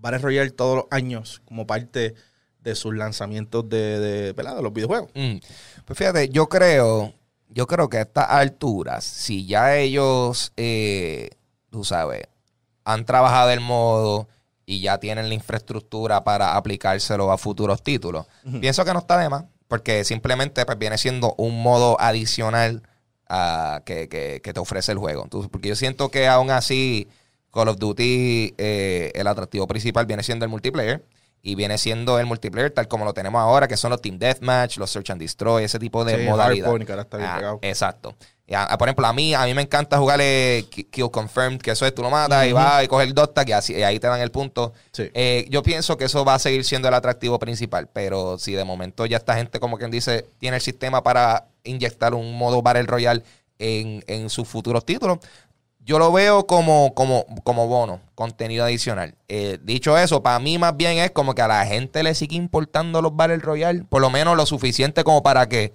Battle 0.00 0.18
Royale 0.18 0.50
todos 0.50 0.76
los 0.76 0.84
años 0.90 1.42
como 1.44 1.66
parte 1.66 2.14
de 2.62 2.74
sus 2.74 2.94
lanzamientos 2.94 3.68
de, 3.68 4.32
de, 4.32 4.42
los 4.42 4.72
videojuegos? 4.72 5.10
Mm. 5.14 5.36
Pues 5.84 5.98
fíjate, 5.98 6.28
yo 6.28 6.48
creo, 6.48 7.12
yo 7.48 7.66
creo 7.66 7.88
que 7.88 7.98
a 7.98 8.02
estas 8.02 8.26
alturas, 8.28 9.04
si 9.04 9.46
ya 9.46 9.76
ellos, 9.76 10.52
eh, 10.56 11.30
tú 11.70 11.84
sabes, 11.84 12.24
han 12.84 13.04
trabajado 13.04 13.50
el 13.50 13.60
modo 13.60 14.28
y 14.66 14.80
ya 14.80 14.98
tienen 14.98 15.28
la 15.28 15.34
infraestructura 15.34 16.22
para 16.22 16.56
aplicárselo 16.56 17.32
a 17.32 17.38
futuros 17.38 17.82
títulos, 17.82 18.26
pienso 18.60 18.84
que 18.84 18.92
no 18.92 19.00
está 19.00 19.18
de 19.18 19.28
más, 19.28 19.44
porque 19.68 20.04
simplemente 20.04 20.64
pues, 20.66 20.78
viene 20.78 20.98
siendo 20.98 21.34
un 21.38 21.62
modo 21.62 21.96
adicional 22.00 22.82
a, 23.28 23.82
que, 23.84 24.08
que- 24.08 24.40
que 24.42 24.52
te 24.52 24.60
ofrece 24.60 24.92
el 24.92 24.98
juego. 24.98 25.22
Entonces, 25.24 25.50
porque 25.50 25.68
yo 25.68 25.76
siento 25.76 26.10
que 26.10 26.26
aún 26.28 26.50
así 26.50 27.08
Call 27.50 27.68
of 27.68 27.76
Duty, 27.78 28.54
eh, 28.58 29.12
el 29.14 29.26
atractivo 29.26 29.66
principal 29.66 30.06
viene 30.06 30.22
siendo 30.22 30.44
el 30.44 30.50
multiplayer. 30.50 31.04
Y 31.42 31.54
viene 31.54 31.78
siendo 31.78 32.18
el 32.18 32.26
multiplayer 32.26 32.70
tal 32.70 32.86
como 32.86 33.06
lo 33.06 33.14
tenemos 33.14 33.40
ahora, 33.40 33.66
que 33.66 33.78
son 33.78 33.88
los 33.90 34.02
Team 34.02 34.18
Deathmatch, 34.18 34.76
los 34.76 34.90
Search 34.90 35.08
and 35.08 35.22
Destroy, 35.22 35.64
ese 35.64 35.78
tipo 35.78 36.04
de 36.04 36.18
Sí, 36.18 36.22
modalidad. 36.28 36.76
Que 36.84 36.92
ahora 36.92 37.02
está 37.02 37.16
bien 37.16 37.30
Ah. 37.30 37.56
Exacto. 37.62 38.14
Y 38.46 38.52
a- 38.52 38.64
a- 38.64 38.76
por 38.76 38.88
ejemplo, 38.88 39.06
a 39.06 39.12
mí, 39.14 39.32
a 39.32 39.46
mí 39.46 39.54
me 39.54 39.62
encanta 39.62 39.96
jugarle 39.96 40.66
Ki- 40.68 40.84
Kill 40.84 41.10
Confirmed, 41.10 41.62
que 41.62 41.70
eso 41.70 41.86
es 41.86 41.94
tú 41.94 42.02
lo 42.02 42.10
matas 42.10 42.46
y 42.46 42.52
vas 42.52 42.84
y 42.84 42.88
coges 42.88 43.06
el 43.06 43.14
dot 43.14 43.32
tag 43.32 43.48
y, 43.48 43.52
así, 43.52 43.72
y 43.74 43.82
ahí 43.82 43.98
te 43.98 44.06
dan 44.08 44.20
el 44.20 44.30
punto. 44.30 44.74
Sí. 44.92 45.08
Eh, 45.14 45.46
yo 45.48 45.62
pienso 45.62 45.96
que 45.96 46.04
eso 46.04 46.26
va 46.26 46.34
a 46.34 46.38
seguir 46.38 46.62
siendo 46.62 46.88
el 46.88 46.94
atractivo 46.94 47.38
principal, 47.38 47.88
pero 47.90 48.36
si 48.38 48.52
de 48.52 48.64
momento 48.64 49.06
ya 49.06 49.16
esta 49.16 49.34
gente, 49.36 49.60
como 49.60 49.78
quien 49.78 49.90
dice, 49.90 50.26
tiene 50.38 50.56
el 50.58 50.62
sistema 50.62 51.02
para 51.02 51.46
inyectar 51.64 52.12
un 52.12 52.36
modo 52.36 52.60
Battle 52.60 52.82
Royale 52.82 53.22
en, 53.58 54.04
en 54.08 54.28
sus 54.28 54.46
futuros 54.46 54.84
títulos, 54.84 55.20
yo 55.84 55.98
lo 55.98 56.12
veo 56.12 56.46
como, 56.46 56.94
como, 56.94 57.24
como 57.42 57.66
bono, 57.66 58.00
contenido 58.14 58.64
adicional. 58.64 59.14
Eh, 59.28 59.58
dicho 59.62 59.96
eso, 59.98 60.22
para 60.22 60.38
mí 60.38 60.58
más 60.58 60.76
bien 60.76 60.98
es 60.98 61.10
como 61.10 61.34
que 61.34 61.42
a 61.42 61.48
la 61.48 61.66
gente 61.66 62.02
le 62.02 62.14
sigue 62.14 62.36
importando 62.36 63.02
los 63.02 63.16
Battle 63.16 63.38
Royale, 63.38 63.84
por 63.88 64.00
lo 64.00 64.10
menos 64.10 64.36
lo 64.36 64.46
suficiente 64.46 65.04
como 65.04 65.22
para 65.22 65.48
que 65.48 65.72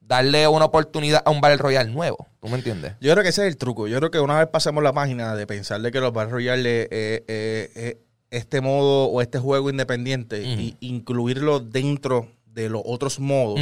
darle 0.00 0.48
una 0.48 0.64
oportunidad 0.64 1.22
a 1.24 1.30
un 1.30 1.40
Battle 1.40 1.58
Royale 1.58 1.90
nuevo. 1.90 2.26
¿Tú 2.40 2.48
me 2.48 2.56
entiendes? 2.56 2.94
Yo 3.00 3.12
creo 3.12 3.22
que 3.22 3.28
ese 3.28 3.42
es 3.42 3.48
el 3.48 3.56
truco. 3.56 3.86
Yo 3.86 3.98
creo 3.98 4.10
que 4.10 4.18
una 4.18 4.38
vez 4.38 4.48
pasemos 4.48 4.82
la 4.82 4.92
página 4.92 5.36
de 5.36 5.46
pensar 5.46 5.80
de 5.80 5.92
que 5.92 6.00
los 6.00 6.12
Battle 6.12 6.32
Royale 6.32 6.82
eh, 6.82 6.88
eh, 6.90 7.70
eh, 7.76 8.00
este 8.30 8.60
modo 8.60 9.04
o 9.06 9.20
este 9.22 9.38
juego 9.38 9.70
independiente 9.70 10.40
Ujú. 10.40 10.60
y 10.60 10.76
incluirlo 10.80 11.60
dentro 11.60 12.28
de 12.46 12.68
los 12.68 12.82
otros 12.84 13.20
modos. 13.20 13.60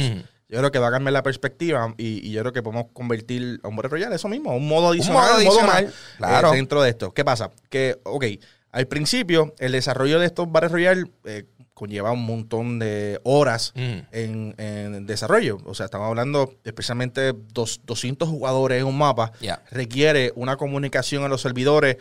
Yo 0.49 0.57
creo 0.57 0.71
que 0.71 0.79
va 0.79 0.87
a 0.87 0.91
cambiar 0.91 1.13
la 1.13 1.23
perspectiva 1.23 1.93
y, 1.97 2.27
y 2.27 2.31
yo 2.31 2.41
creo 2.41 2.53
que 2.53 2.63
podemos 2.63 2.87
convertir 2.91 3.59
a 3.63 3.67
un 3.67 3.75
Battle 3.75 3.89
Royale 3.89 4.15
eso 4.15 4.27
mismo, 4.27 4.55
un 4.55 4.67
modo 4.67 4.89
adicional, 4.89 5.23
un 5.23 5.45
modo 5.45 5.59
adicional, 5.59 5.93
claro. 6.17 6.53
eh, 6.53 6.55
dentro 6.57 6.81
de 6.81 6.89
esto. 6.89 7.13
¿Qué 7.13 7.23
pasa? 7.23 7.51
Que, 7.69 7.99
ok, 8.03 8.25
al 8.71 8.87
principio 8.87 9.53
el 9.59 9.71
desarrollo 9.71 10.19
de 10.19 10.25
estos 10.25 10.51
Battle 10.51 10.69
Royale 10.69 11.05
eh, 11.25 11.45
conlleva 11.73 12.11
un 12.11 12.25
montón 12.25 12.77
de 12.77 13.21
horas 13.23 13.71
en, 13.75 14.53
en 14.57 15.05
desarrollo. 15.05 15.59
O 15.63 15.73
sea, 15.73 15.85
estamos 15.85 16.07
hablando 16.09 16.53
especialmente 16.65 17.33
dos, 17.53 17.79
200 17.85 18.27
jugadores 18.27 18.81
en 18.81 18.85
un 18.87 18.97
mapa. 18.97 19.31
Requiere 19.71 20.33
una 20.35 20.57
comunicación 20.57 21.23
a 21.23 21.29
los 21.29 21.41
servidores 21.41 21.95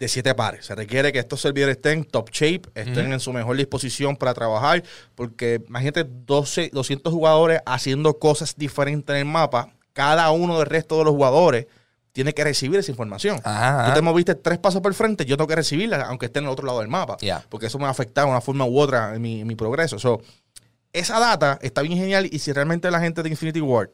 de 0.00 0.08
siete 0.08 0.34
pares. 0.34 0.66
Se 0.66 0.74
requiere 0.74 1.12
que 1.12 1.20
estos 1.20 1.40
servidores 1.40 1.76
estén 1.76 2.04
top 2.04 2.30
shape, 2.30 2.62
estén 2.74 3.12
en 3.12 3.20
su 3.20 3.32
mejor 3.32 3.56
disposición 3.56 4.16
para 4.16 4.34
trabajar. 4.34 4.82
Porque 5.14 5.62
imagínate 5.68 6.04
12, 6.08 6.70
200 6.72 7.12
jugadores 7.12 7.60
haciendo 7.66 8.18
cosas 8.18 8.56
diferentes 8.56 9.12
en 9.14 9.20
el 9.20 9.24
mapa. 9.26 9.72
Cada 9.92 10.30
uno 10.32 10.58
del 10.58 10.66
resto 10.66 10.98
de 10.98 11.04
los 11.04 11.12
jugadores 11.12 11.66
tiene 12.12 12.32
que 12.32 12.42
recibir 12.42 12.80
esa 12.80 12.90
información. 12.90 13.40
Ajá, 13.44 13.86
Tú 13.88 13.94
te 13.94 14.00
moviste 14.02 14.34
tres 14.34 14.58
pasos 14.58 14.80
por 14.80 14.90
el 14.90 14.96
frente, 14.96 15.24
yo 15.26 15.36
tengo 15.36 15.46
que 15.46 15.54
recibirla, 15.54 16.00
aunque 16.06 16.26
esté 16.26 16.40
en 16.40 16.46
el 16.46 16.50
otro 16.50 16.66
lado 16.66 16.80
del 16.80 16.88
mapa. 16.88 17.16
Porque 17.48 17.66
eso 17.66 17.78
me 17.78 17.82
va 17.82 17.88
a 17.88 17.92
afectar 17.92 18.24
de 18.24 18.30
una 18.30 18.40
forma 18.40 18.64
u 18.64 18.80
otra 18.80 19.14
en 19.14 19.22
mi, 19.22 19.42
en 19.42 19.46
mi 19.46 19.54
progreso. 19.54 19.98
So, 19.98 20.20
esa 20.92 21.20
data 21.20 21.58
está 21.62 21.82
bien 21.82 21.96
genial 21.98 22.26
y 22.32 22.38
si 22.40 22.52
realmente 22.52 22.90
la 22.90 23.00
gente 23.00 23.22
de 23.22 23.28
Infinity 23.28 23.60
Ward, 23.60 23.90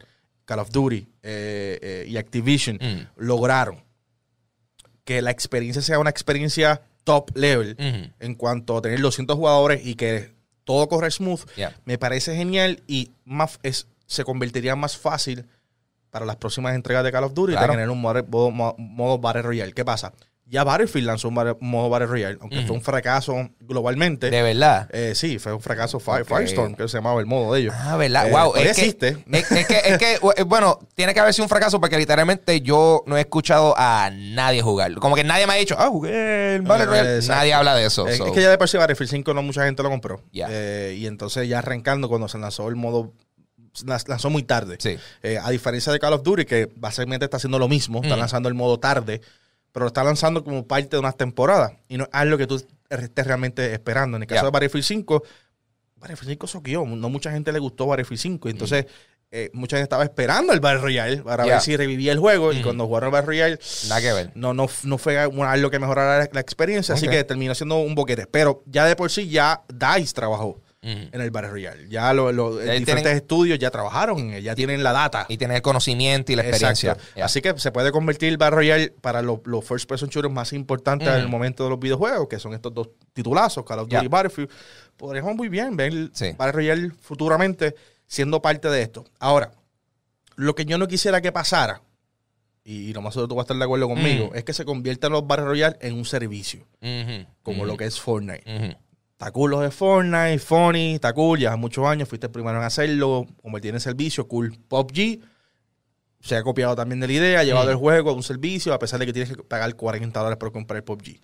Call 0.46 0.60
of 0.60 0.70
Duty 0.70 0.98
eh, 1.24 1.78
eh, 1.82 2.04
y 2.08 2.16
Activision 2.16 2.78
Mm. 2.80 3.08
lograron 3.16 3.84
que 5.06 5.22
la 5.22 5.30
experiencia 5.30 5.80
sea 5.80 5.98
una 5.98 6.10
experiencia 6.10 6.82
top 7.04 7.30
level 7.36 7.76
en 8.18 8.34
cuanto 8.34 8.76
a 8.76 8.82
tener 8.82 9.00
200 9.00 9.36
jugadores 9.36 9.86
y 9.86 9.94
que 9.94 10.34
todo 10.64 10.88
corre 10.88 11.10
smooth, 11.10 11.40
me 11.84 11.96
parece 11.96 12.36
genial 12.36 12.82
y 12.88 13.12
más 13.24 13.58
es, 13.62 13.86
se 14.06 14.24
convertiría 14.24 14.74
más 14.76 14.98
fácil 14.98 15.46
para 16.10 16.26
las 16.26 16.36
próximas 16.36 16.74
entregas 16.74 17.04
de 17.04 17.12
Call 17.12 17.24
of 17.24 17.34
Duty 17.34 17.52
Claro. 17.52 17.72
tener 17.74 17.88
un 17.88 18.00
modo, 18.00 18.24
modo, 18.52 18.74
modo 18.78 19.18
Battle 19.18 19.42
Royale. 19.42 19.72
¿Qué 19.72 19.84
pasa? 19.84 20.12
Ya 20.48 20.62
Battlefield 20.62 21.08
lanzó 21.08 21.26
un 21.28 21.34
modo 21.60 21.90
Battle 21.90 22.06
Royale, 22.06 22.38
aunque 22.40 22.62
fue 22.62 22.76
un 22.76 22.80
fracaso 22.82 23.48
globalmente. 23.60 24.30
De 24.30 24.42
verdad. 24.42 24.88
Eh, 24.92 25.12
sí, 25.16 25.40
fue 25.40 25.52
un 25.52 25.60
fracaso 25.60 25.98
Fire-. 25.98 26.24
Firestorm, 26.24 26.76
que 26.76 26.86
se 26.86 26.98
llamaba 26.98 27.18
el 27.18 27.26
modo 27.26 27.52
de 27.52 27.62
ellos. 27.62 27.74
Ah, 27.76 27.96
¿verdad? 27.96 28.28
Eh, 28.28 28.30
wow. 28.30 28.50
todavía 28.52 28.70
Es 28.70 28.76
que, 28.76 28.82
existe. 28.82 29.08
Es, 29.32 29.50
es 29.50 29.66
que, 29.66 29.80
es 29.84 29.98
que, 29.98 30.14
eh, 30.36 30.42
bueno, 30.44 30.78
tiene 30.94 31.14
que 31.14 31.18
haber 31.20 31.34
sido 31.34 31.46
un 31.46 31.48
fracaso 31.48 31.80
porque 31.80 31.98
literalmente 31.98 32.60
yo 32.60 33.02
no 33.06 33.16
he 33.16 33.22
escuchado 33.22 33.74
a 33.76 34.08
nadie 34.12 34.62
jugarlo. 34.62 35.00
Como 35.00 35.16
que 35.16 35.24
nadie 35.24 35.48
me 35.48 35.54
ha 35.54 35.56
dicho, 35.56 35.74
ah, 35.78 35.88
jugué 35.88 36.54
el 36.54 36.62
Battle 36.62 36.84
Eh, 36.84 36.86
Royale. 36.86 37.26
Nadie 37.26 37.52
habla 37.52 37.74
de 37.74 37.86
eso. 37.86 38.06
Eh, 38.06 38.16
so. 38.16 38.26
Es 38.26 38.32
que 38.32 38.40
ya 38.42 38.50
de 38.50 38.56
por 38.58 38.68
sí 38.68 38.76
Battlefield 38.76 39.10
5 39.10 39.34
no 39.34 39.42
mucha 39.42 39.64
gente 39.64 39.82
lo 39.82 39.90
compró. 39.90 40.22
Ya. 40.32 40.46
Eh, 40.48 40.94
y 40.96 41.06
entonces 41.08 41.48
ya 41.48 41.58
arrancando 41.58 42.08
cuando 42.08 42.28
se 42.28 42.38
lanzó 42.38 42.68
el 42.68 42.76
modo, 42.76 43.12
lanzó 44.06 44.30
muy 44.30 44.44
tarde. 44.44 44.76
Sí. 44.78 44.96
Eh, 45.24 45.38
a 45.42 45.50
diferencia 45.50 45.92
de 45.92 45.98
Call 45.98 46.12
of 46.12 46.22
Duty, 46.22 46.44
que 46.44 46.70
básicamente 46.76 47.24
está 47.24 47.36
haciendo 47.38 47.58
lo 47.58 47.66
mismo, 47.66 47.98
está 47.98 48.10
Ujú. 48.14 48.20
lanzando 48.20 48.48
el 48.48 48.54
modo 48.54 48.78
tarde, 48.78 49.20
pero 49.76 49.84
lo 49.84 49.88
está 49.88 50.02
lanzando 50.02 50.42
como 50.42 50.66
parte 50.66 50.88
de 50.88 50.98
unas 51.00 51.18
temporadas. 51.18 51.72
Y 51.86 51.98
no 51.98 52.04
es 52.04 52.10
algo 52.12 52.38
que 52.38 52.46
tú 52.46 52.66
estés 52.88 53.26
realmente 53.26 53.74
esperando. 53.74 54.16
En 54.16 54.22
el 54.22 54.26
caso 54.26 54.46
de 54.46 54.50
Battlefield 54.50 54.86
5, 54.86 55.22
Battlefield 55.96 56.30
5 56.30 56.46
soqueó. 56.46 56.86
No 56.86 57.10
mucha 57.10 57.30
gente 57.30 57.52
le 57.52 57.58
gustó 57.58 57.86
Battlefield 57.86 58.18
5. 58.18 58.48
Entonces, 58.48 58.86
eh, 59.30 59.50
mucha 59.52 59.76
gente 59.76 59.82
estaba 59.82 60.04
esperando 60.04 60.54
el 60.54 60.60
Battle 60.60 60.80
Royale 60.80 61.18
para 61.18 61.44
ver 61.44 61.60
si 61.60 61.76
revivía 61.76 62.12
el 62.12 62.18
juego. 62.18 62.54
Y 62.54 62.62
cuando 62.62 62.86
jugaron 62.86 63.08
el 63.08 63.12
Battle 63.12 63.26
Royale, 63.26 63.58
Nada 63.90 64.00
que 64.00 64.12
ver. 64.14 64.30
no, 64.34 64.54
no, 64.54 64.66
no 64.84 64.96
fue 64.96 65.18
algo 65.18 65.70
que 65.70 65.78
mejorara 65.78 66.20
la, 66.20 66.30
la 66.32 66.40
experiencia. 66.40 66.94
Así 66.94 67.06
que 67.06 67.22
terminó 67.24 67.54
siendo 67.54 67.76
un 67.76 67.94
boquete. 67.94 68.26
Pero 68.26 68.62
ya 68.64 68.86
de 68.86 68.96
por 68.96 69.10
sí, 69.10 69.28
ya 69.28 69.62
DICE 69.68 70.14
trabajó 70.14 70.58
Ujú. 70.86 71.08
en 71.12 71.20
el 71.20 71.30
Battle 71.32 71.50
Royale. 71.50 71.88
Ya 71.88 72.12
lo- 72.12 72.30
lo- 72.30 72.56
Ya 72.64 72.72
diferentes 72.74 73.02
tienen- 73.02 73.16
estudios 73.16 73.58
ya 73.58 73.70
trabajaron 73.70 74.18
en 74.20 74.30
él, 74.34 74.42
ya 74.44 74.54
tienen 74.54 74.82
la 74.84 74.92
data. 74.92 75.26
Y 75.28 75.36
tener 75.36 75.56
el 75.56 75.62
conocimiento 75.62 76.30
y 76.32 76.36
la 76.36 76.42
experiencia. 76.42 76.96
Así 77.20 77.40
que 77.42 77.58
se 77.58 77.72
puede 77.72 77.90
convertir 77.90 78.28
el 78.28 78.36
Battle 78.36 78.56
Royale 78.56 78.94
para 79.00 79.20
los, 79.22 79.40
los 79.44 79.64
first 79.64 79.88
person 79.88 80.08
shooters 80.08 80.32
más 80.32 80.52
importantes 80.52 81.08
en 81.08 81.14
el 81.16 81.28
momento 81.28 81.64
de 81.64 81.70
los 81.70 81.80
videojuegos, 81.80 82.28
que 82.28 82.38
son 82.38 82.54
estos 82.54 82.72
dos 82.72 82.88
titulazos, 83.12 83.64
Call 83.64 83.80
of 83.80 83.88
Duty 83.88 84.04
y 84.04 84.08
Battlefield. 84.08 84.50
Podríamos 84.96 85.34
muy 85.34 85.48
bien 85.48 85.76
ver 85.76 86.10
Sí. 86.14 86.32
Battle 86.38 86.52
Royale 86.52 86.90
futuramente 87.00 87.74
siendo 88.06 88.40
parte 88.40 88.68
de 88.68 88.82
esto. 88.82 89.04
Ahora, 89.18 89.50
lo 90.36 90.54
que 90.54 90.64
yo 90.66 90.78
no 90.78 90.86
quisiera 90.86 91.20
que 91.20 91.32
pasara, 91.32 91.82
y 92.64 92.92
lo 92.92 93.00
más 93.02 93.14
seguro 93.14 93.28
tú 93.28 93.34
vas 93.36 93.42
a 93.42 93.46
estar 93.46 93.56
de 93.56 93.64
acuerdo 93.64 93.88
conmigo, 93.88 94.30
Mm. 94.32 94.36
es 94.36 94.44
que 94.44 94.52
se 94.52 94.64
conviertan 94.64 95.12
los 95.12 95.26
Battle 95.26 95.46
Royale 95.46 95.76
en 95.80 95.94
un 95.94 96.04
servicio, 96.04 96.66
como 97.42 97.64
lo 97.64 97.76
que 97.76 97.84
es 97.86 98.00
Fortnite. 98.00 98.76
Está 99.18 99.30
cool 99.30 99.50
los 99.50 99.62
de 99.62 99.70
Fortnite, 99.70 100.38
Funny, 100.38 100.94
está 100.96 101.12
cool, 101.14 101.38
ya 101.38 101.48
hace 101.48 101.56
muchos 101.58 101.86
años 101.86 102.06
fuiste 102.06 102.26
el 102.26 102.32
primero 102.32 102.58
en 102.58 102.64
hacerlo, 102.64 103.26
convertir 103.42 103.72
en 103.72 103.80
servicio, 103.80 104.28
cool. 104.28 104.54
PUBG 104.68 105.20
se 106.20 106.36
ha 106.36 106.42
copiado 106.42 106.76
también 106.76 107.00
de 107.00 107.06
la 107.06 107.12
idea, 107.14 107.40
ha 107.40 107.44
llevado 107.44 107.70
el 107.70 107.76
juego 107.76 108.10
a 108.10 108.12
un 108.12 108.22
servicio, 108.22 108.74
a 108.74 108.78
pesar 108.78 109.00
de 109.00 109.06
que 109.06 109.14
tienes 109.14 109.34
que 109.34 109.42
pagar 109.42 109.74
40 109.74 110.18
dólares 110.18 110.38
por 110.38 110.52
comprar 110.52 110.76
el 110.78 110.84
PUBG. 110.84 111.20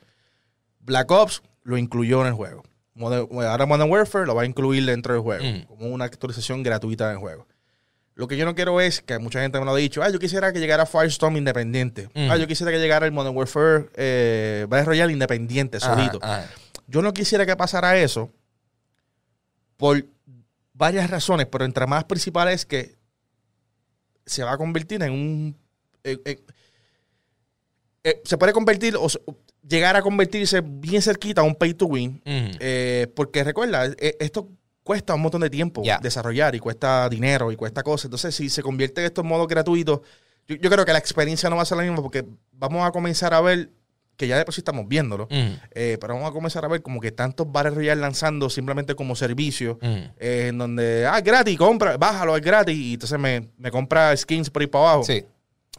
Black 0.81 1.11
Ops 1.11 1.43
lo 1.65 1.77
incluyó 1.77 2.23
en 2.23 2.29
el 2.29 2.33
juego. 2.33 2.63
Modern- 2.95 3.29
ahora 3.47 3.67
Modern 3.67 3.91
Warfare 3.91 4.27
lo 4.27 4.35
va 4.35 4.43
a 4.43 4.47
incluir 4.47 4.87
dentro 4.87 5.13
del 5.13 5.23
juego, 5.23 5.45
Mm. 5.45 5.63
como 5.67 5.87
una 5.89 6.07
actualización 6.07 6.63
gratuita 6.63 7.09
del 7.11 7.19
juego. 7.19 7.47
Lo 8.15 8.27
que 8.27 8.37
yo 8.39 8.45
no 8.47 8.55
quiero 8.55 8.81
es, 8.81 9.01
que 9.03 9.19
mucha 9.19 9.41
gente 9.43 9.59
me 9.59 9.65
lo 9.67 9.73
ha 9.73 9.77
dicho, 9.77 10.03
ah, 10.03 10.09
yo 10.11 10.19
quisiera 10.19 10.53
que 10.53 10.61
llegara 10.61 10.87
Firestorm 10.87 11.37
independiente. 11.37 12.09
Mm. 12.15 12.31
Ah, 12.31 12.37
yo 12.39 12.47
quisiera 12.47 12.71
que 12.73 12.79
llegara 12.79 13.05
el 13.07 13.13
Modern 13.13 13.37
Warfare 13.37 13.91
eh, 13.97 14.67
Battle 14.69 14.87
Royale 14.87 15.13
independiente, 15.13 15.79
Ajá, 15.79 15.95
solito. 15.95 16.19
ajá. 16.23 16.47
Yo 16.87 17.03
no 17.03 17.13
quisiera 17.13 17.47
que 17.47 17.57
pasara 17.57 17.99
eso 17.99 18.31
por 19.77 20.05
varias 20.73 21.11
razones, 21.11 21.47
pero 21.47 21.65
entre 21.65 21.87
más 21.87 22.05
principales 22.05 22.55
es 22.55 22.67
que 22.67 22.97
se 24.27 24.45
va 24.45 24.53
a 24.53 24.59
convertir 24.59 25.03
en 25.03 25.13
un... 25.13 25.57
eh, 26.05 26.43
se 28.25 28.39
puede 28.39 28.53
convertir 28.53 28.97
o 28.97 29.07
llegar 29.67 29.97
a 29.97 30.03
convertirse 30.03 30.61
bien 30.61 31.03
cerquita 31.03 31.41
a 31.41 31.45
un 31.45 31.55
pay 31.55 31.75
to 31.75 31.87
win, 31.87 32.21
eh, 32.25 33.07
porque 33.15 33.45
recuerda, 33.45 33.87
eh, 33.87 34.17
esto 34.21 34.49
cuesta 34.83 35.15
un 35.15 35.23
montón 35.23 35.41
de 35.41 35.51
tiempo 35.51 35.83
desarrollar 36.01 36.55
y 36.55 36.59
cuesta 36.59 37.09
dinero 37.09 37.53
y 37.53 37.57
cuesta 37.57 37.83
cosas. 37.83 38.07
Entonces, 38.07 38.35
si 38.35 38.51
se 38.51 38.63
convierte 38.63 39.05
esto 39.05 39.21
en 39.21 39.29
modo 39.29 39.47
gratuito, 39.47 40.03
yo, 40.49 40.57
yo 40.57 40.71
creo 40.71 40.85
que 40.85 40.93
la 40.93 40.99
experiencia 40.99 41.49
no 41.49 41.57
va 41.57 41.63
a 41.63 41.67
ser 41.67 41.77
la 41.77 41.85
misma 41.85 42.03
porque 42.03 42.27
vamos 42.53 42.85
a 42.87 42.91
comenzar 42.91 43.33
a 43.35 43.41
ver, 43.41 43.71
que 44.17 44.27
ya 44.29 44.37
de 44.39 44.45
por 44.45 44.55
sí 44.55 44.61
estamos 44.61 44.87
viéndolo, 44.87 45.25
Ujú. 45.25 45.57
eh, 45.73 45.99
pero 46.01 46.15
vamos 46.15 46.31
a 46.31 46.33
comenzar 46.33 46.65
a 46.65 46.69
ver 46.69 46.83
como 46.83 47.01
que 47.01 47.11
tantos 47.13 47.51
bares 47.51 47.75
Royale 47.75 48.01
lanzando 48.01 48.49
simplemente 48.51 48.95
como 48.95 49.17
servicio, 49.17 49.79
Ujú. 49.83 49.97
eh, 50.19 50.47
en 50.49 50.59
donde, 50.59 51.07
ah, 51.07 51.19
es 51.19 51.25
gratis, 51.25 51.57
compra, 51.59 51.97
bájalo, 51.97 52.37
es 52.37 52.43
gratis, 52.43 52.77
y 52.77 52.95
entonces 52.95 53.19
me, 53.19 53.49
me 53.59 53.71
compra 53.71 54.17
skins 54.17 54.51
por 54.51 54.63
ahí 54.63 54.69
para 54.69 54.85
abajo. 54.91 55.05
Sí. 55.05 55.25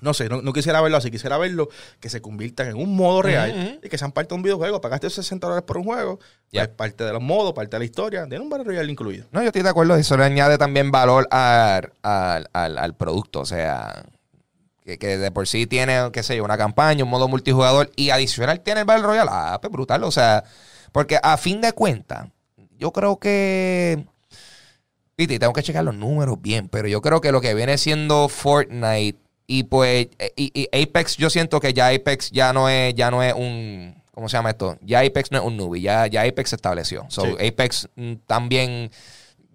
No 0.01 0.13
sé, 0.13 0.27
no, 0.27 0.41
no 0.41 0.51
quisiera 0.51 0.81
verlo 0.81 0.97
así, 0.97 1.09
quisiera 1.09 1.37
verlo 1.37 1.69
que 2.01 2.09
se 2.09 2.21
conviertan 2.21 2.67
en 2.67 2.75
un 2.75 2.93
modo 2.93 3.21
real 3.21 3.51
Ujú. 3.51 3.79
y 3.83 3.87
que 3.87 3.97
sean 3.97 4.11
parte 4.11 4.29
de 4.29 4.35
un 4.35 4.43
videojuego. 4.43 4.81
Pagaste 4.81 5.09
60 5.09 5.47
dólares 5.47 5.63
por 5.65 5.77
un 5.77 5.85
juego, 5.85 6.19
Ya. 6.51 6.63
es 6.63 6.67
parte 6.67 7.05
de 7.05 7.13
los 7.13 7.21
modos, 7.21 7.53
parte 7.53 7.75
de 7.77 7.79
la 7.79 7.85
historia, 7.85 8.27
tiene 8.27 8.43
un 8.43 8.49
Battle 8.49 8.65
Royale 8.65 8.91
incluido. 8.91 9.27
No, 9.31 9.39
yo 9.41 9.47
estoy 9.47 9.61
de 9.61 9.69
acuerdo. 9.69 9.95
Eso 9.95 10.17
le 10.17 10.25
añade 10.25 10.57
también 10.57 10.91
valor 10.91 11.25
al, 11.31 11.93
al, 12.01 12.49
al- 12.51 12.77
al 12.79 12.95
producto. 12.97 13.39
O 13.41 13.45
sea, 13.45 14.03
que, 14.83 14.97
que 14.97 15.17
de 15.17 15.31
por 15.31 15.47
sí 15.47 15.67
tiene, 15.67 16.09
qué 16.11 16.23
sé 16.23 16.35
yo, 16.35 16.43
una 16.43 16.57
campaña, 16.57 17.03
un 17.03 17.09
modo 17.09 17.27
multijugador 17.27 17.91
y 17.95 18.09
adicional 18.09 18.61
tiene 18.61 18.81
el 18.81 18.85
Battle 18.85 19.05
Royale. 19.05 19.29
Ah, 19.31 19.59
pues 19.61 19.71
brutal. 19.71 20.03
O 20.03 20.11
sea, 20.11 20.43
porque 20.91 21.19
a 21.21 21.37
fin 21.37 21.61
de 21.61 21.73
cuentas, 21.73 22.27
yo 22.77 22.91
creo 22.91 23.17
que. 23.17 24.05
Piti, 25.15 25.37
tengo 25.37 25.53
que 25.53 25.61
checar 25.61 25.83
los 25.83 25.95
números 25.95 26.41
bien, 26.41 26.67
pero 26.69 26.87
yo 26.87 27.01
creo 27.01 27.21
que 27.21 27.31
lo 27.31 27.39
que 27.39 27.53
viene 27.53 27.77
siendo 27.77 28.29
Fortnite 28.29 29.19
y 29.45 29.63
pues 29.63 30.07
eh, 30.17 30.33
y, 30.35 30.51
y 30.59 30.83
Apex, 30.83 31.17
yo 31.17 31.29
siento 31.29 31.59
que 31.59 31.73
ya 31.73 31.89
Apex 31.89 32.31
ya 32.31 32.51
no 32.51 32.67
es, 32.67 32.95
ya 32.95 33.11
no 33.11 33.21
es 33.21 33.33
un 33.33 33.95
¿cómo 34.13 34.29
se 34.29 34.37
llama 34.37 34.51
esto? 34.51 34.77
Ya 34.81 34.99
Apex 35.01 35.31
no 35.31 35.39
es 35.39 35.43
un 35.43 35.57
newbie, 35.57 35.81
ya, 35.81 36.07
ya 36.07 36.21
Apex 36.21 36.51
se 36.51 36.55
estableció. 36.55 37.05
So, 37.09 37.23
Sí. 37.25 37.47
Apex 37.47 37.89
mm, 37.95 38.13
también 38.25 38.91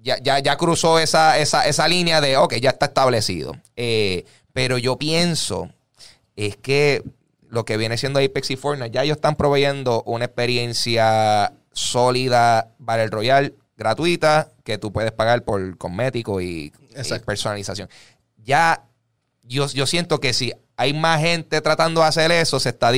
ya, 0.03 0.19
ya, 0.23 0.38
ya 0.41 0.57
cruzó 0.57 0.99
esa, 0.99 1.38
esa, 1.38 1.67
esa 1.67 1.88
línea 1.88 2.21
de, 2.21 2.37
ok, 2.37 2.55
ya 2.57 2.71
está 2.71 2.87
establecido. 2.87 3.57
Eh, 3.77 4.25
pero 4.59 4.77
yo 4.77 4.97
pienso 4.99 5.71
es 6.35 6.57
que 6.57 7.05
lo 7.49 7.64
que 7.64 7.77
viene 7.77 7.97
siendo 7.97 8.18
Apex 8.18 8.51
y 8.51 8.57
Fortnite, 8.57 8.90
ya 8.90 9.05
ellos 9.05 9.18
están 9.18 9.37
proveyendo 9.37 10.03
una 10.03 10.25
experiencia 10.25 11.53
sólida 11.73 12.75
Battle 12.81 13.07
Royale 13.07 13.55
gratuita 13.77 14.51
que 14.64 14.77
tú 14.77 14.92
puedes 14.92 15.12
pagar 15.12 15.44
por 15.44 15.79
cosmético 15.79 16.40
y, 16.40 16.73
personalización. 17.25 17.88
Ya 18.37 18.83
yo, 19.44 19.68
yo 19.68 19.87
siento 19.87 20.18
que 20.18 20.33
si 20.33 20.53
hay 20.77 20.92
más 20.92 21.21
gente 21.21 21.61
tratando 21.61 22.01
de 22.01 22.09
hacer 22.09 22.33
eso, 22.33 22.59
se 22.59 22.71
está, 22.71 22.90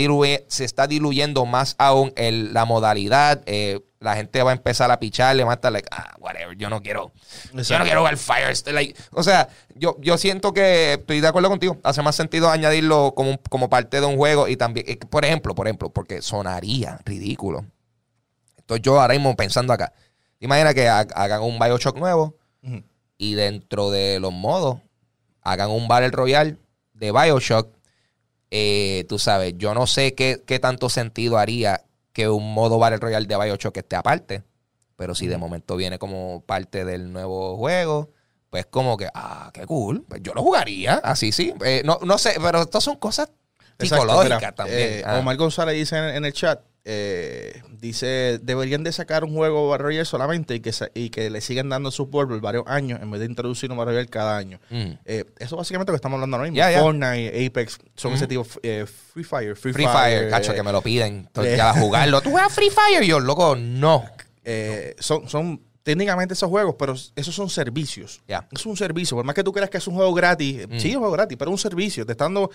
se 0.49 0.65
está 0.65 0.87
diluyendo 0.87 1.45
más 1.45 1.75
aún 1.77 2.15
el- 2.17 2.55
la 2.55 2.65
modalidad. 2.65 3.43
eh, 3.45 3.81
la 4.01 4.17
gente 4.17 4.43
va 4.43 4.51
a 4.51 4.55
empezar 4.55 4.91
a 4.91 4.99
picharle, 4.99 5.45
va 5.45 5.53
a 5.53 5.55
estar 5.57 5.71
like, 5.71 5.87
ah, 5.93 6.15
whatever, 6.19 6.57
yo 6.57 6.71
no 6.71 6.81
quiero. 6.81 7.13
Yo 7.53 7.79
no 7.79 7.85
quiero 7.85 8.01
jugar 8.01 8.17
Fire. 8.17 8.55
like, 8.73 8.95
o 9.13 9.23
sea, 9.23 9.49
yo, 9.75 9.97
yo 10.01 10.17
siento 10.17 10.55
que 10.55 10.95
estoy 10.95 11.21
de 11.21 11.29
acuerdo 11.29 11.51
contigo. 11.51 11.77
Hace 11.83 12.01
más 12.01 12.17
sentido 12.17 12.49
añadirlo 12.51 13.13
como, 13.15 13.39
como 13.51 13.69
parte 13.69 14.01
de 14.01 14.07
un 14.07 14.17
juego 14.17 14.49
y 14.49 14.57
también, 14.57 14.87
eh, 14.89 14.97
por 14.97 15.25
ejemplo, 15.27 15.55
por 15.55 15.67
ejemplo, 15.69 15.91
porque 15.91 16.23
sonaría 16.23 16.99
ridículo. 17.05 17.67
Entonces 18.57 18.83
yo 18.83 18.99
ahora 19.01 19.13
mismo 19.15 19.37
pensando 19.37 19.73
acá. 19.75 19.93
Imagina 20.41 20.73
que 20.73 20.89
ha- 20.89 21.01
hagan 21.15 21.43
un 21.43 21.59
Bioshock 21.59 21.97
nuevo 21.99 22.35
y 23.19 23.35
dentro 23.35 23.91
de 23.91 24.19
los 24.19 24.33
modos 24.33 24.79
hagan 25.43 25.71
un 25.71 25.89
Battle 25.89 26.11
Royale 26.11 26.57
de 26.95 27.13
Bioshock. 27.13 27.69
Eh, 28.51 29.05
tú 29.11 29.19
sabes, 29.19 29.55
yo 29.59 29.75
no 29.75 29.87
sé 29.87 30.15
qué, 30.15 30.43
qué 30.47 30.59
tanto 30.59 30.89
sentido 30.89 31.37
haría 31.37 31.83
que 32.13 32.29
un 32.29 32.53
modo 32.55 32.79
Battle 32.79 32.99
Royale 32.99 33.27
de 33.27 33.37
Bioshock 33.37 33.77
esté 33.77 33.97
aparte. 33.97 34.43
Pero 34.97 35.15
si 35.15 35.27
de 35.27 35.39
momento 35.39 35.77
viene 35.77 35.99
como 35.99 36.43
parte 36.45 36.85
del 36.85 37.13
nuevo 37.13 37.57
juego, 37.57 38.11
pues 38.51 38.67
como 38.67 38.97
que, 38.99 39.09
ah, 39.15 39.51
qué 39.55 39.65
cool. 39.67 40.05
Pues 40.09 40.21
yo 40.23 40.35
lo 40.35 40.43
jugaría, 40.43 40.95
así 41.03 41.33
sí. 41.33 41.55
Eh, 41.65 41.83
no, 41.85 41.99
no 42.03 42.19
sé, 42.19 42.35
pero 42.43 42.61
estas 42.63 42.85
son 42.85 42.97
cosas 42.97 43.31
Exacto, 43.79 44.05
psicológicas 44.05 44.39
mira, 44.41 44.53
también. 44.55 44.79
eh, 44.79 45.03
Ah. 45.07 45.19
Omar 45.21 45.37
González 45.39 45.75
dice 45.75 45.97
en, 45.97 46.05
en 46.17 46.25
el 46.27 46.33
chat, 46.35 46.61
eh, 46.85 47.63
dice, 47.79 48.39
deberían 48.43 48.83
de 48.83 48.93
sacar 48.93 49.25
un 49.25 49.35
juego 49.35 49.69
Battle 49.69 49.85
Royale 49.85 50.05
solamente 50.05 50.55
y 50.55 50.61
que, 50.61 50.73
y 50.95 51.11
que 51.11 51.29
le 51.31 51.41
sigan 51.41 51.69
dando 51.69 51.91
support 51.91 52.29
por 52.29 52.41
varios 52.41 52.65
años 52.67 53.01
en 53.03 53.11
vez 53.11 53.21
de 53.21 53.27
introducir 53.27 53.71
un 53.71 53.77
Battle 53.77 53.93
Royale 53.93 54.09
cada 54.09 54.37
año. 54.37 54.61
Mm. 54.71 54.93
Eh, 55.05 55.25
eso 55.39 55.57
básicamente 55.57 55.93
lo 55.93 55.95
que 55.95 55.97
estamos 55.97 56.17
hablando 56.17 56.37
ahora 56.37 56.51
mismo. 56.51 56.81
Fortnite, 56.81 57.47
Apex, 57.47 57.79
son 57.97 58.13
ese 58.15 58.27
tipo, 58.27 58.47
eh, 58.63 58.87
Free 58.87 59.25
Fire, 59.25 59.57
Free, 59.57 59.73
Free 59.73 59.87
Fire, 59.87 60.31
cacho, 60.31 60.55
que 60.55 60.63
me 60.63 60.73
lo 60.73 60.83
piden. 60.83 61.27
Entonces, 61.27 61.55
eh, 61.55 61.57
ya 61.57 61.71
a 61.71 61.75
jugarlo. 61.81 62.21
¿Tú 62.23 62.31
juegas 62.31 62.53
Free 62.53 62.71
Fire? 62.71 63.03
Y 63.03 63.09
yo, 63.09 63.21
loco, 63.21 63.57
no. 63.57 64.05
son, 64.99 65.29
son 65.29 65.61
técnicamente 65.83 66.35
esos 66.35 66.49
juegos, 66.49 66.77
pero 66.79 66.95
esos 67.17 67.35
son 67.35 67.49
servicios. 67.49 68.23
Ya. 68.29 68.47
Es 68.53 68.65
un 68.67 68.77
servicio. 68.77 69.17
Por 69.17 69.25
más 69.25 69.35
que 69.35 69.43
tú 69.45 69.53
creas 69.53 69.71
que 69.71 69.79
es 69.79 69.87
un 69.87 69.95
juego 69.95 70.13
gratis, 70.15 70.67
Mm. 70.69 70.79
sí, 70.79 70.89
es 70.91 70.95
un 70.95 71.01
juego 71.01 71.13
gratis, 71.13 71.37
pero 71.39 71.51
es 71.51 71.53
un 71.53 71.59
servicio. 71.59 72.05
Te 72.07 72.13
está 72.13 72.25
dando, 72.25 72.51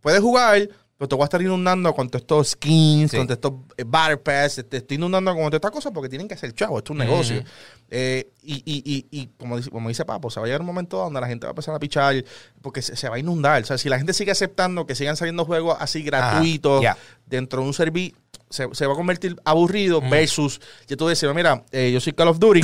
puedes 0.00 0.20
jugar, 0.20 0.68
pero 0.98 1.08
te 1.08 1.14
voy 1.14 1.22
a 1.22 1.26
estar 1.26 1.40
inundando 1.40 1.94
con 1.94 2.10
todos 2.10 2.22
estos 2.22 2.48
skins, 2.48 3.12
Sí. 3.12 3.16
con 3.16 3.26
todos 3.28 3.36
estos 3.36 3.52
eh, 3.76 3.84
Battle 3.86 4.16
Pass, 4.18 4.64
te 4.68 4.78
estoy 4.78 4.96
inundando 4.96 5.30
con 5.32 5.42
todas 5.44 5.54
estas 5.54 5.70
cosas 5.70 5.92
porque 5.94 6.08
tienen 6.08 6.26
que 6.26 6.34
hacer 6.34 6.52
chavo, 6.52 6.76
esto 6.78 6.92
es 6.92 6.98
un 7.00 7.06
negocio. 7.06 7.44
Eh, 7.90 8.30
y 8.42 8.54
y, 8.66 8.82
y, 8.84 9.06
y 9.10 9.26
como, 9.38 9.56
dice, 9.56 9.70
como 9.70 9.88
dice 9.88 10.04
Papo, 10.04 10.28
se 10.28 10.40
va 10.40 10.44
a 10.44 10.48
llegar 10.48 10.60
un 10.60 10.66
momento 10.66 10.96
donde 10.98 11.20
la 11.20 11.28
gente 11.28 11.46
va 11.46 11.50
a 11.50 11.52
empezar 11.52 11.74
a 11.74 11.78
pichar 11.78 12.24
porque 12.60 12.82
se, 12.82 12.96
se 12.96 13.08
va 13.08 13.14
a 13.16 13.18
inundar. 13.18 13.62
O 13.62 13.66
sea, 13.66 13.78
si 13.78 13.88
la 13.88 13.96
gente 13.98 14.12
sigue 14.12 14.32
aceptando 14.32 14.86
que 14.86 14.94
sigan 14.96 15.16
saliendo 15.16 15.44
juegos 15.44 15.76
así 15.80 16.02
gratuitos 16.02 16.82
ya. 16.82 16.96
dentro 17.26 17.62
de 17.62 17.68
un 17.68 17.74
servicio, 17.74 18.16
se, 18.50 18.66
se 18.72 18.86
va 18.86 18.92
a 18.94 18.96
convertir 18.96 19.36
aburrido 19.44 19.98
Ujú. 19.98 20.10
versus, 20.10 20.60
ya 20.88 20.96
tú 20.96 21.06
decías, 21.06 21.32
mira, 21.34 21.64
eh, 21.70 21.90
yo 21.92 22.00
soy 22.00 22.12
Call 22.12 22.28
of 22.28 22.38
Duty 22.40 22.60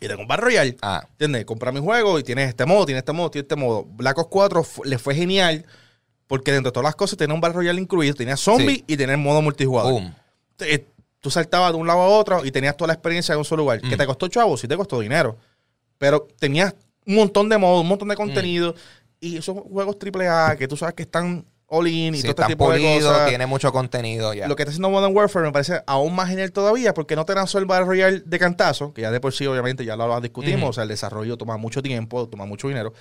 y 0.00 0.08
tengo 0.08 0.22
un 0.22 0.28
Battle 0.28 0.44
Royale. 0.46 0.76
Ah, 0.82 1.06
¿Entiendes? 1.12 1.44
Comprar 1.44 1.72
mi 1.72 1.80
juego 1.80 2.18
y 2.18 2.24
tienes 2.24 2.48
este 2.48 2.66
modo, 2.66 2.84
tienes 2.86 3.02
este 3.02 3.12
modo, 3.12 3.30
tienes 3.30 3.44
este 3.44 3.56
modo. 3.56 3.84
Black 3.84 4.18
Ops 4.18 4.28
4 4.30 4.64
fu- 4.64 4.84
le 4.84 4.98
fue 4.98 5.14
genial 5.14 5.64
porque 6.26 6.52
dentro 6.52 6.70
de 6.70 6.74
todas 6.74 6.84
las 6.84 6.96
cosas 6.96 7.16
tenía 7.18 7.34
un 7.34 7.40
Battle 7.40 7.56
Royale 7.56 7.80
incluido, 7.80 8.14
tenía 8.14 8.36
zombie 8.36 8.76
Sí. 8.76 8.84
y 8.88 8.96
tenía 8.96 9.14
el 9.14 9.20
modo 9.20 9.42
multijugador. 9.42 9.92
boom. 9.92 10.14
Eh, 10.60 10.86
Tú 11.18 11.30
saltabas 11.30 11.72
de 11.72 11.78
un 11.78 11.86
lado 11.88 12.02
a 12.02 12.06
otro 12.08 12.44
y 12.44 12.52
tenías 12.52 12.76
toda 12.76 12.86
la 12.88 12.92
experiencia 12.92 13.32
en 13.32 13.38
un 13.38 13.44
solo 13.44 13.62
lugar. 13.64 13.80
Mm. 13.82 13.88
¿Que 13.88 13.96
te 13.96 14.06
costó 14.06 14.28
chavo? 14.28 14.56
Sí 14.56 14.68
te 14.68 14.76
costó 14.76 15.00
dinero. 15.00 15.36
Pero 15.98 16.28
tenías 16.38 16.72
un 17.04 17.16
montón 17.16 17.48
de 17.48 17.58
modos, 17.58 17.80
un 17.82 17.88
montón 17.88 18.08
de 18.08 18.14
contenido. 18.14 18.74
Y 19.18 19.38
esos 19.38 19.56
juegos 19.58 19.96
AAA 19.98 20.54
que 20.56 20.68
tú 20.68 20.76
sabes 20.76 20.94
que 20.94 21.02
están 21.02 21.44
all 21.66 21.88
in 21.88 22.14
y 22.14 22.18
Sí, 22.18 22.22
todo 22.28 22.42
este 22.42 22.52
tipo 22.52 22.70
de 22.70 23.00
cosas. 23.00 23.28
tiene 23.28 23.44
mucho 23.46 23.72
contenido. 23.72 24.34
ya. 24.34 24.46
Lo 24.46 24.54
que 24.54 24.62
está 24.62 24.70
haciendo 24.70 24.88
Modern 24.90 25.16
Warfare 25.16 25.46
me 25.46 25.52
parece 25.52 25.80
aún 25.86 26.14
más 26.14 26.28
genial 26.28 26.52
todavía 26.52 26.94
porque 26.94 27.16
no 27.16 27.24
te 27.24 27.34
lanzó 27.34 27.58
el 27.58 27.64
Battle 27.64 27.86
Royale 27.86 28.22
de 28.24 28.38
cantazo, 28.38 28.92
que 28.94 29.00
ya 29.02 29.10
de 29.10 29.18
por 29.18 29.32
sí 29.32 29.46
obviamente 29.46 29.84
ya 29.84 29.96
lo 29.96 30.20
discutimos, 30.20 30.70
o 30.70 30.72
sea, 30.74 30.84
el 30.84 30.90
desarrollo 30.90 31.36
toma 31.36 31.56
mucho 31.56 31.82
tiempo, 31.82 32.28
toma 32.28 32.44
mucho 32.46 32.68
dinero, 32.68 32.92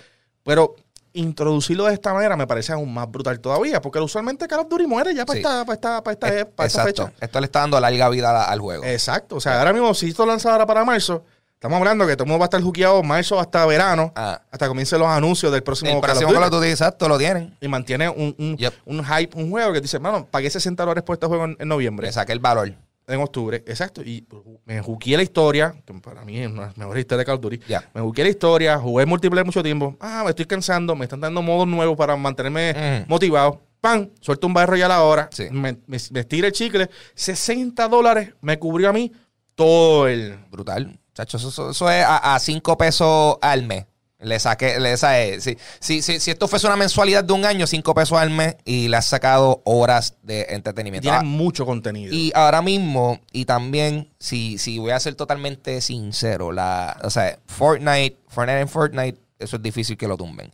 pero 0.42 0.76
introducirlo 1.16 1.86
de 1.86 1.94
esta 1.94 2.14
manera 2.14 2.36
me 2.36 2.46
parece 2.48 2.72
aún 2.74 2.94
más 2.94 3.10
brutal 3.10 3.40
todavía, 3.40 3.82
porque 3.82 4.00
usualmente 4.00 4.48
Call 4.48 4.60
of 4.62 4.70
Duty 4.70 4.86
muere 4.88 5.14
ya 5.16 5.26
para 5.26 5.38
Sí. 5.38 5.44
esta, 5.46 5.66
para 5.66 5.74
esta, 5.76 6.04
para 6.04 6.14
esta, 6.14 6.28
Eh, 6.28 6.46
para 6.46 6.68
esta 6.68 6.82
Exacto. 6.84 7.08
fecha. 7.08 7.26
Esto 7.26 7.40
le 7.40 7.46
está 7.46 7.60
dando 7.62 7.80
larga 7.80 8.10
vida 8.10 8.44
al 8.46 8.60
juego. 8.60 8.84
Exacto, 8.86 9.38
o 9.38 9.40
sea, 9.42 9.60
ahora 9.60 9.74
mismo 9.74 9.94
si 9.94 10.10
esto 10.10 10.26
lanza 10.26 10.52
ahora 10.52 10.66
para 10.66 10.86
marzo, 10.86 11.24
estamos 11.54 11.78
hablando 11.78 12.06
que 12.06 12.16
todo 12.16 12.26
el 12.26 12.30
mundo 12.30 12.40
va 12.40 12.46
a 12.46 12.48
estar 12.48 12.62
juqueado 12.62 13.02
marzo 13.04 13.40
hasta 13.40 13.66
verano, 13.66 14.12
Ah. 14.16 14.42
hasta 14.52 14.68
comiencen 14.68 15.00
los 15.00 15.08
anuncios 15.08 15.52
del 15.52 15.64
próximo 15.64 15.90
el 15.90 15.94
Call 15.96 16.00
of 16.00 16.06
próximo 16.06 16.30
Duty. 16.30 16.40
Call 16.40 16.54
of 16.54 16.60
Duty, 16.60 16.70
exacto, 16.72 17.08
lo 17.10 17.18
tienen. 17.18 17.58
Y 17.62 17.68
mantiene 17.68 18.10
un, 18.10 18.36
un, 18.38 18.58
Yep. 18.58 18.74
un 18.86 19.04
hype, 19.06 19.38
un 19.38 19.50
juego 19.50 19.74
que 19.74 19.82
dice, 19.82 19.98
mano, 20.00 20.28
pagué 20.30 20.50
60 20.50 20.84
dólares 20.84 21.04
por 21.04 21.16
este 21.16 21.26
juego 21.28 21.46
en, 21.46 21.56
en 21.60 21.68
noviembre. 21.68 22.08
Le 22.08 22.14
saqué 22.14 22.34
el 22.34 22.40
valor. 22.40 22.74
En 23.08 23.22
octubre, 23.22 23.58
exacto. 23.68 24.02
Y 24.02 24.26
me 24.66 24.82
juqué 24.82 25.16
la 25.18 25.24
historia, 25.24 25.76
que 25.86 25.94
para 25.96 26.24
mí 26.26 26.40
es 26.40 26.48
una 26.48 26.62
de 26.62 26.68
las 26.68 26.78
mejores 26.78 27.02
historias 27.02 27.20
de 27.20 27.26
Call 27.26 27.36
of 27.36 27.42
Duty. 27.42 27.60
Ya. 27.68 27.90
Me 27.94 28.02
juqué 28.02 28.24
la 28.24 28.30
historia, 28.30 28.78
jugué 28.80 29.06
multiplayer 29.06 29.46
mucho 29.46 29.62
tiempo. 29.64 29.96
Ah, 30.00 30.22
me 30.24 30.32
estoy 30.32 30.46
cansando, 30.46 30.96
me 30.96 31.06
están 31.06 31.22
dando 31.22 31.42
modos 31.42 31.68
nuevos 31.68 31.96
para 31.98 32.16
mantenerme 32.16 32.74
Mm. 33.06 33.10
motivado. 33.10 33.62
¡Pam! 33.82 34.10
Suelto 34.20 34.48
un 34.48 34.54
barro 34.54 34.76
ya 34.76 34.88
a 34.88 34.90
la 34.90 35.04
hora. 35.04 35.30
Sí. 35.32 35.44
Me, 35.52 35.74
me, 35.86 35.98
me 36.12 36.20
estira 36.22 36.48
el 36.48 36.54
chicle. 36.54 36.90
60 37.14 37.88
dólares 37.88 38.34
me 38.42 38.58
cubrió 38.58 38.90
a 38.90 38.94
mí 38.94 39.12
todo 39.54 40.08
el. 40.08 40.38
Brutal. 40.50 41.00
Chacho, 41.14 41.38
eso, 41.38 41.50
eso- 41.50 41.70
eso 41.70 41.90
es 41.92 42.04
a 42.08 42.38
5 42.40 42.78
pesos 42.78 43.38
al 43.42 43.64
mes. 43.64 43.86
Le 44.20 44.40
saqué, 44.40 44.80
le 44.80 44.96
saqué. 44.96 45.42
Si, 45.42 45.58
si, 45.80 46.02
si, 46.02 46.20
si 46.20 46.32
esto 46.32 46.48
fuese 46.48 46.66
una 46.68 46.78
mensualidad 46.78 47.24
de 47.24 47.34
un 47.34 47.44
año, 47.46 47.68
5 47.68 47.94
pesos 47.94 48.18
al 48.18 48.30
mes 48.30 48.56
y 48.64 48.88
le 48.88 48.98
has 48.98 49.06
sacado 49.08 49.62
horas 49.66 50.16
de 50.24 50.46
entretenimiento. 50.50 51.04
Tiene 51.04 51.18
Ah, 51.18 51.22
mucho 51.24 51.66
contenido. 51.66 52.14
Y 52.14 52.32
ahora 52.34 52.62
mismo, 52.62 53.20
y 53.34 53.46
también, 53.46 54.10
si, 54.20 54.58
si 54.58 54.80
voy 54.80 54.92
a 54.92 55.00
ser 55.00 55.16
totalmente 55.16 55.82
sincero, 55.82 56.52
la, 56.54 56.98
o 57.04 57.10
sea, 57.10 57.38
Fortnite, 57.46 58.18
Fortnite 58.30 58.62
en 58.62 58.70
Fortnite, 58.70 59.18
eso 59.38 59.58
es 59.58 59.62
difícil 59.62 59.98
que 59.98 60.08
lo 60.08 60.16
tumben. 60.16 60.52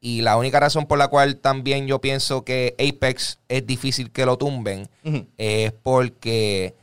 Y 0.00 0.20
la 0.20 0.36
única 0.36 0.60
razón 0.60 0.86
por 0.86 0.96
la 0.98 1.08
cual 1.08 1.38
también 1.38 1.86
yo 1.88 2.00
pienso 2.00 2.44
que 2.44 2.76
Apex 2.78 3.38
es 3.48 3.66
difícil 3.66 4.12
que 4.12 4.26
lo 4.26 4.36
tumben 4.38 4.88
es 5.38 5.72
porque 5.82 6.74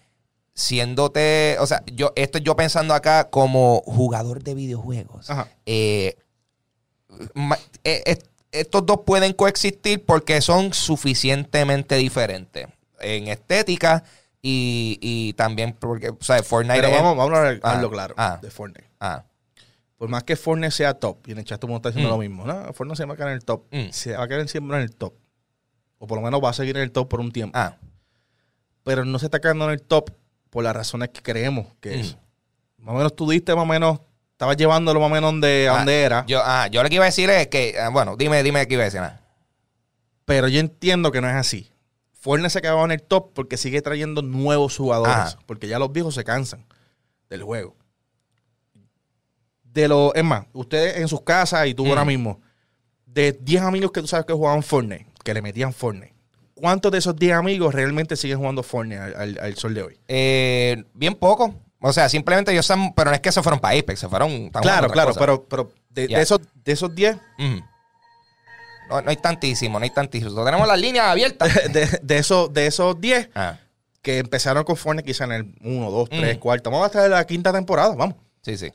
siéndote, 0.55 1.57
o 1.59 1.67
sea, 1.67 1.83
yo 1.85 2.13
estoy 2.15 2.41
yo 2.41 2.55
pensando 2.55 2.93
acá 2.93 3.29
como 3.29 3.81
jugador 3.85 4.41
de 4.41 4.55
videojuegos. 4.55 5.29
Ajá. 5.29 5.49
Eh, 5.65 6.15
ma- 7.33 7.59
eh, 7.83 8.01
eh, 8.05 8.17
estos 8.51 8.85
dos 8.85 9.01
pueden 9.05 9.33
coexistir 9.33 10.03
porque 10.05 10.39
son 10.41 10.73
suficientemente 10.73 11.95
diferentes 11.95 12.67
en 13.01 13.27
estética 13.27 14.03
y, 14.41 14.97
y 15.01 15.33
también 15.33 15.73
porque, 15.73 16.09
o 16.09 16.17
sea, 16.21 16.41
Fortnite 16.41 16.75
Pero 16.79 16.87
es- 16.87 16.93
vamos, 17.01 17.17
vamos 17.17 17.33
a 17.33 17.37
hablar- 17.39 17.59
Ah, 17.61 17.69
hablarlo 17.71 17.91
claro 17.91 18.15
ah. 18.17 18.39
de 18.41 18.49
Fortnite. 18.49 18.89
Ah, 18.99 19.23
Por 19.97 20.09
más 20.09 20.23
que 20.23 20.35
Fortnite 20.35 20.71
sea 20.71 20.93
top, 20.93 21.27
y 21.27 21.31
en 21.31 21.39
el 21.39 21.45
chat 21.45 21.59
todo 21.59 21.67
el 21.67 21.71
mundo 21.73 21.87
está 21.89 21.97
diciendo 21.97 22.09
Mm. 22.15 22.19
lo 22.21 22.29
mismo, 22.29 22.45
¿no? 22.45 22.73
Fortnite 22.73 22.97
se 22.97 23.05
va 23.05 23.13
a 23.13 23.17
quedar 23.17 23.29
en 23.29 23.35
el 23.35 23.43
top. 23.45 23.63
Mm. 23.71 23.89
Se 23.91 24.15
va 24.15 24.23
a 24.23 24.27
quedar 24.27 24.47
siempre 24.47 24.77
en 24.77 24.83
el 24.83 24.95
top. 24.95 25.13
O 25.99 26.07
por 26.07 26.17
lo 26.17 26.23
menos 26.23 26.41
va 26.43 26.49
a 26.49 26.53
seguir 26.53 26.75
en 26.77 26.83
el 26.83 26.91
top 26.91 27.09
por 27.09 27.19
un 27.19 27.31
tiempo. 27.31 27.57
ah, 27.57 27.75
pero 28.83 29.03
no 29.03 29.17
se 29.19 29.25
está 29.25 29.39
quedando 29.41 29.65
en 29.65 29.71
el 29.71 29.81
top 29.81 30.11
por 30.49 30.63
las 30.63 30.75
razones 30.75 31.09
que 31.09 31.21
creemos 31.21 31.67
que 31.79 31.99
es. 31.99 32.15
Mm. 32.15 32.83
Más 32.85 32.93
o 32.93 32.97
menos 32.97 33.15
tú 33.15 33.29
diste, 33.29 33.53
más 33.55 33.63
o 33.63 33.65
menos, 33.67 33.99
estabas 34.31 34.57
llevándolo 34.57 34.99
más 34.99 35.07
o 35.09 35.13
menos 35.13 35.29
donde, 35.31 35.67
Ah, 35.69 35.77
donde 35.77 36.01
era. 36.03 36.25
yo, 36.27 36.41
ah, 36.43 36.67
yo 36.67 36.83
lo 36.83 36.89
que 36.89 36.95
iba 36.95 37.03
a 37.05 37.07
decir 37.07 37.29
es 37.29 37.47
que, 37.47 37.75
ah, 37.79 37.89
bueno, 37.89 38.15
dime, 38.15 38.41
dime 38.43 38.67
qué 38.67 38.73
iba 38.75 38.83
a 38.83 38.85
decir. 38.85 38.99
ah. 39.01 39.19
pero 40.25 40.47
yo 40.47 40.59
entiendo 40.59 41.11
que 41.11 41.21
no 41.21 41.29
es 41.29 41.35
así. 41.35 41.71
Fortnite 42.13 42.49
se 42.49 42.61
quedaba 42.61 42.83
en 42.85 42.91
el 42.91 43.03
top 43.03 43.33
porque 43.33 43.55
sigue 43.57 43.81
trayendo 43.83 44.21
nuevos 44.23 44.75
jugadores. 44.77 45.13
Ajá. 45.13 45.37
Porque 45.45 45.67
ya 45.67 45.77
los 45.77 45.91
viejos 45.91 46.15
se 46.15 46.23
cansan 46.23 46.65
del 47.29 47.43
juego. 47.43 47.75
De 49.63 49.87
lo, 49.87 50.13
es 50.15 50.23
más, 50.23 50.45
ustedes 50.53 50.97
en 50.97 51.07
sus 51.07 51.21
casas 51.21 51.67
y 51.67 51.73
tú 51.75 51.85
Mm. 51.85 51.89
ahora 51.89 52.05
mismo, 52.05 52.41
de 53.05 53.33
10 53.33 53.61
amigos 53.61 53.91
que 53.91 54.01
tú 54.01 54.07
sabes 54.07 54.25
que 54.25 54.33
jugaban 54.33 54.63
Fortnite, 54.63 55.05
que 55.23 55.33
le 55.33 55.41
metían 55.43 55.73
Fortnite, 55.73 56.14
¿cuántos 56.55 56.91
de 56.91 56.97
esos 56.97 57.15
10 57.15 57.33
amigos 57.35 57.73
realmente 57.75 58.15
siguen 58.15 58.39
jugando 58.39 58.63
Fortnite 58.63 58.99
al, 59.01 59.15
al- 59.15 59.39
al 59.39 59.55
sol 59.57 59.73
de 59.75 59.83
hoy? 59.83 59.99
Eh, 60.07 60.83
bien 60.93 61.13
poco. 61.15 61.53
O 61.81 61.93
sea, 61.93 62.09
simplemente 62.09 62.51
ellos 62.51 62.65
están, 62.65 62.93
pero 62.95 63.11
no 63.11 63.15
es 63.15 63.21
que 63.21 63.31
se 63.31 63.43
fueron 63.43 63.59
para 63.59 63.77
Apex, 63.77 63.99
se 63.99 64.09
fueron. 64.09 64.49
Claro, 64.49 64.89
claro, 64.89 65.13
pero, 65.13 65.43
pero 65.47 65.71
de, 65.89 66.05
esos, 66.19 66.39
de 66.63 66.71
esos 66.71 66.95
10, 66.95 67.15
Ujú. 67.37 67.63
No, 68.89 69.01
no 69.01 69.09
hay 69.09 69.17
tantísimo, 69.17 69.79
no 69.79 69.83
hay 69.83 69.89
tantísimo. 69.89 70.43
Tenemos 70.45 70.67
las 70.67 70.79
líneas 70.79 71.05
abiertas. 71.07 71.53
de, 71.73 71.99
de 72.01 72.17
esos, 72.17 72.53
de 72.53 72.67
esos 72.67 72.99
10 73.01 73.29
Ah, 73.35 73.57
que 74.01 74.19
empezaron 74.19 74.63
con 74.63 74.75
Fortnite 74.77 75.05
quizá 75.07 75.23
en 75.25 75.31
el 75.31 75.55
1, 75.61 75.91
2, 75.91 76.09
3, 76.09 76.37
Mm. 76.37 76.39
4, 76.39 76.71
vamos 76.71 76.85
hasta 76.85 77.07
la 77.07 77.25
quinta 77.25 77.51
temporada, 77.51 77.95
vamos. 77.95 78.15
sí, 78.41 78.57
sí. 78.57 78.71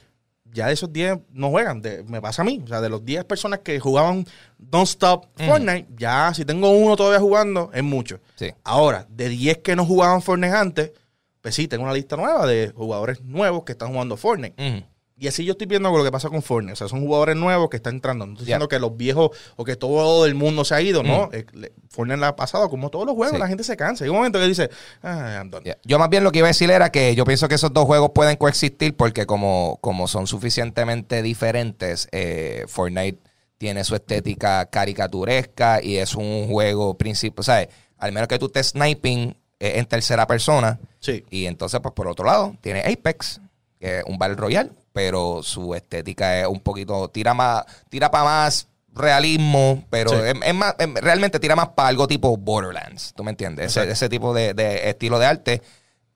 Ya 0.52 0.66
de 0.66 0.72
esos 0.72 0.92
10 0.92 1.18
no 1.32 1.50
juegan, 1.50 1.80
de- 1.80 2.02
me 2.04 2.20
pasa 2.20 2.42
a 2.42 2.44
mí. 2.44 2.60
O 2.64 2.66
sea, 2.66 2.80
de 2.80 2.88
los 2.88 3.04
10 3.04 3.24
personas 3.24 3.60
que 3.60 3.78
jugaban 3.78 4.24
Don't 4.58 4.88
Stop 4.88 5.26
Mm. 5.38 5.46
Fortnite, 5.46 5.86
ya 5.96 6.32
si 6.34 6.44
tengo 6.44 6.70
uno 6.70 6.96
todavía 6.96 7.20
jugando, 7.20 7.70
es 7.72 7.82
mucho. 7.84 8.18
Sí. 8.36 8.50
Ahora, 8.64 9.06
de 9.08 9.28
10 9.28 9.58
que 9.58 9.76
no 9.76 9.84
jugaban 9.86 10.22
Fortnite 10.22 10.54
antes, 10.54 10.92
pues 11.40 11.54
sí, 11.54 11.68
tengo 11.68 11.84
una 11.84 11.92
lista 11.94 12.16
nueva 12.16 12.46
de 12.46 12.72
jugadores 12.74 13.22
nuevos 13.22 13.64
que 13.64 13.72
están 13.72 13.92
jugando 13.92 14.16
Fortnite. 14.16 14.86
Y 15.20 15.28
así 15.28 15.44
yo 15.44 15.52
estoy 15.52 15.66
viendo 15.66 15.90
lo 15.90 16.02
que 16.02 16.10
pasa 16.10 16.30
con 16.30 16.40
Fortnite. 16.42 16.72
O 16.72 16.76
sea, 16.76 16.88
son 16.88 17.02
jugadores 17.02 17.36
nuevos 17.36 17.68
que 17.68 17.76
están 17.76 17.96
entrando. 17.96 18.24
No 18.24 18.32
estoy 18.32 18.46
diciendo 18.46 18.68
que 18.68 18.78
los 18.78 18.96
viejos 18.96 19.30
o 19.56 19.64
que 19.64 19.76
todo 19.76 20.24
el 20.24 20.34
mundo 20.34 20.64
se 20.64 20.74
ha 20.74 20.80
ido, 20.80 21.02
¿no? 21.02 21.26
Mm. 21.26 21.30
Eh, 21.34 21.72
Fortnite 21.90 22.18
le 22.18 22.26
ha 22.26 22.34
pasado 22.34 22.70
como 22.70 22.88
todos 22.88 23.04
los 23.04 23.14
juegos. 23.14 23.34
Sí. 23.36 23.38
La 23.38 23.46
gente 23.46 23.62
se 23.62 23.76
cansa. 23.76 24.04
Hay 24.04 24.10
un 24.10 24.16
momento 24.16 24.38
que 24.38 24.48
dice, 24.48 24.70
ah, 25.02 25.34
I'm 25.36 25.50
done. 25.50 25.64
Ya. 25.66 25.76
Yo 25.84 25.98
más 25.98 26.08
bien 26.08 26.24
lo 26.24 26.32
que 26.32 26.38
iba 26.38 26.46
a 26.46 26.54
decir 26.54 26.70
era 26.70 26.90
que 26.90 27.14
yo 27.14 27.26
pienso 27.26 27.48
que 27.48 27.56
esos 27.56 27.70
dos 27.70 27.84
juegos 27.84 28.12
pueden 28.14 28.36
coexistir 28.36 28.96
porque 28.96 29.26
como, 29.26 29.78
como 29.82 30.08
son 30.08 30.26
suficientemente 30.26 31.20
diferentes, 31.20 32.08
eh, 32.12 32.64
Fortnite 32.66 33.18
tiene 33.58 33.84
su 33.84 33.94
estética 33.94 34.64
caricaturesca 34.70 35.82
y 35.82 35.96
es 35.98 36.14
un 36.14 36.48
juego 36.48 36.96
principal, 36.96 37.40
o 37.40 37.42
sea, 37.42 37.68
al 37.98 38.10
menos 38.12 38.26
que 38.26 38.38
tú 38.38 38.46
estés 38.46 38.68
sniping 38.68 39.36
eh, 39.58 39.72
en 39.76 39.84
tercera 39.84 40.26
persona 40.26 40.80
Sí. 40.98 41.24
y 41.28 41.44
entonces 41.44 41.78
pues 41.80 41.92
por 41.92 42.08
otro 42.08 42.24
lado 42.24 42.56
tiene 42.62 42.80
Apex, 42.80 43.38
que 43.78 43.98
es 43.98 44.04
un 44.06 44.16
Battle 44.16 44.36
Royale, 44.36 44.70
pero 44.92 45.42
su 45.42 45.74
estética 45.74 46.40
es 46.40 46.46
un 46.46 46.60
poquito, 46.60 47.08
tira 47.08 47.34
más, 47.34 47.64
tira 47.88 48.10
para 48.10 48.24
más 48.24 48.68
realismo, 48.92 49.84
pero 49.90 50.10
Sí. 50.10 50.16
es, 50.26 50.34
es 50.44 50.54
más, 50.54 50.74
es- 50.78 50.94
realmente 50.94 51.38
tira 51.38 51.56
más 51.56 51.68
para 51.70 51.88
algo 51.88 52.06
tipo 52.08 52.36
Borderlands, 52.36 53.12
¿tú 53.14 53.24
me 53.24 53.30
entiendes? 53.30 53.76
Ese, 53.76 53.90
ese 53.90 54.08
tipo 54.08 54.34
de, 54.34 54.54
de 54.54 54.88
estilo 54.90 55.18
de 55.18 55.26
arte 55.26 55.62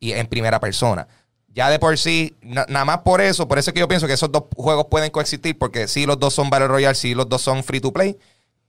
y 0.00 0.12
en 0.12 0.26
primera 0.26 0.60
persona. 0.60 1.06
Ya 1.48 1.70
de 1.70 1.78
por 1.78 1.96
sí, 1.98 2.34
na- 2.42 2.66
nada 2.68 2.84
más 2.84 2.98
por 2.98 3.20
eso, 3.20 3.46
por 3.46 3.58
eso 3.58 3.70
es 3.70 3.74
que 3.74 3.80
yo 3.80 3.86
pienso 3.88 4.06
que 4.08 4.12
esos 4.14 4.30
dos 4.32 4.44
juegos 4.56 4.86
pueden 4.90 5.10
coexistir, 5.10 5.56
porque 5.56 5.86
sí 5.86 6.04
los 6.04 6.18
dos 6.18 6.34
son 6.34 6.50
Battle 6.50 6.66
Royale, 6.68 6.94
sí 6.96 7.14
los 7.14 7.28
dos 7.28 7.42
son 7.42 7.62
free 7.62 7.80
to 7.80 7.92
play. 7.92 8.18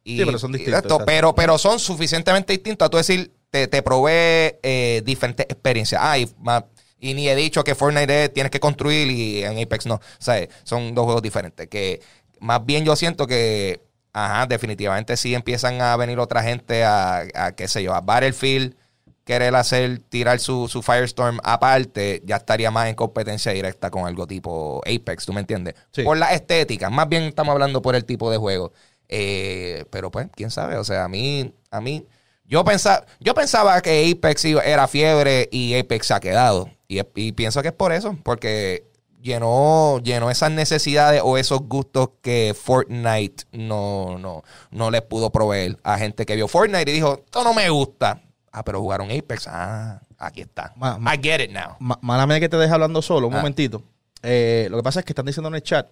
Y, 0.04 0.20
Sí, 0.20 0.26
pero 0.26 0.38
son 0.38 0.52
distintos, 0.52 0.84
esto, 0.84 1.00
pero, 1.04 1.34
pero 1.34 1.58
son 1.58 1.80
suficientemente 1.80 2.54
distintos 2.54 2.86
a 2.86 2.90
tú 2.90 2.98
decir, 2.98 3.32
te, 3.50 3.68
te 3.68 3.82
provee 3.82 4.54
eh, 4.62 5.02
diferentes 5.04 5.48
experiencias. 5.50 6.00
Ah, 6.04 6.20
y, 6.20 6.30
ma- 6.40 6.64
y 7.00 7.14
ni 7.14 7.28
he 7.30 7.36
dicho 7.36 7.64
que 7.64 7.76
Fortnite 7.76 8.26
es- 8.26 8.34
tienes 8.34 8.52
que 8.52 8.60
construir 8.60 9.10
y 9.12 9.44
en 9.44 9.60
Apex 9.62 9.86
no. 9.86 9.96
O 9.96 10.02
sea, 10.20 10.48
son 10.64 10.96
dos 10.96 11.06
juegos 11.06 11.22
diferentes. 11.22 11.68
Que 11.68 12.02
más 12.40 12.66
bien 12.66 12.86
yo 12.86 12.96
siento 12.96 13.28
que, 13.28 13.82
ajá, 14.14 14.46
definitivamente 14.48 15.18
sí 15.18 15.36
empiezan 15.36 15.82
a 15.82 15.96
venir 15.98 16.20
otra 16.20 16.44
gente 16.44 16.84
a, 16.84 17.26
a 17.34 17.52
qué 17.56 17.68
sé 17.68 17.84
yo, 17.84 17.94
a 17.94 18.02
Battlefield, 18.02 18.76
querer 19.24 19.56
hacer, 19.56 20.00
tirar 20.10 20.40
su, 20.40 20.68
su 20.68 20.82
Firestorm 20.84 21.40
aparte, 21.44 22.22
ya 22.26 22.36
estaría 22.38 22.70
más 22.72 22.88
en 22.90 22.96
competencia 22.96 23.52
directa 23.54 23.90
con 23.90 24.06
algo 24.06 24.28
tipo 24.28 24.82
Apex, 24.86 25.26
¿tú 25.26 25.34
me 25.34 25.40
entiendes? 25.42 25.74
Sí. 25.92 26.04
Por 26.04 26.18
la 26.18 26.32
estética, 26.34 26.90
más 26.92 27.10
bien 27.10 27.24
estamos 27.24 27.52
hablando 27.54 27.82
por 27.82 27.96
el 27.96 28.06
tipo 28.06 28.30
de 28.30 28.38
juego. 28.38 28.72
Eh, 29.10 29.86
pero 29.92 30.12
pues, 30.12 30.28
quién 30.36 30.50
sabe, 30.52 30.78
o 30.78 30.84
sea, 30.84 31.04
a 31.06 31.08
mí, 31.08 31.54
a 31.72 31.82
mí, 31.82 32.06
yo 32.48 32.64
pensaba, 32.64 33.06
yo 33.20 33.34
pensaba 33.34 33.82
que 33.82 34.12
Apex 34.12 34.46
era 34.46 34.88
fiebre 34.88 35.50
y 35.52 35.78
Apex 35.78 36.08
se 36.08 36.14
ha 36.14 36.20
quedado. 36.20 36.70
Y, 36.88 37.02
y 37.16 37.32
pienso 37.32 37.62
que 37.62 37.70
es 37.70 37.74
por 37.74 37.92
eso, 37.92 38.16
porque 38.24 38.86
llenó, 39.22 40.00
llenó 40.04 40.30
esas 40.30 40.52
necesidades 40.52 41.22
o 41.24 41.38
esos 41.38 41.62
gustos 41.62 42.10
que 42.22 42.56
Fortnite 42.60 43.46
no, 43.52 44.18
no, 44.20 44.44
no 44.72 44.92
les 44.92 45.02
pudo 45.02 45.32
proveer 45.32 45.78
a 45.84 45.98
gente 45.98 46.26
que 46.26 46.36
vio 46.36 46.48
Fortnite 46.48 46.90
y 46.92 46.94
dijo, 46.94 47.22
esto 47.26 47.44
no 47.44 47.54
me 47.54 47.70
gusta. 47.70 48.22
Ah, 48.52 48.64
pero 48.64 48.80
jugaron 48.80 49.10
Apex. 49.12 49.48
Ah, 49.50 50.00
aquí 50.18 50.42
está. 50.42 50.72
Ma- 50.78 50.98
ma- 50.98 51.16
I 51.16 51.20
get 51.22 51.42
it 51.42 51.52
now. 51.52 51.76
Ma- 51.80 52.00
mala 52.02 52.26
mía 52.28 52.40
que 52.40 52.48
te 52.48 52.56
deje 52.58 52.74
hablando 52.74 53.02
solo, 53.02 53.28
un 53.28 53.34
Ah. 53.34 53.38
momentito. 53.38 53.82
Eh, 54.22 54.68
lo 54.72 54.78
que 54.78 54.84
pasa 54.84 55.00
es 55.00 55.06
que 55.06 55.12
están 55.12 55.26
diciendo 55.26 55.50
en 55.50 55.56
el 55.56 55.62
chat 55.64 55.88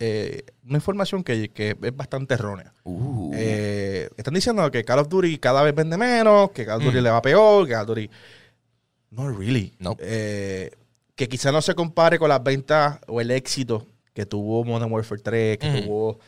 Eh, 0.00 0.44
una 0.64 0.78
información 0.78 1.22
que, 1.22 1.50
que 1.50 1.76
es 1.80 1.96
bastante 1.96 2.34
errónea. 2.34 2.72
Uh. 2.84 3.30
Eh, 3.34 4.08
están 4.16 4.34
diciendo 4.34 4.68
que 4.70 4.84
Call 4.84 4.98
of 4.98 5.08
Duty 5.08 5.38
cada 5.38 5.62
vez 5.62 5.74
vende 5.74 5.96
menos, 5.96 6.50
que 6.50 6.66
Call 6.66 6.78
of 6.78 6.84
Duty 6.84 6.98
Mm. 6.98 7.02
le 7.02 7.10
va 7.10 7.22
peor, 7.22 7.66
que 7.66 7.72
Call 7.72 7.82
of 7.82 7.88
Duty... 7.88 8.10
No 9.10 9.30
really. 9.30 9.72
No. 9.78 9.96
Eh, 10.00 10.70
que 11.14 11.28
quizá 11.28 11.50
no 11.52 11.62
se 11.62 11.74
compare 11.74 12.18
con 12.18 12.28
las 12.28 12.42
ventas 12.42 12.98
o 13.06 13.20
el 13.20 13.30
éxito 13.30 13.86
que 14.12 14.26
tuvo 14.26 14.64
Modern 14.64 14.92
Warfare 14.92 15.20
3, 15.22 15.58
que 15.58 15.82
tuvo 15.82 16.18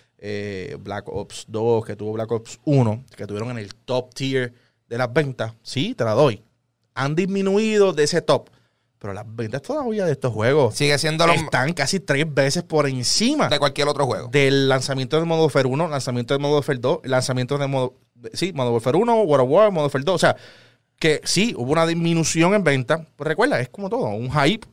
Black 0.80 1.09
Ops 1.09 1.44
2, 1.48 1.84
que 1.84 1.96
tuvo 1.96 2.12
Black 2.12 2.30
Ops 2.30 2.59
1, 2.64 3.05
que 3.16 3.26
tuvieron 3.26 3.51
en 3.51 3.59
el 3.59 3.74
top 3.74 4.14
tier 4.14 4.53
de 4.88 4.98
las 4.98 5.12
ventas, 5.12 5.53
sí, 5.62 5.94
te 5.94 6.05
la 6.05 6.12
doy. 6.12 6.42
Han 6.94 7.14
disminuido 7.14 7.92
de 7.92 8.05
ese 8.05 8.22
top. 8.22 8.48
Pero 9.01 9.14
las 9.14 9.24
ventas 9.26 9.62
todavía 9.62 10.05
de 10.05 10.12
estos 10.12 10.30
juegos 10.30 10.74
Sigue 10.74 10.98
siendo 10.98 11.26
lo 11.26 11.32
están 11.32 11.72
casi 11.72 12.01
tres 12.01 12.26
veces 12.32 12.62
por 12.62 12.86
encima 12.86 13.48
de 13.48 13.59
cualquier 13.59 13.88
otro 13.88 14.05
juego. 14.05 14.28
del 14.28 14.68
lanzamiento 14.68 15.16
del 15.16 15.24
Modern 15.24 15.44
Warfare 15.44 15.68
1, 15.68 15.88
lanzamiento 15.88 16.34
del 16.34 16.40
Modern 16.42 16.57
Warfare 16.57 16.78
2, 16.78 17.01
lanzamiento 17.05 17.57
del 17.57 17.68
modo, 17.68 17.94
sí, 18.34 18.53
Modern 18.53 18.74
Warfare 18.74 18.98
1, 18.98 19.22
World 19.22 19.44
of 19.46 19.51
War, 19.51 19.70
Modern 19.72 19.84
Warfare 19.84 20.05
2. 20.05 20.14
O 20.14 20.18
sea, 20.18 20.36
que 20.98 21.22
sí, 21.24 21.55
hubo 21.57 21.72
una 21.72 21.86
disminución 21.86 22.53
en 22.53 22.62
venta. 22.62 23.07
Pues 23.16 23.26
recuerda, 23.26 23.59
es 23.59 23.70
como 23.70 23.88
todo, 23.88 24.05
un 24.09 24.30
hype 24.30 24.66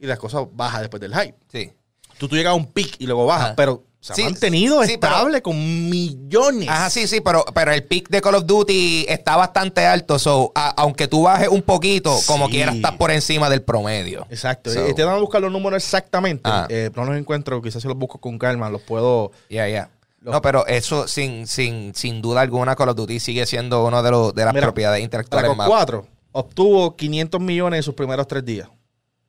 y 0.00 0.06
las 0.06 0.18
cosas 0.18 0.44
bajan 0.52 0.80
después 0.80 1.00
del 1.00 1.14
hype. 1.14 1.36
Sí. 1.48 1.70
Tú, 2.18 2.26
tú 2.26 2.34
llegas 2.34 2.50
a 2.50 2.54
un 2.54 2.66
pic 2.66 2.96
y 2.98 3.06
luego 3.06 3.26
bajas, 3.26 3.54
pero 3.56 3.84
se 4.02 4.12
ha 4.12 4.16
Sí, 4.16 4.24
mantenido 4.24 4.82
sí, 4.82 4.98
pero- 5.00 5.14
estable 5.14 5.40
con 5.42 5.88
millones. 5.88 6.68
Ajá, 6.68 6.90
sí, 6.90 7.06
sí, 7.06 7.20
pero, 7.20 7.44
pero 7.54 7.70
el 7.72 7.84
pick 7.84 8.08
de 8.08 8.20
Call 8.20 8.34
of 8.34 8.46
Duty 8.46 9.06
está 9.08 9.36
bastante 9.36 9.86
alto. 9.86 10.18
So, 10.18 10.50
a- 10.56 10.70
aunque 10.76 11.06
tú 11.06 11.22
bajes 11.22 11.46
un 11.48 11.62
poquito, 11.62 12.14
como 12.26 12.46
Sí. 12.46 12.52
quiera, 12.54 12.72
estás 12.72 12.96
por 12.96 13.12
encima 13.12 13.48
del 13.48 13.62
promedio. 13.62 14.26
Exacto. 14.28 14.70
So- 14.72 14.80
Eh, 14.84 14.88
Estoy 14.90 15.04
dando 15.04 15.18
a 15.18 15.20
buscar 15.20 15.40
los 15.40 15.52
números 15.52 15.82
exactamente. 15.82 16.42
Ah. 16.44 16.66
Eh, 16.68 16.90
no 16.96 17.04
los 17.04 17.16
encuentro, 17.16 17.62
quizás 17.62 17.80
si 17.80 17.86
los 17.86 17.96
busco 17.96 18.18
con 18.18 18.38
calma, 18.38 18.68
los 18.70 18.82
puedo. 18.82 19.30
Ya, 19.48 19.68
ya. 19.68 19.88
Los- 20.20 20.32
No, 20.34 20.42
pero 20.42 20.66
eso 20.66 21.06
sin, 21.06 21.46
sin, 21.46 21.94
sin 21.94 22.20
duda 22.20 22.40
alguna, 22.40 22.74
Call 22.74 22.88
of 22.88 22.96
Duty 22.96 23.20
sigue 23.20 23.46
siendo 23.46 23.84
uno 23.86 24.02
de, 24.02 24.10
los, 24.10 24.34
de 24.34 24.44
las 24.44 24.52
Mira, 24.52 24.66
propiedades 24.66 25.02
intelectuales 25.02 25.56
más. 25.56 25.68
4 25.68 26.06
obtuvo 26.32 26.96
500 26.96 27.40
millones 27.40 27.78
en 27.78 27.82
sus 27.84 27.94
primeros 27.94 28.26
tres 28.26 28.44
días. 28.44 28.68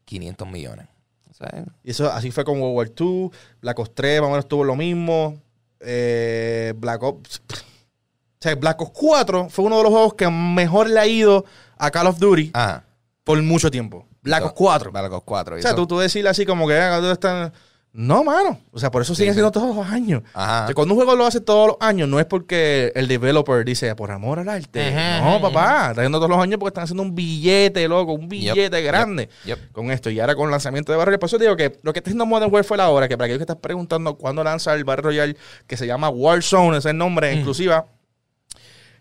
500 0.05 0.47
millones. 0.47 0.88
Y 1.84 1.91
eso 1.91 2.11
así 2.11 2.31
fue 2.31 2.43
con 2.43 2.59
World 2.61 2.77
War 2.77 2.93
2, 2.95 3.31
Black 3.61 3.79
Ops 3.79 3.95
3 3.95 4.21
más 4.21 4.27
o 4.27 4.31
menos 4.31 4.47
tuvo 4.47 4.63
lo 4.63 4.75
mismo. 4.75 5.39
eh, 5.79 6.73
Black 6.77 7.01
Ops. 7.03 7.41
O 7.49 7.55
sea, 8.39 8.55
Black 8.55 8.81
Ops 8.81 8.91
4 8.93 9.49
fue 9.49 9.65
uno 9.65 9.77
de 9.77 9.84
los 9.84 9.91
juegos 9.91 10.13
que 10.15 10.29
mejor 10.29 10.89
le 10.89 10.99
ha 10.99 11.07
ido 11.07 11.45
a 11.77 11.91
Call 11.91 12.07
of 12.07 12.19
Duty 12.19 12.51
ajá. 12.53 12.84
por 13.23 13.41
mucho 13.41 13.69
tiempo. 13.71 14.05
Black 14.21 14.43
Ops 14.45 14.53
4. 14.53 14.91
Black 14.91 15.11
Ops 15.11 15.23
4. 15.25 15.57
y 15.57 15.59
O 15.59 15.61
sea, 15.61 15.75
tú, 15.75 15.86
tú 15.88 15.99
decirle 15.99 16.29
así 16.29 16.45
como 16.45 16.67
que 16.67 16.77
"Ah, 16.77 16.95
¿dónde 16.97 17.11
están? 17.13 17.51
No, 17.95 18.23
mano. 18.23 18.59
O 18.71 18.79
sea, 18.79 18.89
por 18.89 19.03
eso 19.03 19.13
sigue 19.13 19.27
Sí, 19.27 19.29
haciendo 19.31 19.51
todos 19.51 19.75
los 19.75 19.85
años. 19.85 20.23
Ajá. 20.33 20.63
O 20.63 20.65
sea, 20.65 20.73
cuando 20.73 20.95
un 20.95 20.97
juego 20.99 21.15
lo 21.15 21.27
hace 21.27 21.39
todos 21.41 21.67
los 21.67 21.77
años, 21.79 22.09
no 22.09 22.19
es 22.19 22.25
porque 22.25 22.91
el 22.95 23.07
developer 23.07 23.63
dice 23.63 23.95
por 23.95 24.09
amor 24.09 24.39
al 24.39 24.49
arte. 24.49 24.91
No, 25.21 25.39
papá. 25.39 25.89
Está 25.91 26.01
haciendo 26.01 26.17
todos 26.17 26.31
los 26.31 26.39
años 26.39 26.57
porque 26.59 26.69
están 26.69 26.85
haciendo 26.85 27.03
un 27.03 27.13
billete, 27.13 27.87
loco. 27.87 28.13
Un 28.13 28.27
billete 28.27 28.77
yep, 28.81 28.83
grande 28.85 29.29
yep. 29.45 29.71
con 29.71 29.91
esto. 29.91 30.09
Y 30.09 30.19
ahora 30.19 30.33
con 30.33 30.45
el 30.45 30.51
lanzamiento 30.51 30.91
de 30.91 30.97
Battle 30.97 31.11
Royale. 31.11 31.19
Por 31.19 31.27
eso 31.27 31.37
digo 31.37 31.55
que 31.55 31.77
lo 31.83 31.93
que 31.93 31.99
está 31.99 32.09
haciendo 32.09 32.25
Modern 32.25 32.51
Warfare 32.51 32.81
ahora, 32.81 33.07
que 33.07 33.15
para 33.15 33.25
aquellos 33.25 33.37
que 33.37 33.43
están 33.43 33.59
preguntando 33.61 34.15
cuándo 34.17 34.43
lanza 34.43 34.73
el 34.73 34.83
Battle 34.85 35.03
Royale, 35.03 35.37
que 35.67 35.77
se 35.77 35.85
llama 35.85 36.09
Warzone, 36.09 36.77
ese 36.79 36.89
es 36.89 36.91
el 36.93 36.97
nombre, 36.97 37.35
Mm. 37.35 37.39
inclusiva. 37.41 37.85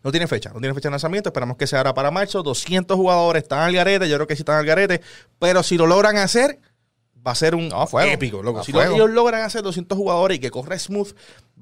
No 0.04 0.10
tiene 0.10 0.26
fecha, 0.26 0.50
no 0.52 0.58
tiene 0.58 0.74
fecha 0.74 0.88
de 0.88 0.92
lanzamiento. 0.92 1.28
Esperamos 1.30 1.56
que 1.56 1.66
sea 1.66 1.78
ahora 1.78 1.94
para 1.94 2.10
marzo. 2.10 2.42
200 2.42 2.96
jugadores 2.96 3.44
están 3.44 3.60
al 3.60 3.72
garete. 3.72 4.08
Yo 4.08 4.16
creo 4.16 4.26
que 4.26 4.34
sí 4.36 4.42
están 4.42 4.58
al 4.58 4.66
garete. 4.66 5.00
Pero 5.38 5.62
si 5.62 5.78
lo 5.78 5.86
logran 5.86 6.16
hacer, 6.16 6.58
va 7.24 7.32
a 7.32 7.34
ser 7.34 7.54
un 7.54 7.68
No, 7.68 7.82
a 7.82 7.86
fuego. 7.86 8.10
épico, 8.10 8.42
loco. 8.42 8.62
Si 8.64 8.72
fuego. 8.72 8.94
ellos 8.94 9.10
logran 9.10 9.42
hacer 9.42 9.62
200 9.62 9.96
jugadores 9.96 10.38
y 10.38 10.40
que 10.40 10.50
corre 10.50 10.78
smooth, 10.78 11.12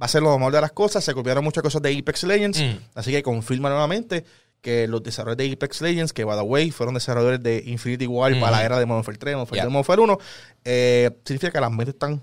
va 0.00 0.06
a 0.06 0.08
ser 0.08 0.22
lo 0.22 0.36
mejor 0.38 0.52
de 0.54 0.60
las 0.60 0.72
cosas. 0.72 1.04
Se 1.04 1.12
copiaron 1.14 1.44
muchas 1.44 1.62
cosas 1.62 1.82
de 1.82 1.96
Apex 1.98 2.24
Legends. 2.24 2.60
Mm. 2.60 2.76
Así 2.94 3.10
que 3.10 3.22
confirma 3.22 3.68
nuevamente 3.68 4.24
que 4.62 4.86
los 4.88 5.02
desarrolladores 5.02 5.48
de 5.48 5.54
Apex 5.54 5.80
Legends, 5.80 6.12
que 6.12 6.24
by 6.24 6.36
the 6.38 6.42
way, 6.44 6.70
fueron 6.70 6.94
desarrolladores 6.94 7.42
de 7.42 7.62
Infinity 7.66 8.06
War 8.06 8.34
Mm. 8.34 8.40
para 8.40 8.52
la 8.52 8.64
era 8.64 8.78
de 8.78 8.86
Modern 8.86 8.98
Warfare 8.98 9.18
3, 9.18 9.34
Modern 9.36 9.40
Warfare 9.40 9.56
Yeah. 9.56 9.64
2, 9.64 9.72
Modern 9.72 9.78
Warfare 9.88 10.02
1, 10.02 10.18
eh, 10.64 11.10
significa 11.24 11.52
que 11.52 11.60
las 11.60 11.70
mentes 11.70 11.94
están, 11.94 12.22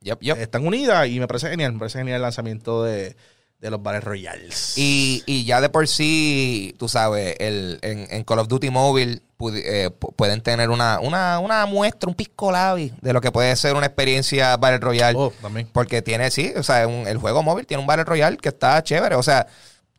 Yep, 0.00 0.20
yep. 0.20 0.38
están 0.38 0.66
unidas 0.66 1.06
y 1.08 1.20
me 1.20 1.26
parece 1.28 1.48
genial. 1.48 1.72
Me 1.74 1.78
parece 1.78 1.98
genial 1.98 2.16
el 2.16 2.22
lanzamiento 2.22 2.82
de, 2.84 3.16
de 3.62 3.70
los 3.70 3.82
Battle 3.82 4.00
Royales. 4.00 4.76
Y, 4.76 5.22
y 5.24 5.44
ya 5.44 5.60
de 5.60 5.68
por 5.70 5.86
sí, 5.88 6.74
tú 6.78 6.88
sabes, 6.88 7.36
el, 7.38 7.78
en, 7.82 8.06
en 8.10 8.24
Call 8.24 8.40
of 8.40 8.48
Duty 8.48 8.70
Mobile 8.70 9.22
eh, 9.54 9.88
pu- 9.98 10.12
pueden 10.14 10.40
tener 10.40 10.68
una, 10.70 10.98
una, 11.00 11.38
una 11.38 11.64
muestra, 11.66 12.08
un 12.08 12.14
pisco 12.14 12.50
labi 12.52 12.92
de 13.00 13.12
lo 13.12 13.20
que 13.20 13.30
puede 13.32 13.54
ser 13.56 13.74
una 13.76 13.86
experiencia 13.86 14.56
Battle 14.56 14.78
Royale. 14.78 15.16
Oh, 15.16 15.32
también. 15.40 15.68
Porque 15.72 16.02
tiene, 16.02 16.30
sí, 16.32 16.52
o 16.56 16.62
sea, 16.64 16.86
un- 16.88 17.06
el 17.06 17.18
juego 17.18 17.42
móvil 17.44 17.64
tiene 17.66 17.80
un 17.80 17.86
Battle 17.86 18.04
Royale 18.04 18.36
que 18.36 18.48
está 18.50 18.82
chévere. 18.82 19.14
O 19.14 19.22
sea, 19.22 19.46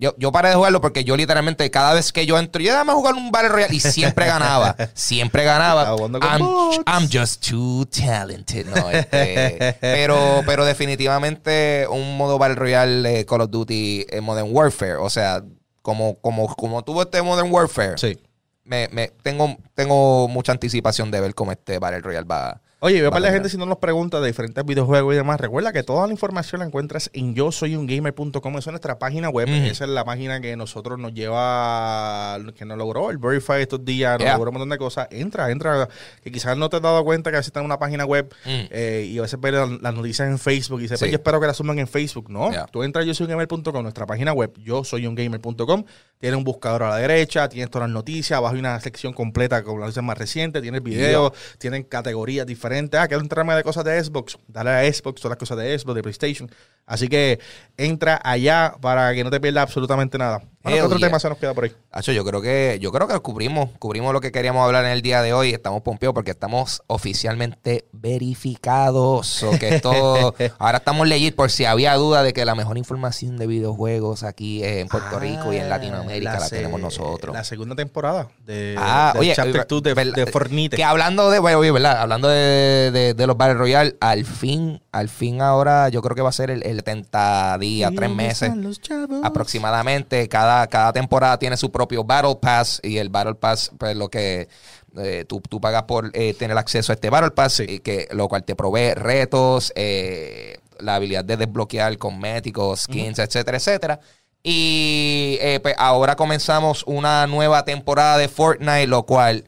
yo, 0.03 0.13
yo 0.17 0.33
paré 0.33 0.49
de 0.49 0.55
jugarlo 0.55 0.81
porque 0.81 1.05
yo 1.05 1.15
literalmente 1.15 1.71
cada 1.71 1.93
vez 1.93 2.11
que 2.11 2.25
yo 2.25 2.37
entro, 2.37 2.61
yo 2.61 2.73
dame 2.73 2.91
a 2.91 2.95
jugar 2.95 3.13
un 3.13 3.31
Battle 3.31 3.47
Royale 3.47 3.73
y 3.73 3.79
siempre 3.79 4.25
ganaba. 4.25 4.75
Siempre 4.93 5.45
ganaba. 5.45 5.95
I'm, 6.85 7.07
just 7.09 7.47
too 7.49 7.85
talented. 7.85 8.65
No, 8.67 8.89
este, 8.91 9.77
pero, 9.79 10.41
pero 10.45 10.65
definitivamente 10.65 11.87
un 11.89 12.17
modo 12.17 12.37
Battle 12.37 12.55
Royale 12.55 13.25
Call 13.25 13.41
of 13.41 13.49
Duty 13.49 14.07
en 14.09 14.25
Modern 14.25 14.49
Warfare. 14.51 14.95
O 14.95 15.09
sea, 15.09 15.41
como, 15.81 16.19
como, 16.19 16.53
como 16.53 16.83
tuvo 16.83 17.03
este 17.03 17.21
Modern 17.21 17.49
Warfare, 17.49 17.97
Sí. 17.97 18.19
me, 18.65 18.89
me, 18.91 19.07
tengo, 19.07 19.55
tengo 19.73 20.27
mucha 20.27 20.51
anticipación 20.51 21.11
de 21.11 21.21
ver 21.21 21.33
cómo 21.33 21.53
este 21.53 21.79
Battle 21.79 22.01
Royale 22.01 22.27
va. 22.27 22.61
Oye, 22.85 22.99
veo 22.99 23.11
para 23.11 23.21
la 23.21 23.31
gente 23.31 23.47
si 23.47 23.55
no 23.55 23.65
nos 23.65 23.77
pregunta 23.77 24.19
de 24.19 24.27
diferentes 24.27 24.65
videojuegos 24.65 25.13
y 25.13 25.15
demás. 25.15 25.39
Recuerda 25.39 25.71
que 25.71 25.83
toda 25.83 26.05
la 26.05 26.11
información 26.11 26.59
la 26.59 26.65
encuentras 26.65 27.09
en 27.13 27.33
yo 27.33 27.49
soy 27.53 27.77
un 27.77 27.87
gamer.com. 27.87 28.57
Esa 28.57 28.69
es 28.71 28.73
nuestra 28.73 28.99
página 28.99 29.29
web. 29.29 29.47
Esa 29.47 29.85
es 29.85 29.89
la 29.89 30.03
página 30.03 30.41
que 30.41 30.57
nosotros 30.57 30.99
nos 30.99 31.13
lleva, 31.13 32.37
que 32.53 32.65
nos 32.65 32.77
logró 32.77 33.09
el 33.09 33.19
Verify 33.19 33.61
estos 33.61 33.85
días, 33.85 34.19
nos 34.19 34.23
Yeah. 34.25 34.33
logró 34.33 34.49
un 34.51 34.55
montón 34.55 34.69
de 34.69 34.77
cosas. 34.77 35.07
Entra, 35.11 35.49
entra, 35.49 35.87
que 36.21 36.29
quizás 36.29 36.57
no 36.57 36.67
te 36.69 36.75
has 36.75 36.81
dado 36.81 37.01
cuenta 37.05 37.29
que 37.31 37.37
a 37.37 37.39
veces 37.39 37.47
está 37.47 37.61
en 37.61 37.67
una 37.67 37.79
página 37.79 38.03
web 38.03 38.33
Mm. 38.45 38.49
eh, 38.71 39.07
y 39.11 39.17
a 39.17 39.21
veces 39.21 39.39
ves 39.39 39.53
la- 39.53 39.65
las 39.81 39.93
noticias 39.93 40.27
en 40.27 40.37
Facebook 40.37 40.79
y 40.79 40.83
dices, 40.83 40.99
Sí. 40.99 41.05
pues 41.05 41.11
yo 41.11 41.15
espero 41.19 41.39
que 41.39 41.47
las 41.47 41.55
suman 41.55 41.79
en 41.79 41.87
Facebook. 41.87 42.29
No, 42.29 42.51
Yeah. 42.51 42.65
tú 42.65 42.83
entras 42.83 43.03
a 43.03 43.07
yo 43.07 43.13
soy 43.13 43.25
un 43.27 43.31
gamer.com, 43.31 43.81
nuestra 43.81 44.05
página 44.05 44.33
web, 44.33 44.51
yo 44.57 44.83
soy 44.83 45.07
un 45.07 45.15
gamer.com. 45.15 45.85
Tiene 46.19 46.35
un 46.35 46.43
buscador 46.43 46.83
a 46.83 46.89
la 46.89 46.97
derecha, 46.97 47.47
tienes 47.47 47.69
todas 47.69 47.87
las 47.87 47.93
noticias, 47.93 48.37
abajo 48.37 48.55
hay 48.55 48.59
una 48.59 48.77
sección 48.81 49.13
completa 49.13 49.63
con 49.63 49.75
las 49.75 49.87
noticias 49.87 50.03
más 50.05 50.17
recientes, 50.17 50.61
tienes 50.61 50.83
videos, 50.83 51.31
tienen 51.59 51.83
categorías 51.83 52.45
diferentes. 52.45 52.72
Ah, 52.93 53.07
quiero 53.07 53.21
entrarme 53.21 53.55
de 53.55 53.63
cosas 53.63 53.83
de 53.83 54.03
Xbox, 54.03 54.37
dale 54.47 54.69
a 54.69 54.93
Xbox, 54.93 55.21
todas 55.21 55.31
las 55.31 55.37
cosas 55.37 55.57
de 55.57 55.77
Xbox, 55.77 55.95
de 55.95 56.01
PlayStation. 56.01 56.49
Así 56.85 57.07
que 57.07 57.39
entra 57.77 58.19
allá 58.23 58.75
para 58.81 59.13
que 59.13 59.23
no 59.23 59.31
te 59.31 59.39
pierdas 59.39 59.63
absolutamente 59.63 60.17
nada. 60.17 60.41
Bueno, 60.63 60.75
¿qué 60.75 60.79
Hell 60.79 60.85
otro 60.85 60.97
yeah. 60.97 61.07
tema 61.09 61.19
se 61.19 61.27
nos 61.29 61.37
queda 61.37 61.53
por 61.53 61.65
ahí? 61.65 61.73
Hacho, 61.91 62.11
yo 62.13 62.23
creo 62.23 62.41
que 62.41 62.77
yo 62.81 62.91
creo 62.91 63.07
que 63.07 63.19
cubrimos, 63.19 63.69
cubrimos 63.79 64.13
lo 64.13 64.21
que 64.21 64.31
queríamos 64.31 64.63
hablar 64.65 64.85
en 64.85 64.91
el 64.91 65.01
día 65.01 65.21
de 65.21 65.33
hoy. 65.33 65.49
Estamos 65.53 65.81
pompeados 65.81 66.13
porque 66.13 66.31
estamos 66.31 66.81
oficialmente 66.87 67.85
verificados. 67.91 69.43
O 69.43 69.51
que 69.59 69.75
esto, 69.75 70.33
ahora 70.59 70.77
estamos 70.77 71.07
legit 71.07 71.35
por 71.35 71.51
si 71.51 71.65
había 71.65 71.93
duda 71.95 72.23
de 72.23 72.31
que 72.33 72.45
la 72.45 72.55
mejor 72.55 72.77
información 72.77 73.37
de 73.37 73.45
videojuegos 73.47 74.23
aquí 74.23 74.63
en 74.63 74.87
Puerto 74.87 75.19
Rico 75.19 75.51
y 75.51 75.57
en 75.57 75.69
Latinoamérica 75.69 76.39
la, 76.39 76.45
Ah, 76.45 76.49
tenemos 76.49 76.79
nosotros. 76.79 77.35
La 77.35 77.43
segunda 77.43 77.75
temporada 77.75 78.29
de, 78.45 78.75
Ah, 78.79 79.13
oye, 79.17 79.33
Chapter 79.35 79.65
2 79.67 79.83
de, 79.83 79.93
de 80.11 80.25
Fornite. 80.27 80.77
Que 80.77 80.83
hablando 80.83 81.29
de, 81.29 81.39
bueno, 81.39 81.59
oye, 81.59 81.71
¿verdad? 81.71 81.97
Hablando 81.99 82.27
de, 82.29 82.91
de- 82.91 83.13
de 83.13 83.27
los 83.27 83.35
Battle 83.37 83.55
Royale, 83.55 83.97
al 83.99 84.23
fin, 84.25 84.81
al 84.93 85.09
fin 85.09 85.41
ahora, 85.41 85.89
yo 85.89 86.01
creo 86.01 86.15
que 86.15 86.21
va 86.21 86.29
a 86.29 86.33
ser 86.33 86.49
el, 86.51 86.63
el 86.63 86.77
70 86.77 87.57
días, 87.59 87.91
tres 87.95 88.09
meses 88.09 88.51
aproximadamente. 89.23 90.27
Cada, 90.29 90.52
cada 90.69 90.93
temporada 90.93 91.37
tiene 91.37 91.57
su 91.57 91.71
propio 91.71 92.03
Battle 92.03 92.37
Pass 92.41 92.79
y 92.83 92.97
el 92.97 93.09
Battle 93.09 93.35
Pass, 93.35 93.71
pues 93.77 93.95
lo 93.95 94.09
que 94.09 94.47
eh, 94.97 95.25
tú, 95.27 95.41
tú 95.41 95.59
pagas 95.59 95.83
por 95.83 96.11
eh, 96.13 96.33
tener 96.33 96.57
acceso 96.57 96.91
a 96.91 96.95
este 96.95 97.09
Battle 97.09 97.31
Pass, 97.31 97.61
y 97.61 97.79
que, 97.79 98.07
lo 98.11 98.27
cual 98.27 98.43
te 98.43 98.55
provee 98.55 98.93
retos, 98.93 99.71
eh, 99.75 100.57
la 100.79 100.95
habilidad 100.95 101.25
de 101.25 101.37
desbloquear 101.37 101.97
cosméticos, 101.97 102.81
skins, 102.81 103.19
etcétera, 103.19 103.57
etcétera. 103.57 103.99
Y 104.43 105.37
eh, 105.39 105.59
pues 105.61 105.73
ahora 105.77 106.15
comenzamos 106.17 106.83
una 106.85 107.25
nueva 107.27 107.63
temporada 107.63 108.17
de 108.17 108.27
Fortnite, 108.27 108.87
lo 108.87 109.03
cual 109.03 109.45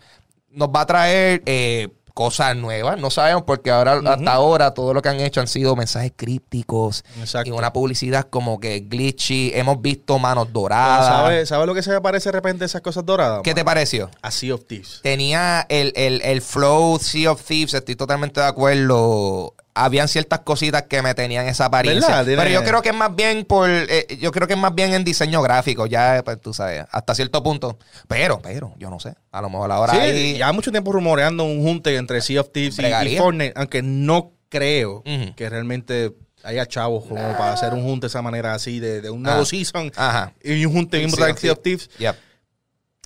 nos 0.50 0.70
va 0.70 0.82
a 0.82 0.86
traer 0.86 1.44
eh, 1.46 1.90
cosas 2.16 2.56
nuevas. 2.56 2.98
No 2.98 3.10
sabemos 3.12 3.44
porque 3.44 3.70
ahora, 3.70 4.00
hasta 4.04 4.32
ahora, 4.34 4.74
todo 4.74 4.94
lo 4.94 5.02
que 5.02 5.10
han 5.10 5.20
hecho 5.20 5.42
han 5.42 5.48
sido 5.48 5.76
mensajes 5.76 6.14
crípticos 6.16 7.04
Exacto. 7.20 7.50
y 7.50 7.52
una 7.52 7.74
publicidad 7.74 8.28
como 8.30 8.58
que 8.60 8.80
glitchy. 8.80 9.52
Hemos 9.54 9.82
visto 9.82 10.18
manos 10.18 10.52
doradas. 10.54 11.08
¿Sabes 11.08 11.50
sabe 11.50 11.66
lo 11.68 11.76
que 11.76 11.84
se 11.84 11.92
me 11.92 12.00
parece 12.00 12.30
de 12.30 12.34
repente 12.34 12.64
esas 12.64 12.82
cosas 12.82 13.06
doradas? 13.06 13.42
¿Qué 13.44 13.54
te 13.54 13.66
pareció? 13.66 14.10
A 14.22 14.32
Sea 14.32 14.56
of 14.56 14.66
Thieves. 14.66 15.02
Tenía 15.04 15.66
el, 15.68 15.92
el, 15.98 16.22
el 16.22 16.42
flow 16.42 16.98
Sea 17.00 17.34
of 17.34 17.44
Thieves, 17.44 17.74
estoy 17.74 17.98
totalmente 17.98 18.40
de 18.40 18.48
acuerdo. 18.48 19.54
Habían 19.78 20.08
ciertas 20.08 20.40
cositas 20.40 20.84
que 20.84 21.02
me 21.02 21.14
tenían 21.14 21.48
esa 21.48 21.66
apariencia. 21.66 22.24
Pero 22.26 22.50
yo 22.50 22.64
creo 22.64 22.82
que 22.82 22.90
es 22.90 22.96
más 22.96 23.14
bien 23.16 23.44
por. 23.44 23.70
eh, 23.70 24.08
yo 24.22 24.32
creo 24.32 24.48
que 24.48 24.54
es 24.54 24.60
más 24.60 24.74
bien 24.74 24.94
en 24.94 25.04
diseño 25.04 25.42
gráfico, 25.42 25.86
ya, 25.86 26.22
pues, 26.24 26.40
tú 26.40 26.54
sabes, 26.54 26.86
hasta 26.92 27.14
cierto 27.14 27.44
punto. 27.44 27.78
Pero, 28.08 28.40
pero, 28.42 28.74
yo 28.78 28.90
no 28.90 29.00
sé. 29.02 29.16
A 29.32 29.42
lo 29.42 29.50
mejor 29.50 29.72
ahora 29.72 29.94
Sí, 29.94 30.00
hay- 30.00 30.38
ya 30.38 30.52
mucho 30.54 30.72
tiempo 30.72 30.92
rumoreando 30.94 31.44
un 31.44 31.62
junte 31.62 31.96
entre 31.98 32.22
Sea 32.22 32.40
of 32.42 32.52
Thieves 32.54 32.80
y, 32.80 32.86
y. 33.14 33.18
Fortnite, 33.18 33.54
aunque 33.58 33.82
no 33.82 34.32
creo 34.50 35.04
que 35.36 35.50
realmente 35.50 36.14
haya 36.44 36.66
chavos 36.68 37.04
como 37.06 37.22
para 37.38 37.54
hacer 37.54 37.74
un 37.74 37.84
junte 37.84 38.06
de 38.06 38.10
esa 38.10 38.22
manera 38.22 38.54
así, 38.54 38.80
de, 38.80 39.02
de 39.02 39.10
un 39.10 39.24
nuevo 39.24 39.42
Ah. 39.42 39.46
season 39.46 39.92
Ajá. 39.98 40.32
y 40.44 40.64
un 40.66 40.72
junte 40.74 40.98
de 41.00 41.10
Sea 41.10 41.52
of 41.52 41.60
Thieves. 41.62 41.90
Yep. 41.98 42.16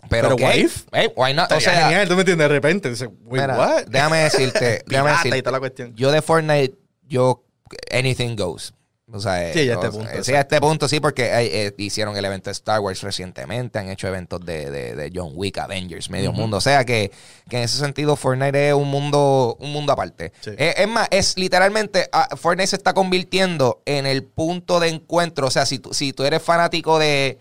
Pero, 0.07 0.29
Pero 0.29 0.35
¿qué? 0.37 0.43
what 0.43 0.55
if? 0.55 0.83
Eh, 0.93 1.11
why 1.15 1.33
not? 1.33 1.51
O 1.51 1.59
sea, 1.59 1.73
genial, 1.87 2.07
tú 2.07 2.15
me 2.15 2.21
entiendes, 2.21 2.45
de 2.47 2.53
repente. 2.53 2.89
dices, 2.89 3.09
wait, 3.23 3.41
mira, 3.41 3.57
what? 3.57 3.85
déjame 3.87 4.17
decirte, 4.23 4.83
déjame 4.87 5.11
decirte, 5.11 5.51
la 5.51 5.59
cuestión. 5.59 5.93
yo 5.95 6.11
de 6.11 6.21
Fortnite, 6.21 6.75
yo 7.07 7.43
anything 7.91 8.35
goes. 8.35 8.73
O 9.11 9.19
sea, 9.19 9.51
Sí, 9.53 9.65
ya 9.65 9.73
a 9.73 9.79
o 9.79 9.83
este 9.83 9.91
sea, 9.91 10.05
punto, 10.07 10.23
Sí, 10.23 10.33
a 10.35 10.39
este 10.41 10.61
punto 10.61 10.87
sí, 10.87 10.99
porque 10.99 11.23
eh, 11.25 11.65
eh, 11.65 11.73
hicieron 11.79 12.15
el 12.15 12.23
evento 12.23 12.51
de 12.51 12.51
Star 12.51 12.79
Wars 12.79 13.01
recientemente, 13.01 13.79
han 13.79 13.89
hecho 13.89 14.07
eventos 14.07 14.39
de, 14.45 14.69
de- 14.69 14.95
de 14.95 15.11
John 15.13 15.31
Wick, 15.33 15.57
Avengers, 15.57 16.11
medio 16.11 16.31
mundo. 16.31 16.57
O 16.57 16.61
sea 16.61 16.85
que, 16.85 17.11
que 17.49 17.57
en 17.57 17.63
ese 17.63 17.79
sentido 17.79 18.15
Fortnite 18.15 18.67
es 18.69 18.73
un 18.75 18.87
mundo, 18.87 19.57
un 19.59 19.73
mundo 19.73 19.93
aparte. 19.93 20.31
Sí. 20.41 20.51
Eh, 20.59 20.75
es 20.77 20.87
más, 20.87 21.07
es 21.09 21.35
literalmente, 21.39 22.07
ah, 22.11 22.29
Fortnite 22.37 22.67
se 22.67 22.75
está 22.75 22.93
convirtiendo 22.93 23.81
en 23.87 24.05
el 24.05 24.23
punto 24.23 24.79
de 24.79 24.89
encuentro. 24.89 25.47
O 25.47 25.51
sea, 25.51 25.65
si 25.65 25.79
tú, 25.79 25.91
si 25.91 26.13
tú 26.13 26.23
eres 26.23 26.43
fanático 26.43 26.99
de 26.99 27.39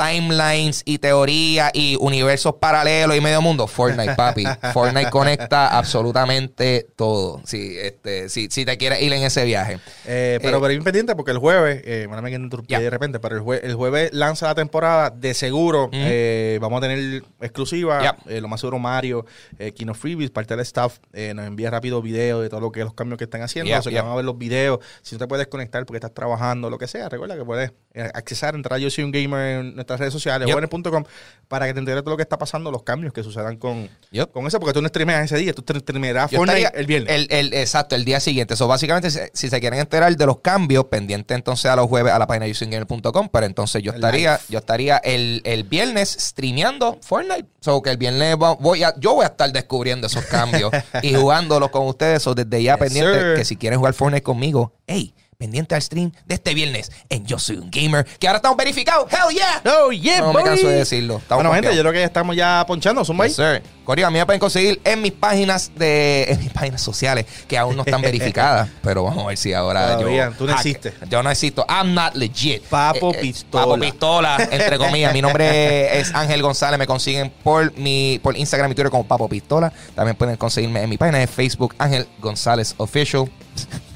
timelines 0.00 0.82
y 0.84 0.98
teoría 0.98 1.70
y 1.74 1.96
universos 2.00 2.54
paralelos 2.60 3.16
y 3.16 3.20
medio 3.20 3.42
mundo, 3.42 3.66
Fortnite, 3.66 4.14
papi. 4.14 4.44
Fortnite 4.72 5.10
conecta 5.10 5.76
absolutamente 5.76 6.86
todo. 6.96 7.40
Si, 7.44 7.76
este, 7.78 8.28
si, 8.28 8.48
si 8.50 8.64
te 8.64 8.76
quieres 8.78 9.02
ir 9.02 9.12
en 9.12 9.22
ese 9.22 9.44
viaje. 9.44 9.74
Eh, 10.06 10.38
pero 10.40 10.56
Eh, 10.56 10.60
pero 10.60 10.68
bien 10.68 10.82
pendiente 10.84 11.14
porque 11.14 11.32
el 11.32 11.38
jueves, 11.38 11.82
eh, 11.84 12.06
bueno, 12.06 12.22
me 12.22 12.30
interrumpí 12.30 12.72
Ya. 12.72 12.80
de 12.80 12.90
repente, 12.90 13.20
pero 13.20 13.36
el, 13.36 13.42
jue- 13.42 13.60
el 13.62 13.74
jueves 13.74 14.10
lanza 14.12 14.46
la 14.46 14.54
temporada. 14.54 15.10
De 15.10 15.34
seguro 15.34 15.90
eh, 15.92 16.58
vamos 16.60 16.78
a 16.78 16.88
tener 16.88 17.22
exclusiva. 17.40 18.02
Ya. 18.02 18.16
eh, 18.26 18.40
lo 18.40 18.48
más 18.48 18.60
seguro, 18.60 18.78
Mario, 18.78 19.26
eh, 19.58 19.72
Kino 19.72 19.94
Freebies, 19.94 20.30
parte 20.30 20.54
del 20.54 20.60
staff, 20.64 20.98
eh, 21.12 21.34
nos 21.34 21.46
envía 21.46 21.70
rápido 21.70 22.00
videos 22.02 22.42
de 22.42 22.48
todo 22.48 22.60
lo 22.60 22.72
que 22.72 22.80
los 22.84 22.94
cambios 22.94 23.18
que 23.18 23.24
están 23.24 23.42
haciendo. 23.42 23.76
O 23.78 23.82
sea, 23.82 23.92
que 23.92 24.00
van 24.00 24.10
a 24.10 24.14
ver 24.16 24.24
los 24.24 24.38
videos. 24.38 24.78
Si 25.02 25.14
no 25.14 25.18
te 25.18 25.26
puedes 25.28 25.46
conectar 25.48 25.84
porque 25.84 25.98
estás 25.98 26.14
trabajando, 26.14 26.70
lo 26.70 26.78
que 26.78 26.86
sea, 26.86 27.08
recuerda 27.08 27.36
que 27.36 27.44
puedes 27.44 27.72
accesar, 28.14 28.54
entrar 28.54 28.78
Yo 28.80 28.88
Soy 28.90 29.04
un 29.04 29.10
Gamer 29.12 29.60
en 29.60 29.78
nuestras 29.90 30.00
redes 30.00 30.12
sociales, 30.12 30.46
Yep. 30.46 30.54
jóvenes.com, 30.54 31.04
para 31.48 31.66
que 31.66 31.72
te 31.74 31.78
enteres 31.80 31.96
de 31.96 32.02
todo 32.02 32.10
lo 32.12 32.16
que 32.16 32.22
está 32.22 32.38
pasando, 32.38 32.70
los 32.70 32.82
cambios 32.82 33.12
que 33.12 33.22
sucedan 33.22 33.56
con, 33.56 33.88
Yep. 34.12 34.30
con 34.32 34.46
eso, 34.46 34.58
porque 34.60 34.72
tú 34.72 34.82
no 34.82 34.88
streameas 34.88 35.24
ese 35.24 35.36
día, 35.36 35.52
tú 35.52 35.62
streamearás 35.78 36.30
Fortnite 36.30 36.70
el 36.74 36.86
viernes. 36.86 37.12
El, 37.14 37.26
el- 37.30 37.54
exacto, 37.54 37.94
el 37.96 38.04
día 38.04 38.20
siguiente. 38.20 38.56
So, 38.56 38.68
básicamente, 38.68 39.10
si, 39.10 39.18
si 39.32 39.48
se 39.50 39.60
quieren 39.60 39.80
enterar 39.80 40.16
de 40.16 40.26
los 40.26 40.38
cambios, 40.40 40.84
pendiente 40.86 41.34
entonces 41.34 41.66
a 41.70 41.76
los 41.76 41.86
jueves 41.86 42.12
a 42.12 42.18
la 42.18 42.26
página 42.26 42.46
de 42.46 42.52
usinggamer.com. 42.52 43.28
Pero 43.32 43.46
entonces 43.46 43.82
yo 43.82 43.90
El 43.92 43.96
estaría, 43.96 44.40
yo 44.48 44.58
estaría 44.58 44.96
el, 44.98 45.42
el 45.44 45.64
viernes 45.64 46.16
streameando 46.18 46.98
Fortnite. 47.02 47.46
So 47.60 47.82
que 47.82 47.90
el 47.90 47.96
viernes 47.96 48.36
voy 48.36 48.82
a, 48.82 48.94
yo 48.98 49.14
voy 49.14 49.24
a 49.24 49.28
estar 49.28 49.52
descubriendo 49.52 50.06
esos 50.06 50.24
cambios 50.26 50.70
y 51.02 51.14
jugándolos 51.14 51.70
con 51.70 51.86
ustedes. 51.86 52.22
So 52.22 52.34
desde 52.34 52.62
ya 52.62 52.74
Yes, 52.76 52.80
pendiente 52.84 53.20
sir. 53.20 53.34
que 53.36 53.44
si 53.44 53.56
quieren 53.56 53.78
jugar 53.78 53.94
Fortnite 53.94 54.22
conmigo, 54.22 54.72
hey, 54.86 55.14
pendiente 55.40 55.74
al 55.74 55.80
stream 55.80 56.12
de 56.26 56.34
este 56.34 56.52
viernes 56.52 56.92
en 57.08 57.24
Yo 57.24 57.38
Soy 57.38 57.56
un 57.56 57.70
Gamer, 57.70 58.04
que 58.18 58.28
ahora 58.28 58.36
estamos 58.36 58.58
verificados. 58.58 59.10
Hell 59.10 59.34
yeah. 59.34 59.62
Oh, 59.64 59.90
yeah, 59.90 60.20
no 60.20 60.34
me 60.34 60.42
canso 60.42 60.68
de 60.68 60.76
decirlo. 60.76 61.16
Estamos 61.16 61.42
Bueno, 61.42 61.54
gente, 61.54 61.74
yo 61.74 61.80
creo 61.80 61.92
que 61.94 62.00
ya 62.00 62.04
estamos 62.04 62.36
ya 62.36 62.62
ponchando. 62.68 63.00
Ahí. 63.00 63.28
Yes, 63.28 63.36
sir. 63.36 63.62
Corio, 63.84 64.06
a 64.06 64.10
mí 64.10 64.18
me 64.18 64.26
pueden 64.26 64.38
conseguir 64.38 64.80
en 64.84 65.00
mis 65.00 65.12
páginas 65.12 65.72
de 65.74 66.24
en 66.28 66.38
mis 66.40 66.50
páginas 66.50 66.82
sociales 66.82 67.24
que 67.48 67.56
aún 67.56 67.74
no 67.74 67.82
están 67.84 68.02
verificadas, 68.02 68.68
pero 68.82 69.02
vamos 69.02 69.24
a 69.24 69.28
ver 69.28 69.38
si 69.38 69.54
ahora 69.54 69.96
Todavía, 69.96 70.28
yo 70.28 70.36
tú 70.36 70.46
no 70.46 70.52
existes. 70.52 70.92
Yo 71.08 71.22
no 71.22 71.30
existo. 71.30 71.64
I'm 71.68 71.94
not 71.94 72.14
legit. 72.14 72.62
Papo 72.64 73.10
Eh, 73.12 73.16
eh, 73.16 73.20
Pistola. 73.22 73.64
Papo 73.64 73.80
Pistola, 73.80 74.48
entre 74.50 74.76
comillas. 74.76 75.14
Mi 75.14 75.22
nombre 75.22 75.98
es 75.98 76.14
Ángel 76.14 76.42
González. 76.42 76.78
Me 76.78 76.86
consiguen 76.86 77.30
por 77.42 77.74
mi 77.78 78.20
por 78.22 78.36
Instagram 78.36 78.70
y 78.70 78.74
Twitter 78.74 78.90
como 78.90 79.04
Papo 79.04 79.26
Pistola. 79.26 79.72
También 79.94 80.16
pueden 80.16 80.36
conseguirme 80.36 80.82
en 80.82 80.90
mi 80.90 80.98
página 80.98 81.16
de 81.16 81.26
Facebook 81.26 81.74
Ángel 81.78 82.06
González 82.20 82.74
Official. 82.76 83.30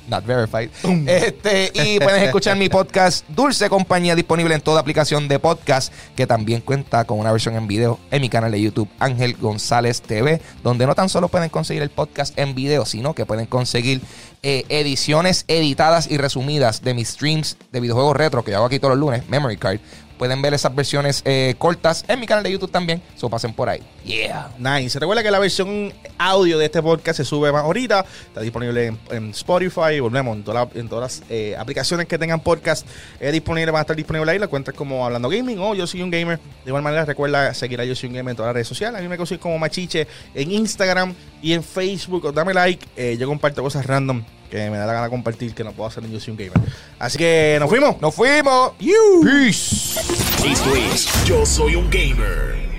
Not 0.08 0.26
verified. 0.26 0.70
Este, 1.06 1.70
y 1.74 1.98
pueden 1.98 2.24
escuchar 2.24 2.56
mi 2.56 2.68
podcast 2.68 3.26
Dulce 3.28 3.68
Compañía 3.68 4.14
disponible 4.14 4.54
en 4.54 4.60
toda 4.60 4.80
aplicación 4.80 5.28
de 5.28 5.38
podcast 5.38 5.92
que 6.14 6.26
también 6.26 6.60
cuenta 6.60 7.04
con 7.04 7.18
una 7.18 7.32
versión 7.32 7.56
en 7.56 7.66
video 7.66 7.98
en 8.10 8.20
mi 8.20 8.28
canal 8.28 8.52
de 8.52 8.60
YouTube 8.60 8.88
Ángel 8.98 9.34
González 9.34 10.02
TV, 10.02 10.40
donde 10.62 10.86
no 10.86 10.94
tan 10.94 11.08
solo 11.08 11.28
pueden 11.28 11.48
conseguir 11.48 11.82
el 11.82 11.90
podcast 11.90 12.38
en 12.38 12.54
video, 12.54 12.84
sino 12.84 13.14
que 13.14 13.24
pueden 13.24 13.46
conseguir 13.46 14.02
eh, 14.42 14.64
ediciones 14.68 15.44
editadas 15.48 16.10
y 16.10 16.18
resumidas 16.18 16.82
de 16.82 16.94
mis 16.94 17.08
streams 17.08 17.56
de 17.72 17.80
videojuegos 17.80 18.16
retro 18.16 18.44
que 18.44 18.50
yo 18.50 18.58
hago 18.58 18.66
aquí 18.66 18.78
todos 18.78 18.96
los 18.96 19.00
lunes, 19.00 19.28
Memory 19.28 19.56
Card. 19.56 19.80
Pueden 20.18 20.42
ver 20.42 20.54
esas 20.54 20.74
versiones 20.74 21.22
eh, 21.24 21.54
cortas 21.58 22.04
en 22.08 22.20
mi 22.20 22.26
canal 22.26 22.44
de 22.44 22.52
YouTube 22.52 22.70
también. 22.70 23.02
So 23.16 23.28
pasen 23.28 23.52
por 23.52 23.68
ahí. 23.68 23.82
Yeah. 24.04 24.50
Nice. 24.58 24.98
Recuerda 24.98 25.22
que 25.22 25.30
la 25.30 25.38
versión 25.38 25.92
audio 26.18 26.58
de 26.58 26.66
este 26.66 26.82
podcast 26.82 27.16
se 27.16 27.24
sube 27.24 27.50
más 27.50 27.62
ahorita. 27.64 28.04
Está 28.26 28.42
disponible 28.42 28.86
en, 28.88 28.98
en 29.10 29.30
Spotify. 29.30 29.98
Volvemos 30.00 30.36
en, 30.36 30.42
toda 30.44 30.64
la- 30.66 30.78
en 30.80 30.88
todas 30.88 31.20
las 31.20 31.30
eh, 31.30 31.56
aplicaciones 31.58 32.06
que 32.06 32.18
tengan 32.18 32.40
podcast 32.40 32.86
eh, 33.18 33.32
disponibles. 33.32 33.72
Van 33.72 33.78
a 33.78 33.82
estar 33.82 33.96
disponibles 33.96 34.30
ahí. 34.32 34.38
La 34.38 34.48
cuentas 34.48 34.74
como 34.74 35.06
Hablando 35.06 35.30
Gaming 35.30 35.58
o 35.58 35.74
Yo 35.74 35.86
Soy 35.86 36.02
un 36.02 36.10
Gamer. 36.10 36.38
De 36.38 36.70
igual 36.70 36.82
manera, 36.82 37.06
recuerda 37.06 37.54
seguir 37.54 37.80
a 37.80 37.84
Yo 37.86 37.94
Soy 37.96 38.10
un 38.10 38.16
Gamer 38.16 38.32
en 38.32 38.36
todas 38.36 38.48
las 38.50 38.54
redes 38.54 38.68
sociales. 38.68 38.98
A 38.98 39.02
mí 39.02 39.08
me 39.08 39.16
consigues 39.16 39.40
como 39.40 39.58
Machiche 39.58 40.06
en 40.34 40.52
Instagram 40.52 41.14
y 41.40 41.54
en 41.54 41.64
Facebook. 41.64 42.32
Dame 42.34 42.52
like. 42.52 42.86
Eh, 42.96 43.16
yo 43.18 43.26
comparto 43.26 43.62
cosas 43.62 43.86
random 43.86 44.22
que 44.50 44.68
me 44.70 44.76
da 44.76 44.84
la 44.86 44.92
gana 44.92 45.08
compartir 45.08 45.54
que 45.54 45.64
no 45.64 45.72
puedo 45.72 45.88
hacer 45.88 46.04
en 46.04 46.12
Yo 46.12 46.20
Soy 46.20 46.32
un 46.32 46.36
Gamer. 46.36 46.60
Así 46.98 47.16
que 47.16 47.56
nos 47.58 47.70
fuimos. 47.70 47.98
Nos 48.02 48.14
fuimos. 48.14 48.72
You. 48.80 49.22
Peace. 49.24 49.98
Esto 50.46 50.74
es 50.76 51.08
Yo 51.24 51.46
Soy 51.46 51.74
un 51.76 51.88
Gamer. 51.88 52.73